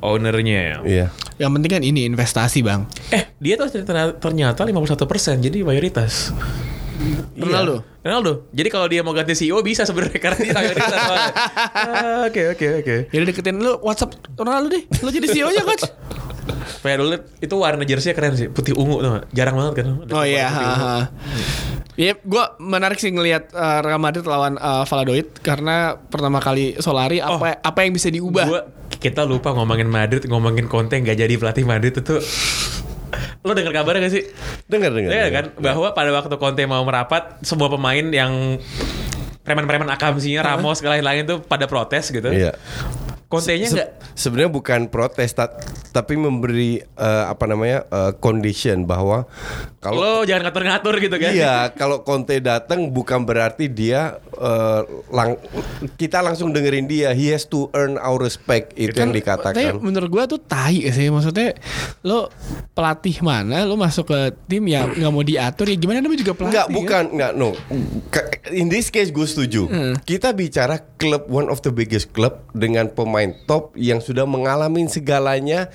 Ownernya. 0.00 0.86
Iya. 0.86 1.10
Yang 1.36 1.50
penting 1.58 1.70
kan 1.72 1.82
ini 1.82 2.00
investasi 2.06 2.62
bang 2.62 2.86
Eh, 3.10 3.34
dia 3.36 3.58
tuh 3.58 3.66
ternyata, 3.68 4.16
ternyata 4.16 4.60
51% 4.62 5.42
jadi 5.42 5.58
mayoritas. 5.60 6.30
Ronaldo. 7.34 7.80
Iya. 7.80 8.04
Ronaldo. 8.06 8.32
Jadi 8.52 8.68
kalau 8.68 8.86
dia 8.86 9.00
mau 9.00 9.12
ganti 9.12 9.32
CEO 9.32 9.60
bisa 9.60 9.82
sebenarnya 9.82 10.20
karena 10.20 10.38
dia 10.38 10.52
mayoritas. 10.54 10.92
Ah, 11.80 12.28
Oke 12.28 12.52
oke 12.52 12.66
oke. 12.80 12.96
Jadi 13.08 13.24
deketin 13.24 13.56
lu 13.56 13.80
WhatsApp 13.80 14.14
Ronaldo 14.36 14.68
deh. 14.70 14.84
Lu 15.00 15.08
jadi 15.08 15.26
CEO 15.26 15.48
nya 15.48 15.64
coach. 15.64 15.84
Kayak 16.82 16.98
dulu 17.00 17.16
itu 17.40 17.54
warna 17.56 17.84
jersey 17.86 18.12
keren 18.12 18.34
sih, 18.36 18.48
putih 18.50 18.74
ungu 18.76 19.00
tuh. 19.02 19.24
Jarang 19.34 19.56
banget 19.58 19.74
kan. 19.82 19.86
Ada 20.06 20.12
Oh 20.14 20.24
iya. 20.24 20.46
ha. 20.48 20.96
Iya, 22.00 22.16
gue 22.16 22.44
menarik 22.64 22.96
sih 22.96 23.12
ngelihat 23.12 23.52
uh, 23.52 23.84
Real 23.84 24.00
Madrid 24.00 24.24
lawan 24.24 24.56
uh, 24.56 24.88
Valladolid 24.88 25.36
karena 25.44 26.00
pertama 26.00 26.40
kali 26.40 26.80
Solari 26.80 27.20
apa 27.20 27.60
apa 27.60 27.78
yang 27.84 27.92
bisa 27.92 28.08
diubah. 28.08 28.46
Gua 28.48 28.62
kita 29.00 29.24
lupa 29.28 29.52
ngomongin 29.52 29.88
Madrid, 29.88 30.24
ngomongin 30.24 30.64
Conte 30.64 30.96
nggak 30.96 31.18
jadi 31.18 31.34
pelatih 31.36 31.64
Madrid 31.68 31.92
itu. 31.92 32.16
Lo 33.40 33.56
dengar 33.56 33.72
kabarnya 33.72 34.04
gak 34.08 34.12
sih? 34.12 34.24
Dengar 34.68 34.92
dengar. 34.92 35.10
Iya 35.12 35.26
dengar. 35.28 35.44
kan 35.56 35.64
bahwa 35.64 35.88
pada 35.96 36.10
waktu 36.12 36.36
Conte 36.36 36.62
mau 36.68 36.84
merapat 36.84 37.40
semua 37.40 37.72
pemain 37.72 38.04
yang 38.12 38.60
preman-preman 39.40 39.88
akamsinya 39.88 40.44
Ramos 40.44 40.84
lain-lain 40.84 41.24
tuh 41.24 41.38
pada 41.40 41.64
protes 41.64 42.12
gitu. 42.12 42.28
Iya. 42.28 42.54
Conte-nya 43.30 43.62
Se- 43.64 43.74
nggak 43.78 43.88
sebenarnya 44.12 44.50
bukan 44.50 44.80
protes 44.86 45.30
ta- 45.30 45.54
tapi 45.90 46.18
memberi 46.18 46.82
eh, 46.82 47.24
apa 47.24 47.46
namanya 47.46 47.86
eh, 47.86 48.12
condition 48.18 48.82
bahwa 48.84 49.22
kalau 49.78 49.96
lo 49.96 50.12
jangan 50.22 50.50
ngatur-ngatur 50.50 50.94
gitu 50.98 51.16
kan. 51.16 51.30
Iya, 51.30 51.54
kalau 51.72 52.02
Conte 52.02 52.36
datang 52.36 52.90
bukan 52.90 53.22
berarti 53.22 53.70
dia 53.70 54.18
eh, 54.34 54.80
lang 55.08 55.38
kita 55.94 56.20
langsung 56.20 56.50
dengerin 56.50 56.84
dia. 56.84 57.14
He 57.14 57.30
has 57.30 57.46
to 57.46 57.70
earn 57.70 57.96
our 57.96 58.18
respect 58.18 58.74
itu 58.74 58.90
yang 58.92 59.08
Tapi 59.08 59.22
dikatakan. 59.22 59.78
menurut 59.78 60.10
gua 60.10 60.26
tuh 60.26 60.42
tai 60.42 60.90
sih 60.90 61.06
maksudnya 61.06 61.54
lo 62.02 62.34
pelatih 62.72 63.20
mana 63.20 63.62
lo 63.62 63.78
masuk 63.78 64.10
ke 64.10 64.18
tim 64.44 64.66
yang 64.66 64.90
nggak 64.90 65.06
mau 65.08 65.22
diatur 65.22 65.64
ya 65.64 65.76
gimana 65.76 66.00
namanya 66.00 66.20
juga 66.20 66.34
pelatih 66.34 66.50
Enggak, 66.50 66.66
kan? 66.66 66.74
bukan, 66.74 67.04
enggak, 67.14 67.32
no. 67.32 67.50
In 68.50 68.66
this 68.66 68.88
case 68.88 69.08
gue 69.08 69.22
setuju. 69.22 69.62
Hmm. 69.64 69.94
Kita 70.00 70.32
bicara 70.32 70.82
klub 70.96 71.28
one 71.28 71.46
of 71.46 71.60
the 71.60 71.70
biggest 71.70 72.10
club 72.10 72.42
dengan 72.50 72.88
pemain 72.88 73.19
top 73.44 73.76
yang 73.76 74.00
sudah 74.00 74.24
mengalami 74.24 74.88
segalanya 74.88 75.68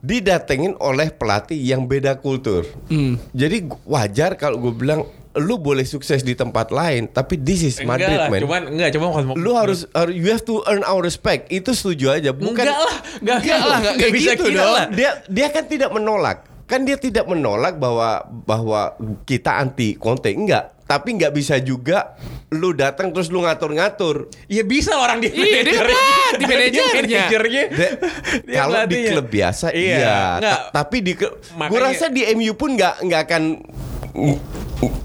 didatengin 0.00 0.78
oleh 0.78 1.10
pelatih 1.10 1.58
yang 1.58 1.84
beda 1.84 2.16
kultur. 2.22 2.62
Hmm. 2.86 3.18
Jadi 3.34 3.66
wajar 3.82 4.38
kalau 4.38 4.62
gue 4.62 4.72
bilang 4.72 5.02
lu 5.36 5.60
boleh 5.60 5.84
sukses 5.84 6.24
di 6.24 6.32
tempat 6.32 6.72
lain, 6.72 7.12
tapi 7.12 7.36
this 7.36 7.60
is 7.60 7.76
Enggak 7.76 7.88
Madrid, 8.08 8.16
lah, 8.16 8.28
man. 8.32 8.40
cuman 8.40 8.62
enggak 8.72 8.88
cuma 8.96 9.06
kalau 9.12 9.36
lu 9.36 9.52
harus, 9.52 9.84
you 10.08 10.32
have 10.32 10.40
to 10.40 10.64
earn 10.64 10.80
our 10.88 11.04
respect. 11.04 11.52
Itu 11.52 11.76
setuju 11.76 12.16
aja. 12.16 12.30
Bukan 12.32 12.56
enggak 12.64 12.80
lah, 12.80 12.98
enggak, 13.20 13.38
Enggak 13.44 13.60
lah, 13.60 13.78
enggak 13.84 13.94
kayak 14.00 14.12
bisa 14.16 14.30
gitu 14.32 14.48
dong. 14.56 14.72
lah. 14.72 14.86
dia 14.88 15.10
dia 15.28 15.46
kan 15.52 15.64
tidak 15.68 15.90
menolak 15.92 16.38
kan 16.66 16.82
dia 16.82 16.98
tidak 16.98 17.24
menolak 17.30 17.78
bahwa 17.78 18.26
bahwa 18.42 18.98
kita 19.22 19.54
anti 19.54 19.94
Conte 19.94 20.34
enggak 20.34 20.74
tapi 20.86 21.08
nggak 21.12 21.32
bisa 21.32 21.58
juga 21.58 22.14
lu 22.48 22.70
datang 22.70 23.10
terus 23.10 23.26
lu 23.26 23.42
ngatur-ngatur 23.42 24.30
Ya 24.46 24.62
bisa 24.62 24.94
lah 24.94 25.02
orang 25.04 25.18
dia 25.18 25.30
Iya, 25.30 25.60
dia 25.60 25.74
kan 25.76 25.94
di 26.32 26.44
manajernya. 26.46 27.02
manajernya. 27.26 27.64
Kalau 28.56 28.80
di 28.84 28.98
klub 29.04 29.26
biasa 29.26 29.66
Iya, 29.68 29.82
iya, 29.92 30.18
enggak. 30.36 30.58
Ta- 30.62 30.70
tapi 30.72 30.96
di 31.00 31.12
gue 31.12 31.30
Makanya- 31.58 31.82
rasa 31.84 32.06
di 32.06 32.22
MU 32.32 32.54
pun 32.54 32.70
nggak 32.72 33.02
nggak 33.02 33.20
akan 33.20 33.42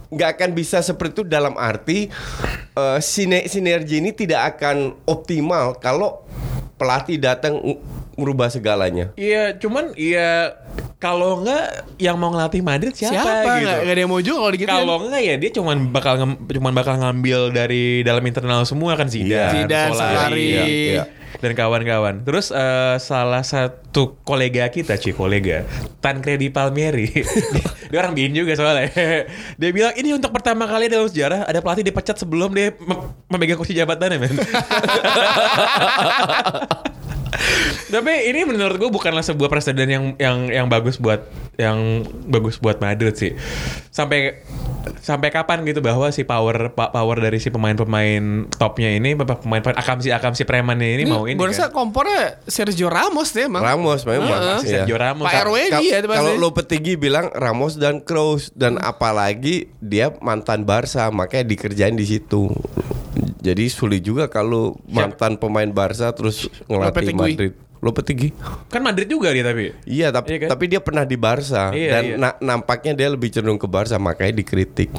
nggak 0.07 0.29
akan 0.35 0.49
bisa 0.51 0.79
seperti 0.79 1.17
itu 1.17 1.23
dalam 1.23 1.55
arti 1.55 2.11
eh, 2.73 2.99
sine- 2.99 3.47
sinergi 3.47 3.97
ini 3.97 4.11
tidak 4.11 4.55
akan 4.55 4.77
optimal 5.03 5.73
kalau 5.75 6.21
pelatih 6.75 7.17
datang 7.17 7.57
ng- 7.57 7.79
merubah 8.21 8.47
segalanya 8.47 9.09
Iya, 9.13 9.57
cuman 9.57 9.91
iya 9.93 10.53
kalau 10.95 11.41
enggak 11.41 11.65
yang 11.97 12.13
mau 12.13 12.29
ngelatih 12.29 12.61
Madrid 12.61 12.93
siapa, 12.93 13.17
siapa 13.17 13.29
gitu. 13.57 13.65
nggak 13.65 13.77
nggak 13.81 13.91
ada 13.91 13.99
yang 13.99 14.11
mau 14.11 14.21
juga 14.21 14.37
kalau 14.39 14.53
gitu 14.53 14.69
Kalau 14.69 14.95
enggak 15.01 15.21
ya 15.23 15.35
dia 15.35 15.51
cuman 15.51 15.77
bakal 15.89 16.13
cuman 16.37 16.71
bakal 16.71 16.95
ngambil 16.95 17.39
dari 17.49 17.83
dalam 18.01 18.21
internal 18.21 18.61
semua 18.63 18.93
kan 18.93 19.05
Zidane, 19.05 19.33
Iya. 19.33 19.45
Zidane, 19.57 19.91
Solari. 19.91 20.45
Iya, 20.47 20.63
iya. 20.63 21.03
dan 21.33 21.51
kawan-kawan. 21.53 22.21
Terus 22.21 22.51
eh, 22.51 22.95
salah 22.97 23.41
satu 23.41 24.19
kolega 24.21 24.67
kita, 24.67 24.93
Ci, 24.93 25.09
kolega 25.11 25.63
Tancredi 25.97 26.51
Palmieri. 26.51 27.07
dia 27.89 27.97
orang 27.97 28.13
bin 28.13 28.29
juga 28.31 28.53
soalnya. 28.53 28.91
dia 29.57 29.69
bilang 29.71 29.95
ini 29.95 30.11
untuk 30.11 30.29
pertama 30.29 30.63
kali 30.63 30.85
dalam 30.85 31.07
sejarah 31.07 31.43
ada 31.43 31.57
pelatih 31.57 31.81
dipecat 31.81 32.13
sebelum 32.15 32.51
dia 32.51 32.75
mem- 32.77 33.09
memegang 33.27 33.57
kursi 33.57 33.73
jabatannya, 33.73 34.17
men. 34.19 34.35
Tapi 37.93 38.27
ini 38.27 38.43
menurut 38.43 38.75
gue 38.75 38.89
bukanlah 38.91 39.23
sebuah 39.23 39.47
presiden 39.47 39.87
yang 39.87 40.05
yang 40.19 40.37
yang 40.51 40.67
bagus 40.67 40.99
buat 40.99 41.23
yang 41.55 42.03
bagus 42.27 42.59
buat 42.59 42.79
Madrid 42.83 43.15
sih. 43.15 43.31
Sampai 43.91 44.43
sampai 45.01 45.29
kapan 45.29 45.61
gitu 45.67 45.79
bahwa 45.79 46.09
si 46.09 46.25
power 46.25 46.73
power 46.73 47.17
dari 47.21 47.37
si 47.37 47.53
pemain-pemain 47.53 48.49
topnya 48.49 48.97
ini 48.97 49.13
pemain 49.13 49.61
pemain 49.61 49.77
akamsi 49.77 50.09
akamsi 50.09 50.43
premannya 50.43 50.97
ini, 50.97 51.03
mau 51.05 51.29
ini 51.29 51.37
gue 51.37 51.47
rasa 51.53 51.69
kan. 51.69 51.85
kompornya 51.85 52.41
Sergio 52.49 52.89
Ramos 52.89 53.29
deh 53.33 53.45
emang 53.45 53.61
Ramos 53.61 54.01
memang 54.03 54.29
Heeh. 54.29 54.57
iya. 54.65 54.71
Sergio 54.83 54.97
Ramos. 54.97 55.25
Pak 55.29 55.47
RW 55.47 55.55
dia 55.69 55.99
pasti. 56.01 56.17
Kalau 56.17 56.33
Lopetegui 56.37 56.95
bilang 56.97 57.29
Ramos 57.31 57.77
dan 57.77 58.01
Kroos 58.01 58.49
dan 58.57 58.81
apalagi 58.81 59.69
dia 59.79 60.11
mantan 60.19 60.65
Barca 60.65 61.07
makanya 61.13 61.45
dikerjain 61.47 61.95
di 61.95 62.05
situ. 62.07 62.49
Jadi 63.41 63.65
sulit 63.67 63.99
juga 63.99 64.25
kalau 64.25 64.77
mantan 64.85 65.35
pemain 65.35 65.65
Barca 65.67 66.09
terus 66.11 66.45
ngelatih 66.65 67.09
Lopetegui. 67.09 67.33
Madrid. 67.33 67.53
Lopetegui. 67.81 68.29
Kan 68.69 68.81
Madrid 68.81 69.09
juga 69.09 69.33
dia 69.33 69.41
tapi. 69.41 69.73
Iya, 69.83 70.07
tapi 70.09 70.27
Iya 70.29 70.39
kan? 70.39 70.49
tapi 70.51 70.63
dia 70.67 70.77
pernah 70.77 71.01
di 71.01 71.17
Barca 71.17 71.73
Iya, 71.73 71.89
dan 71.89 72.03
iya. 72.05 72.15
na- 72.15 72.37
nampaknya 72.39 72.93
dia 72.93 73.09
lebih 73.09 73.27
cenderung 73.27 73.57
ke 73.57 73.65
Barca 73.65 73.97
makanya 73.97 74.37
dikritik. 74.37 74.93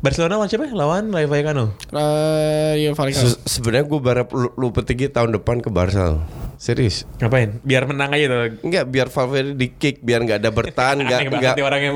Barcelona 0.00 0.36
lawan 0.36 0.48
siapa? 0.48 0.64
Lawan 0.66 1.08
Rayo 1.08 1.28
Vallecano. 1.28 1.76
Eh, 1.86 2.72
iya 2.78 2.90
Vallecano. 2.90 3.24
Se- 3.26 3.40
Sebenarnya 3.50 3.84
gue 3.86 4.00
berharap 4.00 4.28
Lo- 4.30 4.52
Lopetegui 4.54 5.08
tahun 5.08 5.32
depan 5.34 5.60
ke 5.60 5.68
Barca. 5.68 6.20
Serius. 6.64 7.04
Ngapain? 7.20 7.60
Biar 7.60 7.84
menang 7.84 8.08
aja 8.16 8.24
tuh. 8.24 8.56
Enggak, 8.64 8.88
biar 8.88 9.12
Valverde 9.12 9.52
di 9.52 9.68
kick, 9.68 10.00
biar 10.00 10.24
nggak 10.24 10.40
ada 10.40 10.48
bertahan, 10.48 10.96
nggak 10.96 11.20
nggak 11.36 11.54
orangnya 11.60 11.92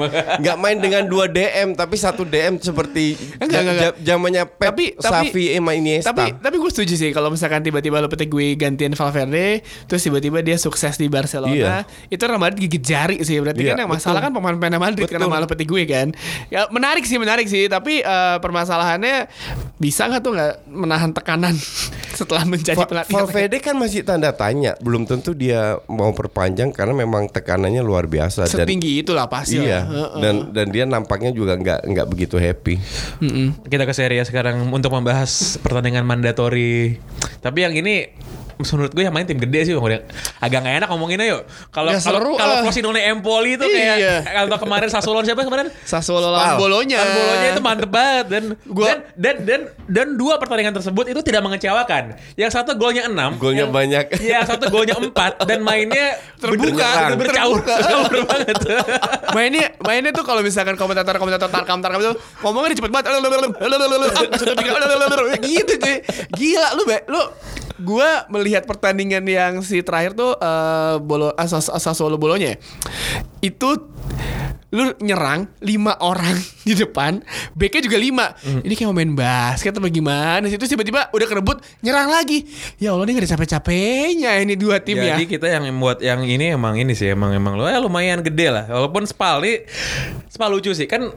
main 0.61 0.77
dengan 0.77 1.09
dua 1.09 1.25
DM 1.25 1.73
tapi 1.73 1.97
satu 1.97 2.29
DM 2.29 2.61
seperti 2.61 3.17
Enggak, 3.41 3.61
enggak, 3.65 3.93
zamannya 4.05 4.45
Pep, 4.45 4.77
Tapi- 4.77 4.93
tapi- 5.01 5.33
Xavi, 5.33 5.45
Ema 5.57 5.73
Iniesta. 5.73 6.13
Tapi 6.13 6.37
tapi 6.37 6.57
gue 6.61 6.69
setuju 6.69 6.95
sih 7.01 7.11
kalau 7.17 7.33
misalkan 7.33 7.65
tiba-tiba 7.65 7.97
Lopetegui 8.05 8.61
gantiin 8.61 8.93
Valverde, 8.93 9.65
terus 9.89 10.05
tiba-tiba 10.05 10.45
dia 10.45 10.61
sukses 10.61 11.01
di 11.01 11.09
Barcelona, 11.09 11.49
Iya. 11.89 11.89
itu 12.13 12.21
Real 12.21 12.37
Madrid 12.37 12.69
gigit 12.69 12.85
jari 12.85 13.25
sih. 13.25 13.41
Berarti 13.41 13.65
Iya, 13.65 13.73
kan 13.73 13.79
yang 13.81 13.89
masalah 13.89 14.21
betul. 14.21 14.27
kan 14.29 14.33
pemain-pemain 14.37 14.77
Madrid 14.77 15.09
Betul. 15.09 15.17
karena 15.17 15.27
malah 15.31 15.49
Lopetegui 15.49 15.89
kan. 15.89 16.13
Ya 16.53 16.69
menarik 16.69 17.09
sih, 17.09 17.17
menarik 17.17 17.49
sih. 17.49 17.73
Tapi 17.73 18.05
eh, 18.05 18.37
permasalahannya 18.45 19.33
bisa 19.79 20.11
nggak 20.11 20.21
tuh 20.21 20.33
nggak 20.37 20.53
menahan 20.69 21.11
tekanan 21.15 21.55
setelah 22.19 22.43
menjadi 22.43 22.83
pelatih? 22.83 23.15
Valverde 23.15 23.59
kan 23.63 23.79
masih 23.79 24.03
tanda 24.03 24.35
tanya, 24.35 24.58
belum 24.79 25.07
tentu 25.07 25.33
dia 25.33 25.79
mau 25.87 26.11
perpanjang 26.11 26.75
karena 26.75 26.95
memang 26.95 27.31
tekanannya 27.31 27.83
luar 27.83 28.07
biasa 28.07 28.47
dan 28.51 28.67
Setinggi 28.67 29.03
itulah 29.03 29.27
pasti. 29.31 29.59
iya 29.63 29.83
lah. 29.83 29.83
Heeh. 29.89 30.21
dan 30.23 30.35
dan 30.53 30.67
dia 30.73 30.85
nampaknya 30.85 31.31
juga 31.31 31.55
nggak 31.57 31.87
nggak 31.87 32.07
begitu 32.11 32.37
happy. 32.37 32.77
Mm-mm. 33.23 33.65
Kita 33.67 33.87
ke 33.87 33.95
seri 33.95 34.19
A 34.19 34.25
sekarang 34.27 34.69
untuk 34.71 34.91
membahas 34.93 35.57
pertandingan 35.63 36.05
mandatori. 36.05 36.99
Tapi 37.39 37.59
yang 37.63 37.75
ini 37.79 38.11
menurut 38.75 38.91
gue 38.91 39.03
yang 39.03 39.13
main 39.13 39.23
tim 39.23 39.37
gede 39.37 39.61
sih 39.63 39.73
Bang. 39.73 39.87
Udah 39.87 40.01
agak 40.39 40.59
gak 40.61 40.75
enak 40.77 40.89
ngomonginnya 40.89 41.27
yuk. 41.29 41.43
Kalau 41.69 41.91
Ya, 41.91 41.99
kalau 41.99 42.35
kalau 42.35 42.55
ah. 42.55 42.63
Frosinone 42.63 43.01
Empoli 43.05 43.55
itu 43.55 43.65
kayak 43.65 43.97
Iya. 43.97 44.15
kalau 44.25 44.59
kemarin 44.59 44.89
Sassuolo 44.89 45.21
siapa 45.23 45.43
kemarin? 45.43 45.71
Sassuolo 45.83 46.29
lawan. 46.29 46.57
Bolonya. 46.57 46.99
Bolonya 46.99 47.49
itu 47.51 47.61
mantep 47.61 47.89
banget 47.89 48.27
dan 48.29 48.43
Gua- 48.65 48.89
dan, 48.89 48.99
dan 49.15 49.37
dan 49.45 49.61
dan 49.87 50.07
dua 50.15 50.37
pertandingan 50.37 50.73
tersebut 50.73 51.09
itu 51.09 51.21
tidak 51.21 51.43
mengecewakan. 51.43 52.17
Yang 52.35 52.51
satu 52.55 52.75
golnya 52.75 53.07
6, 53.07 53.39
Golnya 53.39 53.67
banyak. 53.67 54.19
Iya, 54.19 54.43
yang 54.43 54.47
satu 54.47 54.69
golnya 54.69 54.97
4 54.97 55.45
dan 55.45 55.59
mainnya 55.61 56.19
Terbuka, 56.39 57.15
bercaur, 57.15 57.59
bercaur 57.67 58.13
banget. 58.25 58.57
mainnya 59.31 59.75
mainnya 59.81 60.11
tuh 60.11 60.23
kalau 60.23 60.41
misalkan 60.41 60.75
komentator 60.75 61.15
komentator 61.17 61.47
tarkam 61.47 61.79
tarkam 61.79 62.01
itu 62.01 62.13
ngomongnya 62.41 62.75
cepet 62.75 62.91
banget 62.91 63.07
gitu 65.41 65.73
cuy 65.77 65.97
gila 66.33 66.69
lu 66.75 66.83
be 66.85 66.97
lu 67.07 67.23
gua 67.79 68.27
melihat 68.29 68.48
pertandingan 68.65 69.25
yang 69.29 69.53
si 69.61 69.85
terakhir 69.85 70.17
tuh 70.17 70.33
eh 70.41 70.97
bolo 71.05 71.33
asas 71.37 71.69
Sassuolo 71.69 72.17
bolonya 72.17 72.55
ya. 72.55 72.59
itu 73.45 73.71
lu 74.69 74.93
nyerang 75.01 75.49
lima 75.65 75.97
orang 76.05 76.37
di 76.69 76.77
depan 76.77 77.25
backnya 77.57 77.89
juga 77.89 77.97
lima 77.97 78.27
ini 78.65 78.77
kayak 78.77 78.89
mau 78.93 78.97
main 78.97 79.13
basket 79.17 79.73
atau 79.73 79.89
gimana 79.89 80.45
sih 80.47 80.61
terus 80.61 80.69
tiba-tiba 80.69 81.09
udah 81.11 81.27
kerebut 81.27 81.65
nyerang 81.81 82.13
lagi 82.13 82.45
ya 82.77 82.93
Allah 82.93 83.09
ini 83.09 83.17
gak 83.17 83.25
ada 83.25 83.31
capek-capeknya 83.39 84.33
ini 84.45 84.55
dua 84.59 84.83
tim 84.83 85.01
ya 85.01 85.17
Jadi 85.17 85.25
kita 85.25 85.47
yang 85.49 85.65
buat 85.81 85.99
yang 86.05 86.21
ini 86.27 86.53
emang 86.53 86.77
ini 86.77 86.93
sih 86.93 87.15
emang 87.15 87.33
emang 87.33 87.57
lo 87.57 87.65
ya 87.67 87.81
lumayan 87.81 88.21
gede 88.21 88.53
lah. 88.53 88.65
Walaupun 88.69 89.09
Spal 89.09 89.41
ini 89.43 89.65
Spal 90.29 90.51
lucu 90.53 90.71
sih 90.77 90.85
kan 90.85 91.09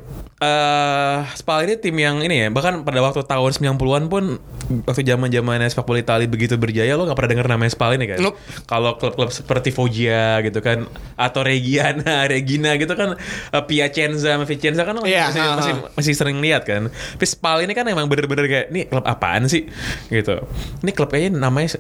eh 0.42 1.18
Spal 1.38 1.68
ini 1.70 1.78
tim 1.78 1.94
yang 1.98 2.24
ini 2.26 2.46
ya 2.46 2.48
bahkan 2.50 2.82
pada 2.82 3.04
waktu 3.04 3.22
tahun 3.26 3.52
90-an 3.78 4.04
pun 4.10 4.42
waktu 4.88 5.04
zaman-zamannya 5.06 5.70
sepak 5.70 5.86
bola 5.86 6.00
Italia 6.02 6.26
begitu 6.26 6.56
berjaya 6.56 6.96
lo 6.98 7.06
gak 7.06 7.18
pernah 7.20 7.32
denger 7.38 7.48
namanya 7.52 7.72
Spal 7.74 7.94
ini 7.94 8.06
kan. 8.10 8.18
Nope. 8.24 8.38
Kalau 8.66 8.98
klub-klub 8.98 9.30
seperti 9.30 9.70
Foggia 9.70 10.40
gitu 10.42 10.64
kan 10.64 10.88
atau 11.20 11.42
Reggiana, 11.46 12.26
Regina 12.32 12.80
gitu 12.80 12.96
kan 12.96 13.20
eh, 13.50 13.64
Piacenza 13.66 14.38
sama 14.38 14.46
Vicenza 14.46 14.86
kan 14.86 14.94
Iya, 15.02 15.32
masih 15.32 15.42
masih 15.42 15.42
Ah. 15.42 15.56
masih 15.58 15.74
masih 15.98 16.14
sering 16.14 16.38
lihat 16.38 16.64
kan. 16.64 16.88
Tapi 16.88 17.26
Spal 17.26 17.66
ini 17.66 17.74
kan 17.74 17.86
emang 17.86 18.06
bener-bener 18.06 18.46
kayak 18.46 18.68
ini 18.70 18.86
klub 18.86 19.04
apaan 19.04 19.50
sih 19.50 19.66
gitu. 20.08 20.38
Ini 20.82 20.92
klub 20.94 21.10
kayaknya 21.10 21.42
namanya 21.42 21.76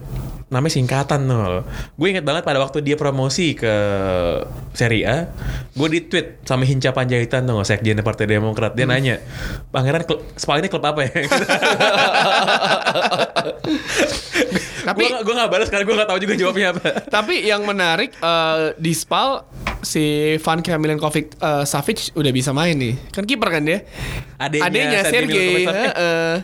namanya 0.48 0.74
singkatan 0.74 1.26
tuh. 1.26 1.64
Gue 1.96 2.08
inget 2.12 2.24
banget 2.24 2.44
pada 2.44 2.60
waktu 2.60 2.82
dia 2.82 2.96
promosi 2.96 3.54
ke 3.54 3.72
Serie 4.72 5.04
A, 5.04 5.18
gue 5.72 5.88
di 5.88 6.00
tweet 6.04 6.44
sama 6.44 6.64
Hinca 6.64 6.92
Panjaitan 6.92 7.44
tuh 7.44 7.64
sekjen 7.64 8.00
Partai 8.02 8.28
Demokrat. 8.28 8.76
Dia 8.76 8.84
nanya, 8.84 9.20
Pangeran 9.70 10.04
klub 10.04 10.24
Spal 10.36 10.60
ini 10.60 10.68
klub 10.68 10.84
apa 10.84 11.08
ya? 11.08 11.12
Tapi- 14.82 15.08
gue 15.08 15.22
gue 15.22 15.36
gak 15.36 15.50
balas 15.50 15.70
karena 15.70 15.86
gue 15.86 15.96
gak 15.96 16.10
tahu 16.10 16.20
juga 16.20 16.34
jawabnya 16.36 16.68
apa. 16.74 16.82
Tapi 17.08 17.46
yang 17.46 17.62
menarik 17.64 18.18
eh, 18.18 18.74
di 18.76 18.92
Spal 18.92 19.46
si 19.82 20.36
Van 20.42 20.60
Milenkovic 20.62 21.38
eh, 21.52 21.64
Savic 21.68 22.16
udah 22.16 22.32
bisa 22.32 22.56
main 22.56 22.76
nih. 22.80 22.96
Kan 23.12 23.28
kiper 23.28 23.50
kan 23.52 23.64
dia. 23.68 23.84
Adenya 24.40 24.66
Adenya 24.68 25.00
Sergei 25.04 25.68
Savic. 25.68 25.92
heeh. 25.92 26.36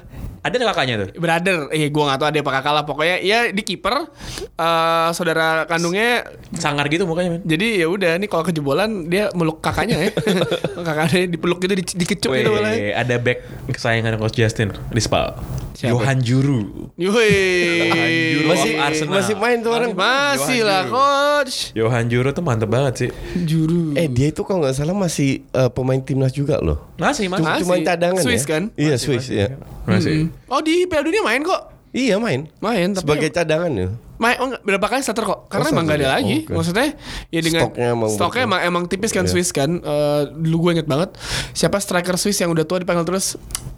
Ada 0.47 0.63
kakaknya 0.71 0.95
tuh? 1.03 1.09
brother, 1.19 1.67
eh 1.75 1.91
gue 1.91 2.03
gak 2.07 2.23
tahu 2.23 2.27
ada 2.31 2.39
apa 2.39 2.51
kakak 2.61 2.73
lah. 2.73 2.83
Pokoknya 2.87 3.17
ya 3.19 3.39
di 3.51 3.63
kiper 3.67 4.07
eh, 4.55 5.09
saudara 5.11 5.67
kandungnya 5.67 6.23
Sangar 6.55 6.87
gitu 6.87 7.03
mukanya 7.03 7.35
men. 7.35 7.41
jadi 7.43 7.83
ya 7.83 7.87
udah 7.91 8.15
nih 8.15 8.29
kalau 8.31 8.47
kejebolan 8.47 9.11
dia 9.11 9.27
meluk 9.35 9.59
kakaknya 9.59 10.07
ya. 10.07 10.09
kakaknya 10.87 11.27
dipeluk 11.35 11.59
gitu 11.59 11.73
di, 11.75 11.83
dikecup 11.83 12.31
gitu 12.31 12.49
malah. 12.55 12.73
Ada 12.95 13.15
back 13.19 13.67
kesayangan 13.75 14.15
Coach 14.15 14.39
Justin 14.39 14.71
di 14.93 15.01
Spal. 15.03 15.35
Siapa? 15.77 15.93
Johan 15.93 16.17
Juru. 16.25 16.89
Juru 16.97 18.49
Masih 18.49 18.71
Arsenal. 18.81 19.13
masih 19.21 19.35
main 19.37 19.61
tuh 19.61 19.69
orang. 19.69 19.93
Masih 19.93 20.65
Johan 20.65 20.65
lah 20.65 20.81
Juru. 20.81 20.93
coach. 20.97 21.55
Johan 21.77 22.05
Juru 22.09 22.29
tuh 22.33 22.41
mantep 22.41 22.65
banget 22.65 22.93
sih. 22.97 23.09
Juru. 23.45 23.93
Eh 23.93 24.09
dia 24.09 24.33
itu 24.33 24.41
kalau 24.41 24.65
nggak 24.65 24.73
salah 24.73 24.97
masih 24.97 25.45
eh, 25.45 25.69
pemain 25.69 26.01
timnas 26.01 26.33
juga 26.33 26.57
loh. 26.57 26.81
Masih, 26.97 27.29
masih. 27.29 27.45
Cuma, 27.45 27.53
Masih. 27.53 27.61
cuma 27.61 27.75
cadangan 27.85 28.23
Swiss 28.25 28.41
ya. 28.41 28.49
kan? 28.49 28.63
Iya 28.73 28.95
Swiss 28.97 29.25
ya. 29.29 29.47
Masih. 29.85 30.33
Oh 30.49 30.65
di 30.65 30.89
Piala 30.89 31.05
Dunia 31.05 31.21
main 31.21 31.45
kok. 31.45 31.61
Iya 31.93 32.17
main. 32.17 32.49
Main 32.57 32.97
tapi 32.97 33.05
Sebagai 33.05 33.29
cadangan 33.29 33.69
ya. 33.69 33.87
Main 34.17 34.35
oh, 34.37 34.45
enggak, 34.47 34.61
berapa 34.63 34.85
kali 34.87 35.01
starter 35.01 35.23
kok? 35.23 35.39
Karena 35.45 35.63
Oh, 35.63 35.71
emang 35.71 35.85
gak 35.85 35.97
ada 35.97 36.09
lagi. 36.13 36.37
Oke. 36.41 36.51
Maksudnya 36.51 36.87
ya 37.27 37.39
dengan 37.39 37.61
Stoknya 37.63 37.87
emang 37.91 38.09
stoknya 38.09 38.41
emang, 38.43 38.59
emang 38.63 38.83
tipis 38.85 39.09
kan 39.09 39.23
Iya. 39.23 39.31
Swiss 39.31 39.49
kan. 39.51 39.69
Eh, 39.77 40.21
dulu 40.33 40.57
gue 40.59 40.71
inget 40.75 40.87
banget 40.87 41.13
siapa 41.51 41.77
striker 41.77 42.15
Swiss 42.15 42.37
yang 42.37 42.49
udah 42.49 42.63
tua 42.63 42.77
dipanggil 42.77 43.03
terus 43.03 43.37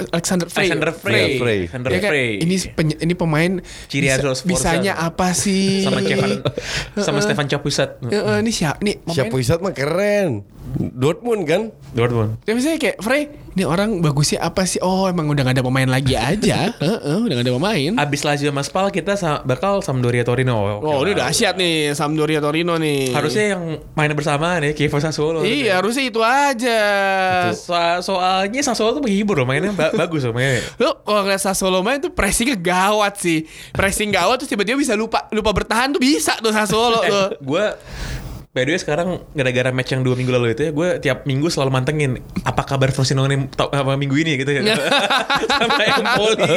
Alexander 0.10 0.48
Frey. 0.48 0.72
Alexander 0.72 0.92
Frey. 0.92 1.12
Frey. 1.12 1.30
Frey. 1.36 1.58
Alexander 1.62 1.90
Ya 1.90 2.00
kan, 2.00 2.12
Frey. 2.12 2.30
ini 2.40 2.56
penye- 2.70 3.00
ini 3.00 3.14
pemain 3.14 3.52
Ciri 3.86 4.08
bisa- 4.08 4.44
bisanya 4.44 4.94
apa 4.96 5.32
sih? 5.32 5.84
sama 5.84 6.00
Stefan 6.04 6.32
sama 6.96 7.20
Stefan. 7.20 7.46
Eh, 8.08 8.16
eh, 8.16 8.38
ini 8.40 8.52
siapa? 8.52 8.80
Nih 8.80 8.96
pemain 8.98 9.16
Siapa 9.16 9.34
Wisat 9.36 9.60
mah 9.60 9.76
keren. 9.76 10.48
Dortmund 10.78 11.44
kan? 11.44 11.62
Dortmund. 11.92 12.38
Ya 12.46 12.54
misalnya 12.54 12.78
kayak 12.78 13.02
Frey, 13.02 13.22
ini 13.56 13.66
orang 13.66 14.00
bagusnya 14.00 14.40
apa 14.40 14.64
sih? 14.64 14.78
Oh 14.80 15.10
emang 15.10 15.26
udah 15.26 15.42
gak 15.42 15.58
ada 15.58 15.66
pemain 15.66 15.90
lagi 15.90 16.14
aja. 16.14 16.78
Heeh, 16.78 17.18
udah 17.26 17.36
gak 17.36 17.46
ada 17.46 17.56
pemain. 17.58 17.92
Abis 17.98 18.22
Lazio 18.22 18.48
sama 18.48 18.62
Spal 18.62 18.88
kita 18.90 19.18
bakal 19.44 19.82
Sampdoria 19.82 20.22
Torino. 20.30 20.78
Oke 20.78 20.86
Oh, 20.86 21.02
ini 21.02 21.12
dahsyat 21.12 21.56
nih 21.56 21.92
Sampdoria 21.92 22.38
Torino 22.38 22.78
nih. 22.78 23.10
Harusnya 23.10 23.54
yang 23.54 23.64
main 23.92 24.12
bersamaan 24.12 24.62
ya 24.62 24.72
Kievo 24.72 24.98
Sassuolo. 24.98 25.42
Iya, 25.42 25.78
harusnya 25.78 26.06
itu 26.06 26.22
aja. 26.22 26.80
So- 27.52 27.74
soalnya 28.06 28.62
Sassuolo 28.62 28.96
tuh 28.96 29.04
menghibur 29.04 29.36
loh 29.36 29.46
mainnya 29.46 29.72
ba- 29.72 29.92
bagus 29.92 30.22
loh 30.22 30.32
mainnya. 30.32 30.62
Lo 30.82 31.02
kalau 31.02 31.24
ngeliat 31.24 31.42
Sassuolo 31.42 31.82
main 31.82 31.98
tuh 31.98 32.10
pressingnya 32.10 32.54
gawat 32.54 33.18
sih. 33.18 33.44
Pressing 33.72 34.10
gawat 34.10 34.38
terus 34.38 34.50
tiba-tiba 34.50 34.76
bisa 34.76 34.94
lupa 34.94 35.26
lupa 35.30 35.50
bertahan 35.50 35.90
tuh 35.90 36.00
bisa 36.00 36.38
tuh 36.38 36.50
Sassuolo 36.50 37.02
Eh, 37.04 37.10
tuh. 37.10 37.28
gue 37.42 37.66
By 38.50 38.66
the 38.66 38.74
way 38.74 38.80
sekarang 38.80 39.08
gara-gara 39.32 39.70
match 39.70 39.90
yang 39.90 40.02
dua 40.02 40.14
minggu 40.14 40.30
lalu 40.30 40.52
itu 40.52 40.62
ya 40.64 40.72
gue 40.72 40.98
tiap 41.00 41.22
minggu 41.24 41.48
selalu 41.48 41.70
mantengin 41.72 42.18
apa 42.42 42.66
kabar 42.66 42.90
Frosinone 42.90 43.46
apa 43.54 43.94
minggu 43.94 44.18
ini 44.18 44.36
gitu 44.36 44.50
ya 44.52 44.66
sama 45.48 45.86
Empoli 45.86 46.50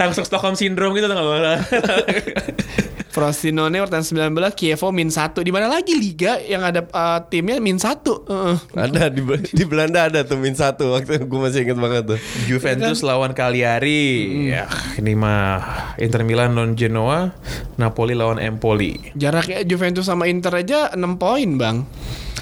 langsung 0.00 0.24
Stockholm 0.26 0.58
Syndrome 0.58 0.96
gitu 0.98 1.06
tuh 1.10 1.16
nggak 1.16 1.58
Frosinone 3.14 3.78
urutan 3.78 4.02
19, 4.02 4.34
Kievo 4.58 4.90
min 4.90 5.06
1. 5.06 5.38
Di 5.38 5.54
mana 5.54 5.70
lagi 5.70 5.94
liga 5.94 6.34
yang 6.42 6.66
ada 6.66 6.82
uh, 6.90 7.22
timnya 7.30 7.62
min 7.62 7.78
1? 7.78 8.02
Heeh. 8.02 8.56
Ada 8.74 9.06
di, 9.06 9.22
di 9.54 9.62
Belanda 9.62 10.10
ada 10.10 10.26
tuh 10.26 10.34
min 10.34 10.58
satu 10.58 10.98
waktu 10.98 11.22
gue 11.22 11.38
masih 11.38 11.62
inget 11.62 11.78
banget 11.78 12.10
tuh. 12.10 12.18
Juventus 12.50 13.06
lawan 13.06 13.30
Cagliari 13.30 14.50
ya 14.50 14.66
ini 14.98 15.14
mah 15.14 15.94
Inter 16.02 16.26
Milan 16.26 16.58
lawan 16.58 16.74
Genoa 16.74 17.30
Napoli 17.78 18.18
lawan 18.18 18.42
Empoli 18.42 19.14
Jaraknya 19.14 19.62
Juventus 19.62 20.10
sama 20.10 20.26
Inter 20.26 20.50
aja 20.58 20.90
6 20.90 20.98
poin, 21.14 21.48
Bang. 21.54 21.86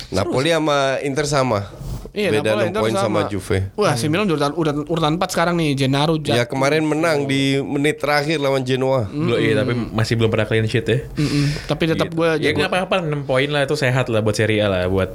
Napoli 0.08 0.56
sama 0.56 0.96
Inter 1.04 1.28
sama. 1.28 1.68
Iya, 2.12 2.28
Beda 2.30 2.52
Napoli, 2.52 2.62
6 2.62 2.68
Inter 2.68 2.80
poin 2.82 2.94
sama. 2.94 3.20
Juve. 3.24 3.58
Wah, 3.72 3.92
si 3.96 4.04
Milan 4.06 4.26
urutan, 4.26 4.52
urutan, 4.52 4.74
urutan 4.84 5.10
4 5.16 5.28
sekarang 5.28 5.54
nih. 5.56 5.74
Gennaro, 5.74 6.14
Ya 6.18 6.38
Jack. 6.38 6.52
kemarin 6.52 6.82
menang 6.82 7.24
di 7.24 7.56
menit 7.58 7.98
terakhir 7.98 8.36
lawan 8.36 8.62
Genoa. 8.62 9.08
Belum 9.08 9.34
iya 9.34 9.56
tapi 9.56 9.72
masih 9.72 10.14
belum 10.14 10.28
pernah 10.28 10.44
clean 10.44 10.66
sheet 10.66 10.84
ya 10.84 10.98
Mm-mm. 11.10 11.44
Tapi 11.64 11.82
tetap 11.86 12.06
Gitu. 12.06 12.14
gue 12.14 12.28
ya 12.38 12.48
nggak 12.52 12.68
apa-apa 12.68 12.94
6 13.00 13.24
poin 13.24 13.48
lah 13.48 13.62
itu 13.62 13.74
sehat 13.74 14.06
lah 14.06 14.20
buat 14.20 14.34
Serie 14.34 14.60
A 14.60 14.66
lah 14.68 14.80
buat 14.86 15.08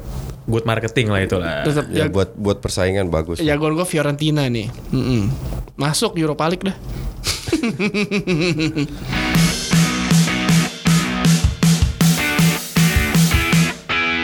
good 0.44 0.64
marketing 0.64 1.08
lah 1.08 1.20
itu 1.22 1.36
lah 1.36 1.62
tetap 1.62 1.86
Ya 1.92 2.00
ya, 2.00 2.04
buat 2.08 2.32
buat 2.34 2.58
persaingan 2.58 3.08
bagus. 3.08 3.38
jagoan 3.40 3.74
gue 3.74 3.84
Fiorentina 3.84 4.48
nih. 4.48 4.68
Mm-mm. 4.90 5.28
Masuk 5.76 6.16
Europa 6.16 6.48
League 6.48 6.64
dah. 6.64 6.76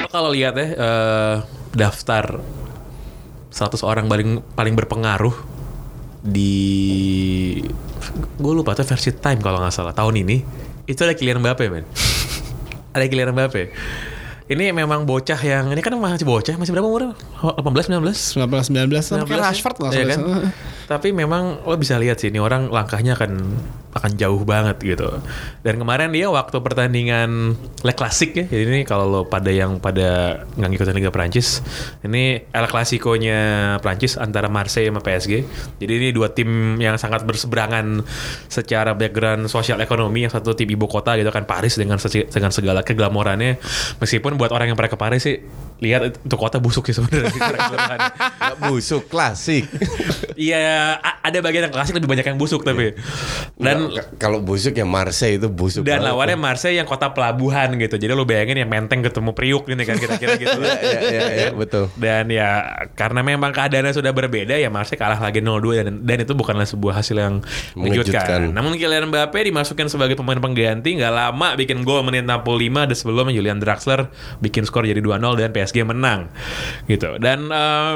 kalau 0.10 0.30
lihat 0.30 0.54
ya 0.54 0.66
eh, 0.70 1.36
daftar 1.74 2.38
100 3.64 3.80
orang 3.88 4.06
paling 4.12 4.44
paling 4.60 4.76
berpengaruh 4.76 5.36
di 6.24 6.56
gue 8.40 8.54
lupa 8.54 8.76
tuh 8.76 8.84
versi 8.84 9.16
Time 9.16 9.40
kalau 9.40 9.64
nggak 9.64 9.72
salah 9.72 9.96
tahun 9.96 10.20
ini. 10.28 10.38
Itu 10.84 11.08
ada 11.08 11.16
Kylian 11.16 11.40
Mbappe 11.40 11.66
men. 11.72 11.88
Ada 12.94 13.10
Kylian 13.10 13.32
Mbappe 13.34 13.64
ini 14.52 14.76
memang 14.76 15.08
bocah 15.08 15.40
yang 15.40 15.72
ini 15.72 15.80
kan 15.80 15.96
masih 15.96 16.28
bocah 16.28 16.56
masih 16.60 16.76
berapa 16.76 16.88
umurnya 16.88 17.16
18 17.40 17.64
19 17.64 18.44
19 18.44 18.92
19 18.92 19.00
sama 19.00 19.24
19 19.24 19.30
kayak 19.30 19.40
ya? 19.40 19.44
Rashford 19.48 19.78
lah 19.80 19.92
Iya 19.94 20.06
kan? 20.12 20.20
Tapi 20.92 21.16
memang 21.16 21.64
lo 21.64 21.76
bisa 21.80 21.96
lihat 21.96 22.20
sih 22.20 22.28
ini 22.28 22.44
orang 22.44 22.68
langkahnya 22.68 23.16
akan 23.16 23.32
akan 23.94 24.12
jauh 24.18 24.42
banget 24.42 24.78
gitu. 24.82 25.06
Dan 25.62 25.78
kemarin 25.78 26.10
dia 26.10 26.28
waktu 26.28 26.58
pertandingan 26.60 27.54
Le 27.86 27.94
Classic 27.94 28.34
ya. 28.34 28.46
Jadi 28.50 28.64
ini 28.66 28.82
kalau 28.84 29.06
lo 29.06 29.22
pada 29.30 29.54
yang 29.54 29.78
pada 29.78 30.42
nggak 30.58 30.70
ngikutin 30.74 30.96
Liga 30.98 31.12
Prancis, 31.14 31.62
ini 32.02 32.42
El 32.50 32.66
Clasico-nya 32.66 33.40
Prancis 33.80 34.18
antara 34.18 34.50
Marseille 34.50 34.90
sama 34.90 35.00
PSG. 35.06 35.34
Jadi 35.78 35.94
ini 35.94 36.08
dua 36.10 36.34
tim 36.34 36.82
yang 36.82 36.98
sangat 36.98 37.22
berseberangan 37.24 38.02
secara 38.50 38.98
background 38.98 39.46
sosial 39.48 39.78
ekonomi. 39.80 40.26
Yang 40.26 40.42
satu 40.42 40.58
tim 40.58 40.74
ibu 40.74 40.90
kota 40.90 41.14
gitu 41.14 41.30
kan 41.30 41.46
Paris 41.46 41.78
dengan 41.78 42.02
dengan 42.02 42.52
segala 42.52 42.82
keglamorannya. 42.82 43.62
Meskipun 44.02 44.33
buat 44.36 44.52
orang 44.52 44.72
yang 44.72 44.78
pernah 44.78 44.92
ke 44.92 45.00
Paris 45.00 45.22
sih 45.24 45.38
lihat 45.84 46.16
itu 46.16 46.36
kota 46.40 46.64
busuk 46.64 46.88
sih 46.88 46.96
sebenarnya. 46.96 47.36
busuk 48.72 49.12
klasik. 49.12 49.68
Iya, 50.34 50.98
ada 50.98 51.38
bagian 51.46 51.70
yang 51.70 51.74
klasik 51.74 51.94
lebih 51.94 52.10
banyak 52.10 52.26
yang 52.26 52.42
busuk 52.42 52.66
tapi. 52.66 52.98
Dan 53.54 53.86
Nggak, 53.94 54.18
kalau 54.18 54.42
busuk 54.42 54.74
ya 54.74 54.82
Marseille 54.82 55.38
itu 55.38 55.46
busuk. 55.46 55.86
dan 55.86 56.02
lawannya 56.02 56.34
Marseille 56.42 56.82
yang 56.82 56.90
kota 56.90 57.14
pelabuhan 57.14 57.70
gitu. 57.78 58.02
Jadi 58.02 58.10
lu 58.18 58.26
bayangin 58.26 58.66
yang 58.66 58.70
menteng 58.72 59.06
ketemu 59.06 59.30
Priuk 59.38 59.70
gini 59.70 59.86
kan 59.86 59.94
kira-kira 60.02 60.34
gitu. 60.42 60.58
Iya 60.58 60.74
iya 60.82 61.00
iya 61.06 61.22
iya, 61.38 61.50
betul. 61.54 61.86
Dan 62.02 62.34
ya 62.34 62.66
karena 62.98 63.22
memang 63.22 63.54
keadaannya 63.54 63.94
sudah 63.94 64.10
berbeda 64.10 64.58
ya 64.58 64.74
Marseille 64.74 64.98
kalah 64.98 65.22
lagi 65.22 65.38
0-2 65.38 65.86
dan, 65.86 65.96
dan 66.02 66.18
itu 66.26 66.34
bukanlah 66.34 66.66
sebuah 66.66 66.98
hasil 66.98 67.14
yang 67.14 67.46
mengejutkan. 67.78 68.26
Mengejutkan. 68.26 68.42
Namun 68.58 68.72
Kylian 68.82 69.14
Mbappe 69.14 69.38
dimasukkan 69.38 69.86
sebagai 69.86 70.18
pemain 70.18 70.42
pengganti 70.42 70.98
nggak 70.98 71.14
lama 71.14 71.54
bikin 71.54 71.86
gol 71.86 72.02
menit 72.02 72.26
65 72.26 72.90
dan 72.90 72.98
sebelumnya 72.98 73.34
Julian 73.38 73.62
Draxler 73.62 74.10
bikin 74.42 74.66
skor 74.66 74.90
jadi 74.90 74.98
2-0 74.98 75.22
dan 75.38 75.54
PSG 75.54 75.73
menang. 75.82 76.30
Gitu. 76.86 77.18
Dan 77.18 77.50
eh, 77.50 77.96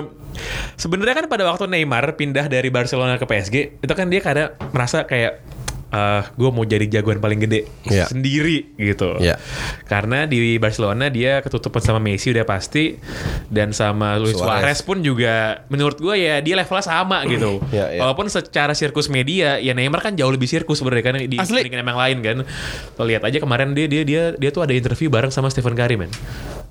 sebenarnya 0.76 1.14
kan 1.16 1.26
pada 1.28 1.46
waktu 1.46 1.66
Neymar 1.66 2.14
pindah 2.14 2.46
dari 2.46 2.70
Barcelona 2.70 3.16
ke 3.16 3.26
PSG 3.26 3.56
itu 3.78 3.94
kan 3.94 4.08
dia 4.08 4.20
kadang 4.20 4.50
merasa 4.72 5.04
kayak 5.04 5.46
eh 5.88 6.20
gue 6.36 6.50
mau 6.52 6.68
jadi 6.68 6.84
jagoan 6.92 7.24
paling 7.24 7.40
gede 7.40 7.64
Iya. 7.88 8.12
sendiri 8.12 8.76
gitu. 8.76 9.16
Iya. 9.18 9.40
Karena 9.88 10.28
di 10.28 10.60
Barcelona 10.60 11.08
dia 11.08 11.40
ketutupan 11.40 11.80
sama 11.80 12.04
Messi 12.04 12.36
udah 12.36 12.44
pasti 12.44 13.00
dan 13.48 13.72
sama 13.72 14.20
Luis 14.20 14.36
Suarez, 14.36 14.60
Suarez. 14.60 14.80
pun 14.84 15.00
juga 15.00 15.64
menurut 15.72 15.96
gue 15.96 16.12
ya 16.20 16.44
dia 16.44 16.60
levelnya 16.60 16.84
sama 16.84 17.24
gitu. 17.32 17.64
Iya, 17.72 17.96
iya. 17.96 18.00
Walaupun 18.04 18.28
secara 18.28 18.76
sirkus 18.76 19.08
media 19.08 19.64
ya 19.64 19.72
Neymar 19.72 20.04
kan 20.04 20.12
jauh 20.12 20.28
lebih 20.28 20.52
sirkus 20.52 20.84
sebenarnya 20.84 21.06
kan 21.08 21.16
di 21.24 21.40
Asli. 21.40 21.64
dibandingin 21.64 21.80
yang 21.80 21.96
lain 21.96 22.18
kan. 22.20 22.38
Lo 23.00 23.04
lihat 23.08 23.24
aja 23.24 23.40
kemarin 23.40 23.72
dia 23.72 23.88
dia 23.88 24.04
dia 24.04 24.24
dia 24.36 24.50
tuh 24.52 24.68
ada 24.68 24.76
interview 24.76 25.08
bareng 25.08 25.32
sama 25.32 25.48
Stephen 25.48 25.72
Curry 25.72 25.96
men 25.96 26.12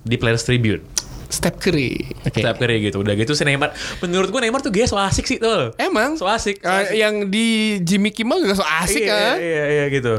di 0.06 0.16
Players 0.16 0.44
Tribune. 0.44 0.80
Step 1.28 1.56
Curry. 1.56 2.06
Oke. 2.22 2.38
Steph 2.38 2.56
Curry 2.56 2.80
gitu. 2.82 3.00
Udah 3.00 3.12
gitu 3.12 3.32
si 3.32 3.42
Neymar. 3.42 3.70
Menurut 3.98 4.28
gue 4.28 4.40
Neymar 4.40 4.60
tuh 4.60 4.70
gaya 4.70 4.84
so 4.84 4.94
asik 4.94 5.24
sih 5.24 5.36
tuh. 5.36 5.74
Emang 5.76 6.14
So 6.14 6.24
asik. 6.24 6.58
so 6.58 6.66
Eh, 6.66 6.74
asik. 6.82 6.94
yang 6.94 7.14
di 7.26 7.46
Jimmy 7.80 8.10
Kimmel 8.10 8.40
juga 8.40 8.54
so 8.54 8.64
asik 8.64 9.02
iya, 9.02 9.12
kan? 9.12 9.34
Iya 9.36 9.64
iya 9.68 9.84
gitu. 9.88 10.14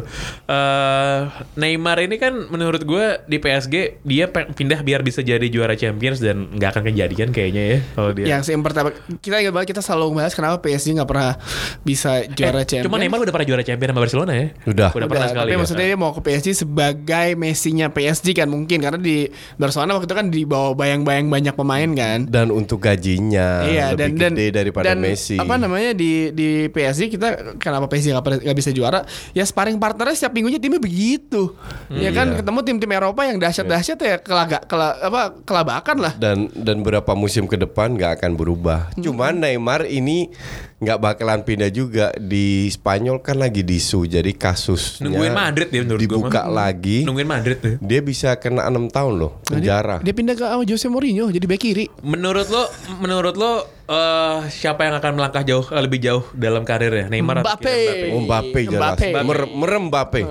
Eh 0.47 1.19
Neymar 1.55 1.97
ini 2.01 2.15
kan 2.15 2.33
menurut 2.47 2.81
gue 2.81 3.05
di 3.23 3.37
PSG 3.37 3.75
dia 4.01 4.25
pindah 4.29 4.81
biar 4.81 5.01
bisa 5.01 5.19
jadi 5.19 5.43
juara 5.45 5.73
Champions 5.73 6.17
dan 6.17 6.51
nggak 6.51 6.69
akan 6.71 6.83
kejadian 6.87 7.29
kayaknya 7.29 7.63
ya 7.65 7.77
kalau 7.93 8.09
dia. 8.11 8.25
Yang 8.29 8.41
yang 8.49 8.61
pertama 8.61 8.89
kita 9.17 9.35
ingat 9.37 9.53
banget 9.53 9.67
kita 9.71 9.81
selalu 9.81 10.17
bahas 10.17 10.31
kenapa 10.31 10.59
PSG 10.59 10.93
nggak 10.93 11.07
pernah 11.07 11.35
bisa 11.81 12.25
juara 12.29 12.55
Eh, 12.57 12.65
champion. 12.65 12.87
Cuma 12.87 12.97
Neymar 12.97 13.19
udah 13.21 13.31
pernah 13.31 13.47
juara 13.47 13.61
Champions 13.61 13.89
sama 13.89 14.01
Barcelona 14.01 14.31
ya. 14.33 14.47
Udah. 14.65 14.89
Udah, 14.89 15.07
pernah 15.07 15.07
Udah, 15.07 15.29
sekali. 15.29 15.43
tapi 15.43 15.53
kan? 15.53 15.59
maksudnya 15.61 15.85
dia 15.85 15.97
mau 15.97 16.11
ke 16.11 16.21
PSG 16.21 16.47
sebagai 16.57 17.27
Messi-nya 17.35 17.87
PSG 17.87 18.27
kan 18.33 18.47
mungkin 18.47 18.79
karena 18.79 18.97
di 18.97 19.27
Barcelona 19.55 19.95
waktu 19.95 20.07
itu 20.07 20.15
kan 20.15 20.27
di 20.27 20.41
bawah 20.43 20.73
bayang-bayang 21.01 21.27
banyak 21.27 21.53
pemain 21.53 21.89
kan. 21.91 22.19
Dan 22.25 22.47
untuk 22.49 22.79
gajinya 22.79 23.65
iya 23.65 23.91
lebih 23.91 23.97
dan 23.97 24.09
dan 24.15 24.31
gede 24.33 24.45
daripada 24.49 24.85
dan 24.87 24.97
Messi. 24.97 25.35
apa 25.35 25.57
namanya 25.57 25.91
di 25.91 26.29
di 26.31 26.47
PSG 26.67 27.09
kita 27.09 27.27
kenapa 27.57 27.85
PSG 27.85 28.13
nggak 28.13 28.57
bisa 28.57 28.69
juara 28.71 29.01
ya 29.31 29.43
sparring 29.43 29.77
partnernya 29.77 30.15
setiap 30.15 30.33
minggunya 30.33 30.57
timnya 30.57 30.77
begitu 30.77 31.53
ya 31.89 32.09
kan 32.09 32.27
Iya. 32.27 32.37
ketemu 32.39 32.59
tim-tim 32.61 32.91
Eropa 32.91 33.21
yang 33.23 33.37
dahsyat-dahsyat 33.37 33.99
ya 33.99 34.15
kelaga, 34.19 34.59
kela, 34.63 34.99
apa 34.99 35.21
kelabakan 35.41 35.97
lah 35.99 36.13
dan 36.15 36.47
dan 36.53 36.81
berapa 36.81 37.11
musim 37.11 37.45
ke 37.45 37.55
depan 37.55 37.93
nggak 37.93 38.21
akan 38.21 38.31
berubah. 38.33 38.91
Cuman 38.95 39.39
Neymar 39.39 39.85
ini 39.85 40.29
nggak 40.77 40.99
bakalan 40.99 41.41
pindah 41.41 41.69
juga 41.69 42.13
di 42.13 42.67
Spanyol 42.67 43.17
kan 43.17 43.33
lagi 43.35 43.61
disu 43.61 44.05
jadi 44.05 44.29
kasusnya 44.29 45.09
Nungguin 45.09 45.33
Madrid 45.33 45.67
dia 45.67 45.81
menurut 45.81 45.97
gua 45.97 46.05
dibuka 46.05 46.41
mah. 46.43 46.53
lagi. 46.63 47.01
Nungguin 47.01 47.25
Madrid 47.25 47.57
tuh. 47.57 47.75
Dia 47.79 47.99
bisa 47.99 48.29
kena 48.35 48.61
enam 48.63 48.85
tahun 48.85 49.13
loh 49.17 49.31
Nah, 49.43 49.57
dia- 49.57 49.73
penjara. 49.73 49.95
dia, 49.99 50.13
pindah 50.13 50.33
ke 50.33 50.43
sama 50.43 50.63
Jose 50.63 50.85
Mourinho 50.85 51.25
jadi 51.27 51.43
bek 51.43 51.57
kiri 51.59 51.85
Menurut 52.01 52.45
lo, 52.47 52.69
menurut 52.95 53.33
lo 53.33 53.65
eh, 53.87 54.37
siapa 54.51 54.83
yang 54.83 54.95
akan 54.99 55.11
melangkah 55.15 55.43
jauh 55.43 55.63
lebih 55.71 55.99
jauh 56.03 56.23
dalam 56.35 56.67
karirnya? 56.67 57.07
Neymar 57.07 57.41
atau 57.41 57.55
Mbappe. 57.55 57.77
Oh, 58.11 58.21
Mbappe 58.23 58.59
jelas. 58.67 58.99
Mbappe. 58.99 59.07
Mer- 59.23 59.51
merem 59.51 59.83
Mbappe. 59.87 60.21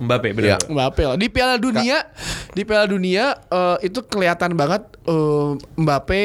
Mbappe 0.00 0.28
benar. 0.36 0.48
Iya. 0.48 0.56
Mbappe 0.68 1.02
lah. 1.02 1.16
Di 1.16 1.26
Piala 1.32 1.56
Dunia, 1.56 1.98
di 2.52 2.62
Piala 2.62 2.86
Dunia 2.86 3.24
eh, 3.48 3.76
itu 3.88 4.04
kelihatan 4.04 4.52
banget 4.54 4.84
eh, 5.08 5.50
Mbappe 5.56 6.22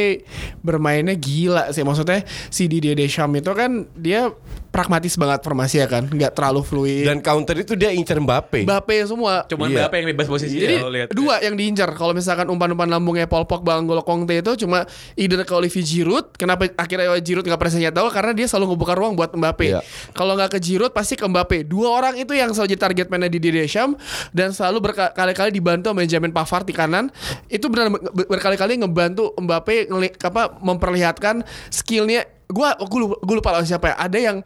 bermainnya 0.62 1.16
gila 1.16 1.72
sih. 1.72 1.82
Maksudnya 1.82 2.28
si 2.52 2.68
Didier 2.68 2.94
Deschamps 3.00 3.40
itu 3.40 3.52
kan 3.56 3.88
dia 3.96 4.30
pragmatis 4.72 5.20
banget 5.20 5.44
formasi 5.44 5.84
ya 5.84 5.88
kan, 5.92 6.08
nggak 6.08 6.32
terlalu 6.32 6.64
fluid. 6.64 7.04
Dan 7.04 7.20
counter 7.20 7.60
itu 7.60 7.76
dia 7.76 7.92
incer 7.92 8.16
Mbappe. 8.18 8.64
Mbappe 8.64 8.96
semua. 9.04 9.44
Cuman 9.46 9.68
Iya. 9.68 9.84
Mbappe 9.86 9.96
yang 10.00 10.08
bebas 10.16 10.28
posisi 10.32 10.56
Jadi 10.56 10.76
ya, 10.80 10.88
lihat. 10.88 11.08
dua 11.12 11.44
yang 11.44 11.60
diincar. 11.60 11.92
Kalau 11.92 12.16
misalkan 12.16 12.48
umpan-umpan 12.48 12.88
lambungnya 12.88 13.28
Paul 13.28 13.44
Pogba, 13.44 13.76
N'Golo 13.84 14.00
Conte 14.02 14.32
itu 14.32 14.56
cuma 14.64 14.88
either 15.20 15.44
ke 15.44 15.52
Olivier 15.52 15.84
Giroud. 15.84 16.40
Kenapa 16.40 16.72
akhirnya 16.74 17.12
Giroud 17.20 17.44
nggak 17.44 17.60
pernah 17.60 17.74
senjata 17.76 18.00
karena 18.08 18.32
dia 18.32 18.48
selalu 18.48 18.74
ngebuka 18.74 18.94
ruang 18.96 19.14
buat 19.14 19.36
Mbappe. 19.36 19.68
Iya. 19.68 19.80
Kalau 20.16 20.40
nggak 20.40 20.56
ke 20.56 20.60
Giroud 20.64 20.96
pasti 20.96 21.20
ke 21.20 21.28
Mbappe. 21.28 21.68
Dua 21.68 21.92
orang 21.92 22.16
itu 22.16 22.32
yang 22.32 22.56
selalu 22.56 22.72
jadi 22.72 22.82
target 22.82 23.08
mainnya 23.12 23.28
di 23.28 23.40
Deschamps 23.44 24.00
dan 24.32 24.56
selalu 24.56 24.88
berkali-kali 24.88 25.52
dibantu 25.52 25.92
sama 25.92 26.00
Benjamin 26.08 26.32
Pavard 26.32 26.64
di 26.64 26.72
kanan. 26.72 27.12
Itu 27.52 27.68
benar 27.68 27.92
ber- 27.92 28.32
berkali-kali 28.32 28.80
ngebantu 28.80 29.36
Mbappe 29.36 29.92
apa 30.24 30.56
memperlihatkan 30.64 31.44
skillnya 31.68 32.24
gua 32.52 32.76
gue 32.78 33.00
lupa, 33.00 33.16
gua 33.24 33.36
lupa 33.40 33.50
lawan 33.56 33.68
siapa 33.68 33.92
ya. 33.92 33.96
Ada 33.98 34.18
yang 34.20 34.38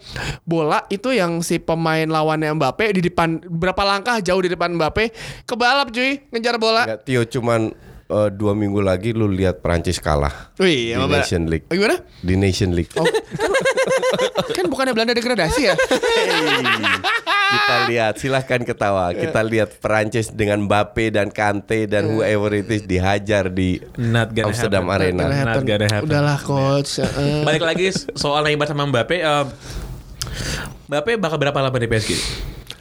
bola 0.46 0.86
itu 0.88 1.12
yang 1.12 1.42
si 1.42 1.58
pemain 1.58 2.06
lawannya 2.06 2.54
Mbappe 2.56 2.96
di 2.96 3.02
depan 3.12 3.42
berapa 3.44 3.82
langkah 3.84 4.22
jauh 4.22 4.42
di 4.42 4.54
depan 4.54 4.74
Mbappe 4.78 5.12
kebalap 5.44 5.92
cuy 5.92 6.24
ngejar 6.32 6.56
bola. 6.62 6.86
Nggak, 6.86 7.02
Tio 7.04 7.22
cuman 7.26 7.74
eh, 8.06 8.30
dua 8.30 8.54
minggu 8.54 8.80
lagi 8.80 9.12
lu 9.12 9.26
lihat 9.26 9.60
Prancis 9.60 9.98
kalah 9.98 10.54
Wih, 10.58 10.94
di 10.94 11.06
Nation 11.08 11.44
League. 11.50 11.66
Oh, 11.68 11.76
gimana? 11.76 11.98
Di 12.22 12.36
Nation 12.36 12.72
League. 12.72 12.92
Oh, 12.96 13.06
kan, 13.06 14.32
kan 14.54 14.66
bukannya 14.70 14.94
Belanda 14.94 15.14
degradasi 15.14 15.62
ya? 15.66 15.76
kita 17.46 17.76
lihat 17.88 18.14
silahkan 18.18 18.62
ketawa 18.62 19.14
kita 19.14 19.40
lihat 19.46 19.78
Perancis 19.80 20.28
dengan 20.28 20.66
Mbappe 20.66 21.14
dan 21.14 21.30
Kante 21.30 21.86
dan 21.86 22.10
whoever 22.10 22.52
it 22.52 22.68
is 22.68 22.84
dihajar 22.84 23.48
di 23.48 23.80
Not 23.96 24.34
gonna 24.34 24.52
Amsterdam 24.52 24.90
happen. 24.90 25.16
Arena 25.16 25.24
Gonna 25.24 25.38
happen. 25.38 25.56
Not 25.56 25.64
gonna 25.64 25.88
happen. 25.88 26.10
Udahlah 26.10 26.38
coach. 26.42 26.92
Balik 27.46 27.64
lagi 27.64 27.94
soal 28.18 28.44
Neymar 28.44 28.68
sama 28.68 28.90
Mbappe. 28.90 29.18
eh, 29.18 29.46
Mbappe 30.90 31.12
bakal 31.18 31.38
berapa 31.40 31.60
lama 31.62 31.78
di 31.78 31.88
PSG? 31.88 32.12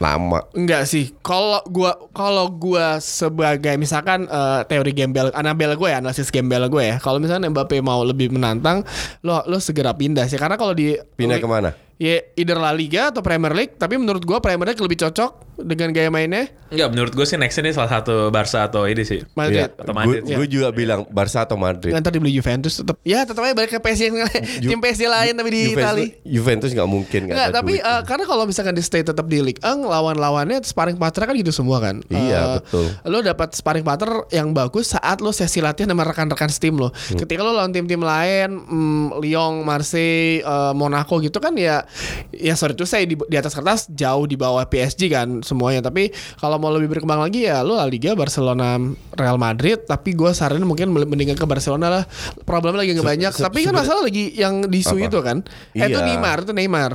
Lama 0.03 0.43
Enggak 0.57 0.89
sih. 0.89 1.15
Kalau 1.23 1.63
gua 1.71 1.95
kalau 2.15 2.51
gua 2.51 2.99
sebagai 2.99 3.75
misalkan 3.79 4.27
eh, 4.27 4.61
teori 4.67 4.91
gembel 4.97 5.31
Anabel 5.35 5.77
gue 5.79 5.89
ya, 5.91 5.99
analisis 6.03 6.33
gembel 6.33 6.67
gue 6.67 6.95
ya. 6.95 6.97
Kalau 6.99 7.19
misalnya 7.21 7.51
Mbappe 7.51 7.79
mau 7.85 8.03
lebih 8.03 8.33
menantang, 8.33 8.83
lo 9.23 9.43
lo 9.47 9.59
segera 9.61 9.95
pindah 9.95 10.27
sih. 10.27 10.39
Karena 10.41 10.59
kalau 10.59 10.73
di 10.73 10.97
pindah 11.19 11.39
ke 11.39 11.49
mana 11.49 11.84
Ya 11.95 12.27
either 12.35 12.59
La 12.59 12.75
Liga 12.75 13.15
atau 13.15 13.23
Premier 13.23 13.55
League, 13.55 13.79
tapi 13.79 13.95
menurut 13.95 14.27
gua 14.27 14.43
Premier 14.43 14.75
League 14.75 14.83
lebih 14.83 14.99
cocok 14.99 15.55
dengan 15.63 15.95
gaya 15.95 16.11
mainnya. 16.11 16.51
Enggak, 16.75 16.89
menurut 16.91 17.13
gue 17.15 17.23
sih 17.23 17.39
nextnya 17.39 17.71
ini 17.71 17.73
salah 17.79 17.87
satu 17.87 18.35
Barca 18.35 18.67
atau 18.67 18.91
ini 18.91 19.07
sih. 19.07 19.23
Madrid. 19.39 19.71
Iya, 19.71 19.79
Atau 19.79 19.95
gue 19.95 19.99
Madrid. 20.03 20.23
gue 20.27 20.47
juga 20.51 20.69
bilang 20.75 21.07
Barca 21.07 21.47
atau 21.47 21.55
Madrid 21.55 21.95
Nanti 21.95 22.11
dibeli 22.11 22.35
Juventus 22.35 22.83
tetap. 22.83 22.99
Ya 23.07 23.23
tetap 23.23 23.47
aja 23.47 23.55
balik 23.55 23.71
ke 23.71 23.79
PSG 23.79 24.11
yang 24.11 24.27
tim 24.59 24.81
PSG 24.83 25.07
lain 25.07 25.39
tapi 25.39 25.51
di 25.55 25.63
Juventus, 25.71 25.87
Itali. 25.87 26.07
Juventus 26.27 26.71
nggak 26.75 26.91
mungkin 26.91 27.21
nggak 27.31 27.55
tapi 27.55 27.79
duit. 27.79 27.87
eh, 27.87 28.03
karena 28.03 28.25
kalau 28.27 28.45
misalkan 28.51 28.75
di 28.75 28.83
stay 28.83 29.07
tetap 29.07 29.31
di 29.31 29.39
Ligue 29.39 29.63
1, 29.63 29.87
lawan-lawannya 29.87 30.59
sparring 30.67 30.99
partner 30.99 31.31
kan 31.31 31.35
gitu 31.39 31.55
semua 31.55 31.79
kan. 31.79 32.03
Iya, 32.11 32.59
betul. 32.59 32.91
Lo 33.07 33.23
dapat 33.23 33.55
sparring 33.55 33.87
partner 33.87 34.27
yang 34.35 34.51
bagus 34.51 34.99
saat 34.99 35.23
lo 35.23 35.31
sesi 35.31 35.63
latihan 35.63 35.95
sama 35.95 36.03
rekan-rekan 36.03 36.51
tim 36.59 36.75
lo. 36.75 36.91
Hmm. 36.91 37.23
Ketika 37.23 37.47
lo 37.47 37.55
lawan 37.55 37.71
tim-tim 37.71 38.03
lain, 38.03 38.51
mm, 38.59 39.23
Lyon, 39.23 39.63
Marseille, 39.63 40.43
eh, 40.43 40.73
Monaco 40.75 41.23
gitu 41.23 41.39
kan 41.39 41.55
ya 41.55 41.84
ya 42.31 42.53
sorry 42.53 42.73
tuh 42.73 42.85
saya 42.85 43.03
di, 43.03 43.15
di 43.15 43.35
atas 43.35 43.53
kertas 43.53 43.87
jauh 43.89 44.25
di 44.25 44.35
bawah 44.35 44.65
PSG 44.65 45.09
kan 45.09 45.41
semuanya. 45.41 45.81
Tapi 45.83 46.11
kalau 46.37 46.57
mau 46.57 46.69
lebih 46.69 46.91
berkembang 46.91 47.21
lagi 47.21 47.45
ya 47.45 47.61
lo 47.61 47.75
La 47.75 47.85
Liga, 47.85 48.13
Barcelona, 48.13 48.77
Real 49.13 49.37
Madrid, 49.37 49.83
tapi 49.83 50.13
gue 50.13 50.31
saranin 50.31 50.63
mungkin 50.63 50.89
mendingan 50.89 51.35
ke 51.35 51.45
Barcelona 51.45 51.89
lah. 51.91 52.05
Problemnya 52.43 52.81
lagi 52.81 52.93
nggak 52.93 53.07
banyak. 53.07 53.31
se- 53.31 53.43
tapi 53.43 53.63
kan 53.63 53.73
masalah 53.73 54.03
lagi 54.03 54.33
yang 54.33 54.65
di 54.65 54.81
Su 54.81 54.95
Apa? 54.95 55.05
itu 55.05 55.19
kan. 55.21 55.39
Eh, 55.73 55.85
itu 55.85 55.95
Iya. 55.95 56.07
Neymar, 56.07 56.39
itu 56.41 56.53
Neymar. 56.53 56.93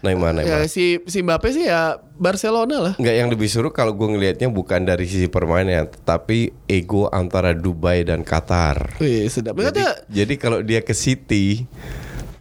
Neymar 0.00 0.32
Neymar 0.34 0.44
Ya 0.44 0.58
si 0.64 1.00
si 1.02 1.20
Mbappe 1.20 1.48
sih 1.50 1.64
ya 1.64 1.96
Barcelona 2.14 2.76
lah. 2.80 2.94
Nggak 2.94 3.16
yang 3.16 3.28
lebih 3.28 3.46
seru 3.46 3.68
kalau 3.68 3.92
gue 3.92 4.06
ngelihatnya 4.06 4.46
bukan 4.46 4.82
dari 4.82 5.04
sisi 5.04 5.26
permainan 5.26 5.64
tapi 6.00 6.34
ego 6.64 7.08
antara 7.08 7.50
Dubai 7.50 8.02
dan 8.02 8.22
Qatar 8.22 8.96
Wih, 8.96 9.26
sedap. 9.26 9.54
jadi, 9.54 9.72
Jadi, 9.72 9.84
jadi 10.08 10.34
kalau 10.36 10.58
dia 10.60 10.78
ke 10.78 10.92
City 10.92 11.66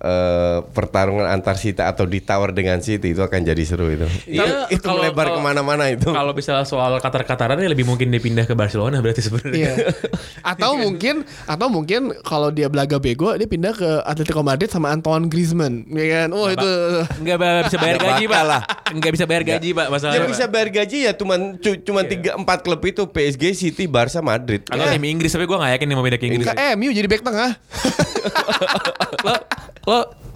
eh, 0.03 0.59
pertarungan 0.67 1.23
antar 1.25 1.55
City 1.55 1.79
atau 1.79 2.03
ditawar 2.03 2.51
dengan 2.51 2.75
City 2.77 3.11
itu 3.11 3.19
akan 3.19 3.39
jadi 3.41 3.63
seru 3.63 3.87
itu. 3.87 4.03
Iya, 4.27 4.67
itu 4.67 4.83
kalau- 4.83 4.99
melebar 4.99 5.25
kalau- 5.25 5.37
ke 5.37 5.41
mana-mana 5.41 5.85
itu. 5.87 6.05
Kalau 6.05 6.31
bisa 6.31 6.59
soal 6.63 6.99
Qatar-Qataran 6.99 7.55
ya 7.55 7.65
lebih 7.65 7.83
mungkin 7.83 8.07
dia 8.07 8.19
pindah 8.19 8.43
ke 8.43 8.53
Barcelona 8.53 8.99
berarti 8.99 9.23
sebenarnya. 9.23 9.55
Iya. 9.55 9.73
Atau 10.43 10.75
mungkin 10.75 11.23
atau 11.45 11.67
mungkin 11.67 12.11
kalau 12.21 12.49
dia 12.49 12.67
belaga 12.67 12.99
bego 12.99 13.31
dia 13.33 13.47
pindah 13.47 13.71
ke 13.71 14.03
Atletico 14.03 14.43
Madrid 14.43 14.67
sama 14.67 14.91
Antoine 14.91 15.25
Griezmann, 15.25 15.87
ya 15.87 16.05
kan? 16.13 16.29
Oh 16.29 16.47
itu 16.47 16.69
Enggak 17.17 17.37
ba- 17.37 17.63
bisa 17.63 17.77
bayar 17.77 17.95
Nggak 17.95 18.11
gaji, 18.11 18.25
Pak. 18.27 18.43
lah. 18.43 18.61
Enggak 18.89 19.11
bisa 19.11 19.23
bayar 19.23 19.43
gaji, 19.45 19.69
Pak, 19.71 19.87
masalahnya. 19.87 20.17
Yang 20.19 20.29
bisa 20.29 20.45
bayar 20.45 20.69
gaji 20.69 20.97
ya 21.01 21.11
cuman 21.13 21.39
cu- 21.55 21.79
cuman 21.81 22.03
tiga 22.05 22.31
empat 22.35 22.59
klub 22.59 22.81
itu 22.81 23.03
PSG, 23.05 23.43
City, 23.53 23.85
Barca, 23.85 24.19
Madrid. 24.19 24.67
Atau 24.67 24.83
tim 24.85 25.03
Inggris 25.05 25.31
tapi 25.31 25.45
gue 25.45 25.55
gak 25.55 25.71
yakin 25.71 25.85
dia 25.85 25.95
mau 25.95 26.03
pindah 26.03 26.19
ke 26.19 26.27
Inggris. 26.27 26.45
ke 26.45 26.53
MU 26.75 26.91
jadi 26.91 27.07
back 27.07 27.23
tengah. 27.23 27.51
lo 29.23 29.33
lo 29.83 29.92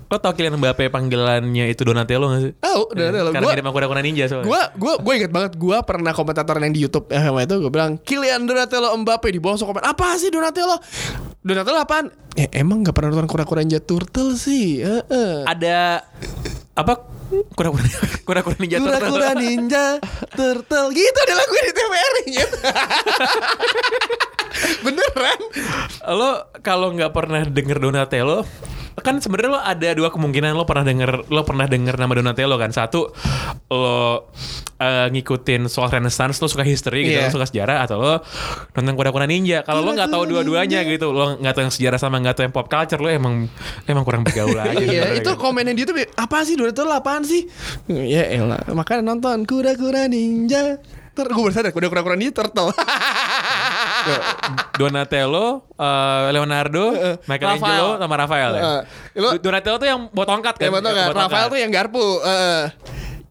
lo 0.08 0.18
tau 0.18 0.32
Kylian 0.32 0.56
Mbappe 0.56 0.88
panggilannya 0.88 1.68
itu 1.68 1.84
Donatello 1.84 2.32
gak 2.32 2.40
sih? 2.40 2.52
Tahu, 2.56 2.96
udah 2.96 3.06
ada 3.12 3.20
Karena 3.28 3.38
gua 3.38 3.52
mirip 3.52 3.60
sama 3.60 3.72
kuda-kuda 3.76 4.00
ninja 4.00 4.24
soalnya. 4.26 4.48
gua 4.48 4.62
gua 4.80 4.94
gua 5.04 5.14
inget 5.14 5.30
banget 5.30 5.52
gua 5.56 5.78
pernah 5.84 6.12
komentator 6.12 6.56
yang 6.58 6.72
di 6.72 6.80
YouTube 6.80 7.08
FM 7.08 7.36
itu 7.38 7.56
gue 7.60 7.68
bilang 7.68 8.00
Kylian 8.00 8.44
Donatello 8.44 8.96
Mbappe 8.96 9.28
di 9.28 9.38
bawah 9.38 9.60
langsung 9.60 9.68
komen 9.68 9.84
apa 9.84 10.16
sih 10.16 10.32
Donatello 10.32 10.80
Donatello 11.44 11.78
apaan 11.78 12.08
ya 12.34 12.48
emang 12.56 12.82
nggak 12.82 12.96
pernah 12.96 13.12
nonton 13.12 13.28
kura-kura 13.28 13.60
ninja 13.60 13.84
turtle 13.84 14.32
sih 14.34 14.80
Heeh. 14.80 15.44
ada 15.44 16.00
apa 16.72 17.04
kuda-kuda 17.28 17.84
kuda-kuda 18.24 18.56
ninja 18.64 18.80
turtle. 18.80 19.12
Kura-kura 19.12 19.36
ninja 19.36 20.00
turtle 20.32 20.88
gitu 20.96 21.18
ada 21.20 21.34
lagu 21.36 21.52
di 21.52 21.72
TVRI 21.76 22.24
gitu. 22.32 22.58
Beneran? 24.84 25.40
lo 26.16 26.32
kalau 26.62 26.94
nggak 26.96 27.12
pernah 27.12 27.42
denger 27.44 27.78
Donatello 27.82 28.46
kan 28.98 29.18
sebenarnya 29.18 29.52
lo 29.52 29.62
ada 29.62 29.90
dua 29.94 30.10
kemungkinan 30.10 30.52
lo 30.52 30.64
pernah 30.64 30.82
denger 30.84 31.30
lo 31.30 31.42
pernah 31.42 31.64
denger 31.64 31.96
nama 31.96 32.12
Donatello 32.12 32.56
kan 32.56 32.72
satu 32.72 33.14
lo 33.68 34.26
eh, 34.76 35.08
ngikutin 35.08 35.66
soal 35.66 35.90
Renaissance 35.92 36.38
lo 36.38 36.48
suka 36.48 36.62
history 36.62 37.06
gitu 37.06 37.14
Iya. 37.16 37.26
lo 37.26 37.34
suka 37.34 37.46
sejarah 37.46 37.78
atau 37.82 37.98
lo 37.98 38.14
nonton 38.74 38.94
kuda-kuda 38.94 39.26
ninja 39.26 39.62
kalau 39.62 39.82
lo 39.82 39.94
nggak 39.94 40.08
tahu 40.08 40.24
Kuda-kuda 40.24 40.42
dua-duanya 40.44 40.80
gitu 40.84 41.08
lo 41.10 41.38
nggak 41.38 41.54
tahu 41.54 41.64
yang 41.64 41.74
sejarah 41.74 41.98
sama 41.98 42.18
nggak 42.18 42.34
tahu 42.34 42.44
yang 42.44 42.56
pop 42.56 42.68
culture 42.68 42.98
lo 42.98 43.08
emang 43.08 43.46
emang 43.86 44.02
kurang 44.02 44.22
bergaul 44.22 44.54
aja 44.56 44.74
Iya, 44.74 44.82
sebenarnya 45.06 45.14
itu 45.16 45.30
gitu. 45.30 45.32
komen 45.38 45.64
yang 45.64 45.76
di 45.76 45.82
YouTube 45.84 46.02
apa 46.12 46.38
sih 46.42 46.54
Donatello 46.54 46.92
apaan 46.92 47.22
sih? 47.22 47.46
Ya 47.88 48.26
elah, 48.28 48.66
makanya 48.72 49.06
nonton 49.08 49.46
kura-kura 49.46 50.06
ninja. 50.06 50.82
Ter 51.14 51.26
gue 51.26 51.44
bersadar 51.44 51.70
kura-kura 51.70 52.14
ninja 52.14 52.34
turtle. 52.36 52.70
Donatello, 54.76 55.46
eh, 55.74 56.28
Leonardo, 56.32 56.84
Michelangelo 57.26 57.58
Rafael. 57.58 58.00
sama 58.00 58.16
Rafael 58.16 58.52
ya. 58.54 58.64
Lu- 59.16 59.38
Donatello 59.38 59.78
tuh 59.78 59.88
yang 59.88 60.00
bawa 60.10 60.26
tongkat 60.28 60.56
kan? 60.56 60.70
Betul 60.70 60.92
kan? 60.94 61.06
Bawa 61.08 61.16
Rafael 61.18 61.30
tongkat. 61.30 61.52
tuh 61.52 61.60
yang 61.60 61.72
garpu. 61.72 62.06
eh. 62.22 62.64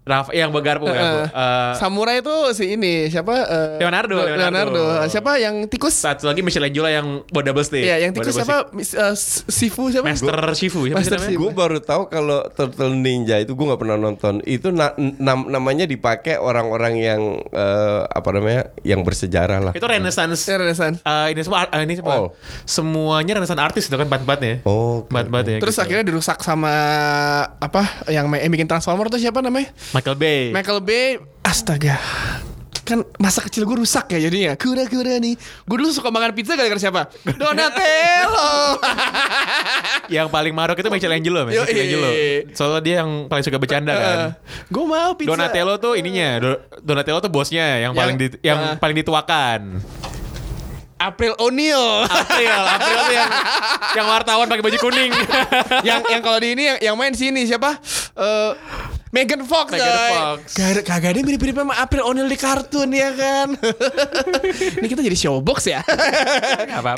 Raf 0.07 0.31
yang 0.31 0.55
bawa 0.55 0.63
garpu, 0.63 0.87
garpu. 0.87 1.19
Eh, 1.19 1.27
Eh, 1.27 1.73
Samurai 1.77 2.23
itu 2.23 2.31
si 2.55 2.79
ini 2.79 3.11
siapa? 3.11 3.35
Eh, 3.43 3.83
Leonardo, 3.83 4.15
Le- 4.15 4.39
Leonardo. 4.39 4.83
Siapa 5.07 5.35
yang 5.37 5.67
tikus? 5.67 5.99
satu 5.99 6.31
lagi 6.31 6.41
Michelangelo 6.41 6.87
yang 6.87 7.27
bawa 7.27 7.43
double 7.43 7.67
stick. 7.67 7.83
Iya, 7.83 7.99
yang 7.99 8.15
tikus 8.15 8.31
siapa? 8.33 8.71
Mis- 8.71 8.95
eh, 8.95 9.15
Sifu 9.51 9.91
siapa? 9.91 10.07
Master 10.07 10.39
Shifu 10.55 10.87
siapa 10.87 11.03
Master? 11.03 11.19
Shifu. 11.19 11.43
Gue 11.43 11.51
baru 11.51 11.83
tahu 11.83 12.07
kalau 12.07 12.47
Turtle 12.49 12.95
Ninja 12.95 13.35
itu 13.37 13.53
gue 13.53 13.67
nggak 13.67 13.81
pernah 13.83 13.99
nonton. 13.99 14.39
Itu 14.41 14.71
na- 14.71 14.95
nam- 14.97 15.51
namanya 15.51 15.85
dipakai 15.85 16.39
orang-orang 16.39 16.95
yang 16.97 17.21
eh, 17.43 18.01
apa 18.07 18.29
namanya, 18.31 18.71
yang 18.87 19.03
bersejarah 19.03 19.59
lah. 19.59 19.73
Itu 19.75 19.91
Renaissance. 19.91 20.39
Ya, 20.47 20.55
Renaissance. 20.57 21.03
Eh, 21.03 21.35
ini 21.35 21.43
semua 21.43 21.67
eh, 21.67 21.83
ini 21.83 21.99
semua 21.99 22.15
Oh. 22.17 22.31
semuanya 22.63 23.35
renaissance 23.35 23.59
artis 23.59 23.91
itu 23.91 23.99
kan 23.99 24.07
empat-empatnya. 24.07 24.63
Oh, 24.63 25.03
Empat-empatnya. 25.05 25.59
Terus 25.59 25.75
gitu. 25.75 25.83
akhirnya 25.83 26.05
dirusak 26.07 26.39
sama 26.41 26.71
apa 27.59 27.83
yang, 28.07 28.31
yang 28.31 28.49
bikin 28.49 28.71
Transformer 28.71 29.11
tuh 29.11 29.19
siapa 29.19 29.43
namanya? 29.43 29.75
Michael 29.97 30.17
Bay. 30.21 30.53
Michael 30.53 30.81
Bay. 30.85 31.17
Astaga. 31.41 31.97
Kan 32.87 33.01
masa 33.19 33.43
kecil 33.43 33.67
gue 33.67 33.83
rusak 33.83 34.07
ya 34.15 34.23
jadinya 34.23 34.55
Kura-kura 34.55 35.19
nih 35.19 35.35
Gue 35.67 35.77
dulu 35.83 35.91
suka 35.91 36.07
makan 36.15 36.31
pizza 36.39 36.55
gara-gara 36.55 36.79
siapa? 36.79 37.11
Donatello 37.27 38.79
yang 40.15 40.31
paling 40.31 40.55
maruk 40.55 40.79
itu 40.79 40.87
Michelangelo. 40.87 41.51
Yoi. 41.51 41.67
Michelangelo. 41.67 42.09
Soalnya 42.55 42.81
dia 42.85 42.95
yang 43.03 43.27
paling 43.27 43.43
suka 43.43 43.59
bercanda 43.59 43.91
kan. 43.91 44.19
Gue 44.71 44.85
mau 44.87 45.19
pizza 45.19 45.35
Donatello 45.35 45.81
tuh 45.83 45.99
ininya, 45.99 46.29
Do- 46.39 46.63
Donatello 46.79 47.19
tuh 47.19 47.33
bosnya 47.33 47.83
yang, 47.83 47.91
Yang- 47.91 47.99
paling 47.99 48.17
di, 48.21 48.27
yang 48.45 48.61
paling 48.79 48.97
dituakan. 49.03 49.61
April 50.97 51.37
O'Neil 51.37 52.09
April, 52.09 52.61
April 52.73 52.97
tuh 53.05 53.13
yang 53.13 53.31
yang 54.01 54.07
wartawan 54.09 54.47
pakai 54.49 54.63
baju 54.65 54.79
kuning. 54.81 55.13
yang 55.89 56.01
yang 56.09 56.23
kalau 56.25 56.39
di 56.41 56.55
ini 56.55 56.63
yang, 56.73 56.79
yang 56.81 56.97
main 56.97 57.13
sini 57.13 57.45
siapa? 57.45 57.77
Eh 58.15 58.53
Megan 59.15 59.43
Fox. 59.47 59.71
Megan. 59.71 60.11
Fox. 60.11 60.41
Kagak 60.59 60.85
kagak 60.85 61.11
ada 61.15 61.21
mirip-mirip 61.23 61.57
sama 61.57 61.75
April 61.79 62.03
O'Neil 62.11 62.29
di 62.29 62.39
kartun 62.39 62.91
ya 62.91 63.11
kan. 63.15 63.49
ini 64.83 64.87
kita 64.91 65.01
jadi 65.01 65.17
showbox 65.17 65.59
ya. 65.71 65.81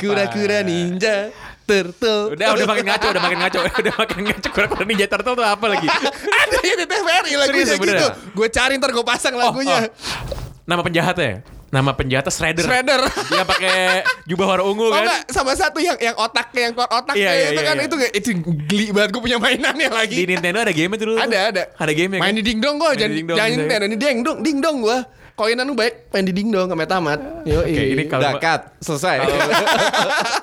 Kura-kura 0.01 0.65
ninja 0.65 1.29
turtle. 1.69 2.33
Udah, 2.33 2.47
udah 2.57 2.65
makin 2.65 2.85
ngaco, 2.89 3.07
udah 3.13 3.21
makin 3.21 3.37
ngaco, 3.37 3.59
udah 3.85 3.93
makin 4.01 4.21
ngaco. 4.25 4.47
Kura-kura 4.49 4.83
Ninja 4.89 5.05
Turtle 5.05 5.35
tuh 5.37 5.45
apa 5.45 5.65
lagi? 5.69 5.87
ada 6.49 6.57
yang 6.65 6.77
di 6.81 6.87
TVRI 6.89 7.33
lagunya 7.37 7.65
Serius, 7.69 7.85
gitu. 7.85 8.07
Gue 8.33 8.47
cari 8.49 8.73
ntar 8.81 8.89
gue 8.89 9.05
pasang 9.05 9.37
lagunya. 9.37 9.85
Oh, 9.85 10.37
Nama 10.65 10.81
penjahatnya? 10.81 11.58
Nama 11.69 11.91
penjahatnya 11.93 12.33
Shredder. 12.33 12.65
Shredder. 12.65 13.01
Dia 13.29 13.45
pakai 13.45 13.77
jubah 14.25 14.45
warna 14.49 14.63
ungu 14.65 14.89
Oh 14.89 14.93
kan? 14.93 15.05
enggak, 15.05 15.21
sama 15.29 15.53
satu 15.53 15.77
yang 15.77 15.93
yang 16.01 16.17
otaknya 16.17 16.61
yang 16.65 16.73
keluar 16.73 16.89
otaknya 16.89 17.21
Iya, 17.21 17.31
iya, 17.31 17.47
itu 17.49 17.61
iya, 17.61 17.69
kan 17.69 17.75
iya. 17.75 17.85
itu 17.85 17.95
kayak 17.95 18.13
itu 18.17 18.29
geli 18.65 18.85
banget 18.89 19.09
gue 19.13 19.21
punya 19.21 19.37
mainannya 19.37 19.89
lagi. 19.89 20.15
Di 20.17 20.25
Nintendo 20.25 20.59
ada 20.59 20.73
game 20.73 20.93
dulu. 20.97 21.13
Ada 21.15 21.39
ada. 21.53 21.63
Ada 21.77 21.91
game 21.93 22.11
ya. 22.17 22.19
Main 22.25 22.33
di 22.33 22.43
dingdong 22.43 22.75
gue 22.75 22.89
jangan 22.97 23.13
jangan. 23.37 23.49
Nintendo 23.53 23.85
ini 23.85 23.97
dingdong 23.97 24.37
dingdong 24.41 24.77
gue. 24.81 24.97
Koinan 25.37 25.63
lu 25.63 25.71
baik 25.71 26.11
main 26.11 26.25
di 26.27 26.33
dingdong 26.35 26.67
sampai 26.67 26.83
tamat. 26.83 27.19
Yo, 27.47 27.63
Oke, 27.63 27.71
ini 27.71 28.03
kalau 28.11 28.27
Udah 28.27 28.33
cut, 28.43 28.61
selesai. 28.83 29.15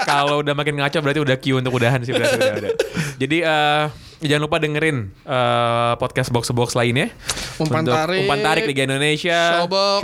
kalau 0.09 0.35
udah 0.47 0.55
makin 0.57 0.81
ngaco 0.81 0.99
berarti 1.05 1.21
udah 1.21 1.37
cue 1.37 1.57
untuk 1.61 1.73
udahan 1.77 2.01
sih 2.01 2.17
berarti 2.17 2.37
udah, 2.41 2.55
udah. 2.65 2.73
Jadi 3.21 3.37
eh, 3.45 3.85
jangan 4.25 4.43
lupa 4.49 4.57
dengerin 4.57 5.13
eh, 5.21 5.93
podcast 6.01 6.33
box 6.33 6.49
box 6.49 6.73
lainnya. 6.73 7.13
Umpan 7.57 7.83
Untuk 7.83 7.97
Tarik, 7.97 8.21
umpan 8.23 8.39
tarik 8.45 8.65
Liga 8.69 8.83
Indonesia, 8.85 9.41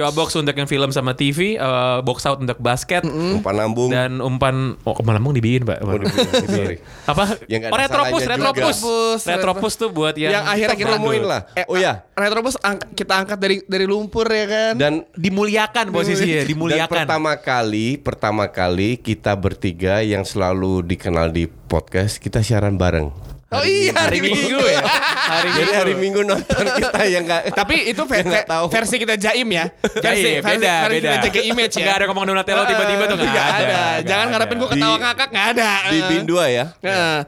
Showbox. 0.00 0.32
untuk 0.34 0.54
yang 0.54 0.64
film 0.64 0.88
sama 0.88 1.12
TV, 1.12 1.54
eh, 1.54 1.98
box 2.00 2.24
out 2.24 2.40
untuk 2.40 2.56
basket, 2.56 3.04
Umpan 3.04 3.54
lambung. 3.54 3.92
dan 3.92 4.18
umpan 4.18 4.80
oh 4.80 4.94
ke 4.96 5.02
mana 5.02 5.20
lambung 5.20 5.36
dibikin 5.36 5.62
pak? 5.62 5.78
Oh, 5.80 5.94
dibikin. 5.94 6.80
Apa? 7.12 7.36
Ya, 7.44 7.60
nggak 7.60 7.70
oh, 7.70 7.78
retropus, 7.78 8.22
retropus, 8.24 8.78
juga. 8.78 9.28
retropus 9.28 9.72
tuh 9.76 9.90
buat 9.90 10.14
yang, 10.16 10.32
Yang 10.32 10.44
akhirnya 10.48 10.76
kita 10.76 10.90
promoin 10.90 11.22
lah. 11.22 11.40
Eh, 11.52 11.64
Oh 11.68 11.76
ya. 11.76 12.04
Retrobus 12.12 12.56
ang- 12.58 12.80
kita 12.92 13.20
angkat 13.20 13.38
dari 13.38 13.56
dari 13.64 13.84
lumpur 13.84 14.24
ya 14.24 14.46
kan. 14.46 14.72
Dan 14.76 14.92
dimuliakan 15.12 15.92
posisinya, 15.92 16.40
Dan 16.40 16.48
dimuliakan. 16.48 16.88
pertama 17.04 17.32
kali, 17.36 17.96
pertama 17.96 18.44
kali 18.48 18.96
kita 18.96 19.36
bertiga 19.36 20.00
yang 20.00 20.24
selalu 20.24 20.80
dikenal 20.82 21.28
di 21.28 21.46
podcast 21.48 22.16
kita 22.16 22.40
siaran 22.40 22.76
bareng. 22.76 23.12
Oh 23.52 23.62
iya 23.62 23.92
hari 23.94 24.18
Minggu 24.18 24.58
ya, 24.58 24.80
hari 24.80 25.48
Jadi 25.48 25.60
Minggu. 25.62 25.72
hari 25.76 25.94
Minggu 25.94 26.20
nonton 26.22 26.64
kita 26.66 27.00
yang 27.04 27.22
nggak. 27.22 27.42
Tapi 27.52 27.74
itu 27.86 28.02
ve- 28.02 28.16
Yang 28.16 28.28
nggak 28.28 28.44
ve- 28.44 28.50
tahu. 28.50 28.64
versi 28.68 28.96
kita 28.96 29.14
jaim 29.14 29.48
ya. 29.48 29.64
Versi, 30.02 30.02
Jaim, 30.02 30.40
versi- 30.40 30.58
beda, 30.58 30.74
versi 30.80 30.94
beda. 30.94 31.08
kita 31.08 31.18
jaga 31.22 31.40
image 31.44 31.72
ya. 31.72 31.82
Nggak 31.82 31.94
ada 31.94 32.04
ngomong 32.06 32.24
Donatello 32.26 32.62
tiba-tiba 32.64 33.02
tuh 33.04 33.16
nggak 33.16 33.30
Nggak 33.30 33.48
ada. 33.54 33.80
Jangan 34.02 34.26
ngarepin 34.28 34.50
ada. 34.50 34.60
gue 34.60 34.68
ketawa 34.72 34.96
ngakak 34.98 35.28
nggak 35.28 35.46
ada. 35.52 35.70
Di 35.86 35.98
bin 36.06 36.22
dua 36.24 36.44
ya. 36.48 36.64
Nah. 36.80 37.18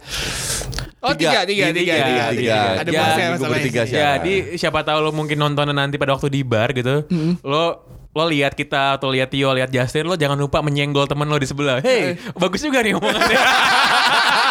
Oh 1.00 1.12
tiga, 1.12 1.44
tiga, 1.44 1.68
Tiga, 1.68 1.68
tiga, 1.70 1.94
tiga, 1.94 1.94
tiga, 2.02 2.24
tiga. 2.32 2.56
Ada 2.74 2.88
Ya, 2.88 2.96
bahasanya 2.96 3.20
minggu 3.20 3.36
masalahnya. 3.36 3.52
bertiga 3.60 3.80
sih. 3.84 3.94
Jadi 3.94 4.34
siapa 4.56 4.80
tahu 4.80 4.98
lo 4.98 5.10
mungkin 5.10 5.36
nontonnya 5.36 5.76
nanti 5.76 6.00
pada 6.00 6.12
waktu 6.12 6.28
di 6.28 6.40
bar 6.40 6.72
gitu. 6.72 7.04
Lo 7.42 7.64
lo 8.10 8.24
lihat 8.24 8.54
kita 8.54 8.96
atau 8.96 9.10
lihat 9.10 9.28
Tio, 9.28 9.50
lihat 9.50 9.68
Justin, 9.68 10.06
lo 10.06 10.14
jangan 10.14 10.38
lupa 10.38 10.62
menyenggol 10.62 11.04
temen 11.04 11.26
lo 11.26 11.34
di 11.34 11.44
sebelah. 11.44 11.82
Hey, 11.82 12.16
bagus 12.32 12.62
juga 12.62 12.80
nih 12.80 12.94
omongannya. 12.94 13.36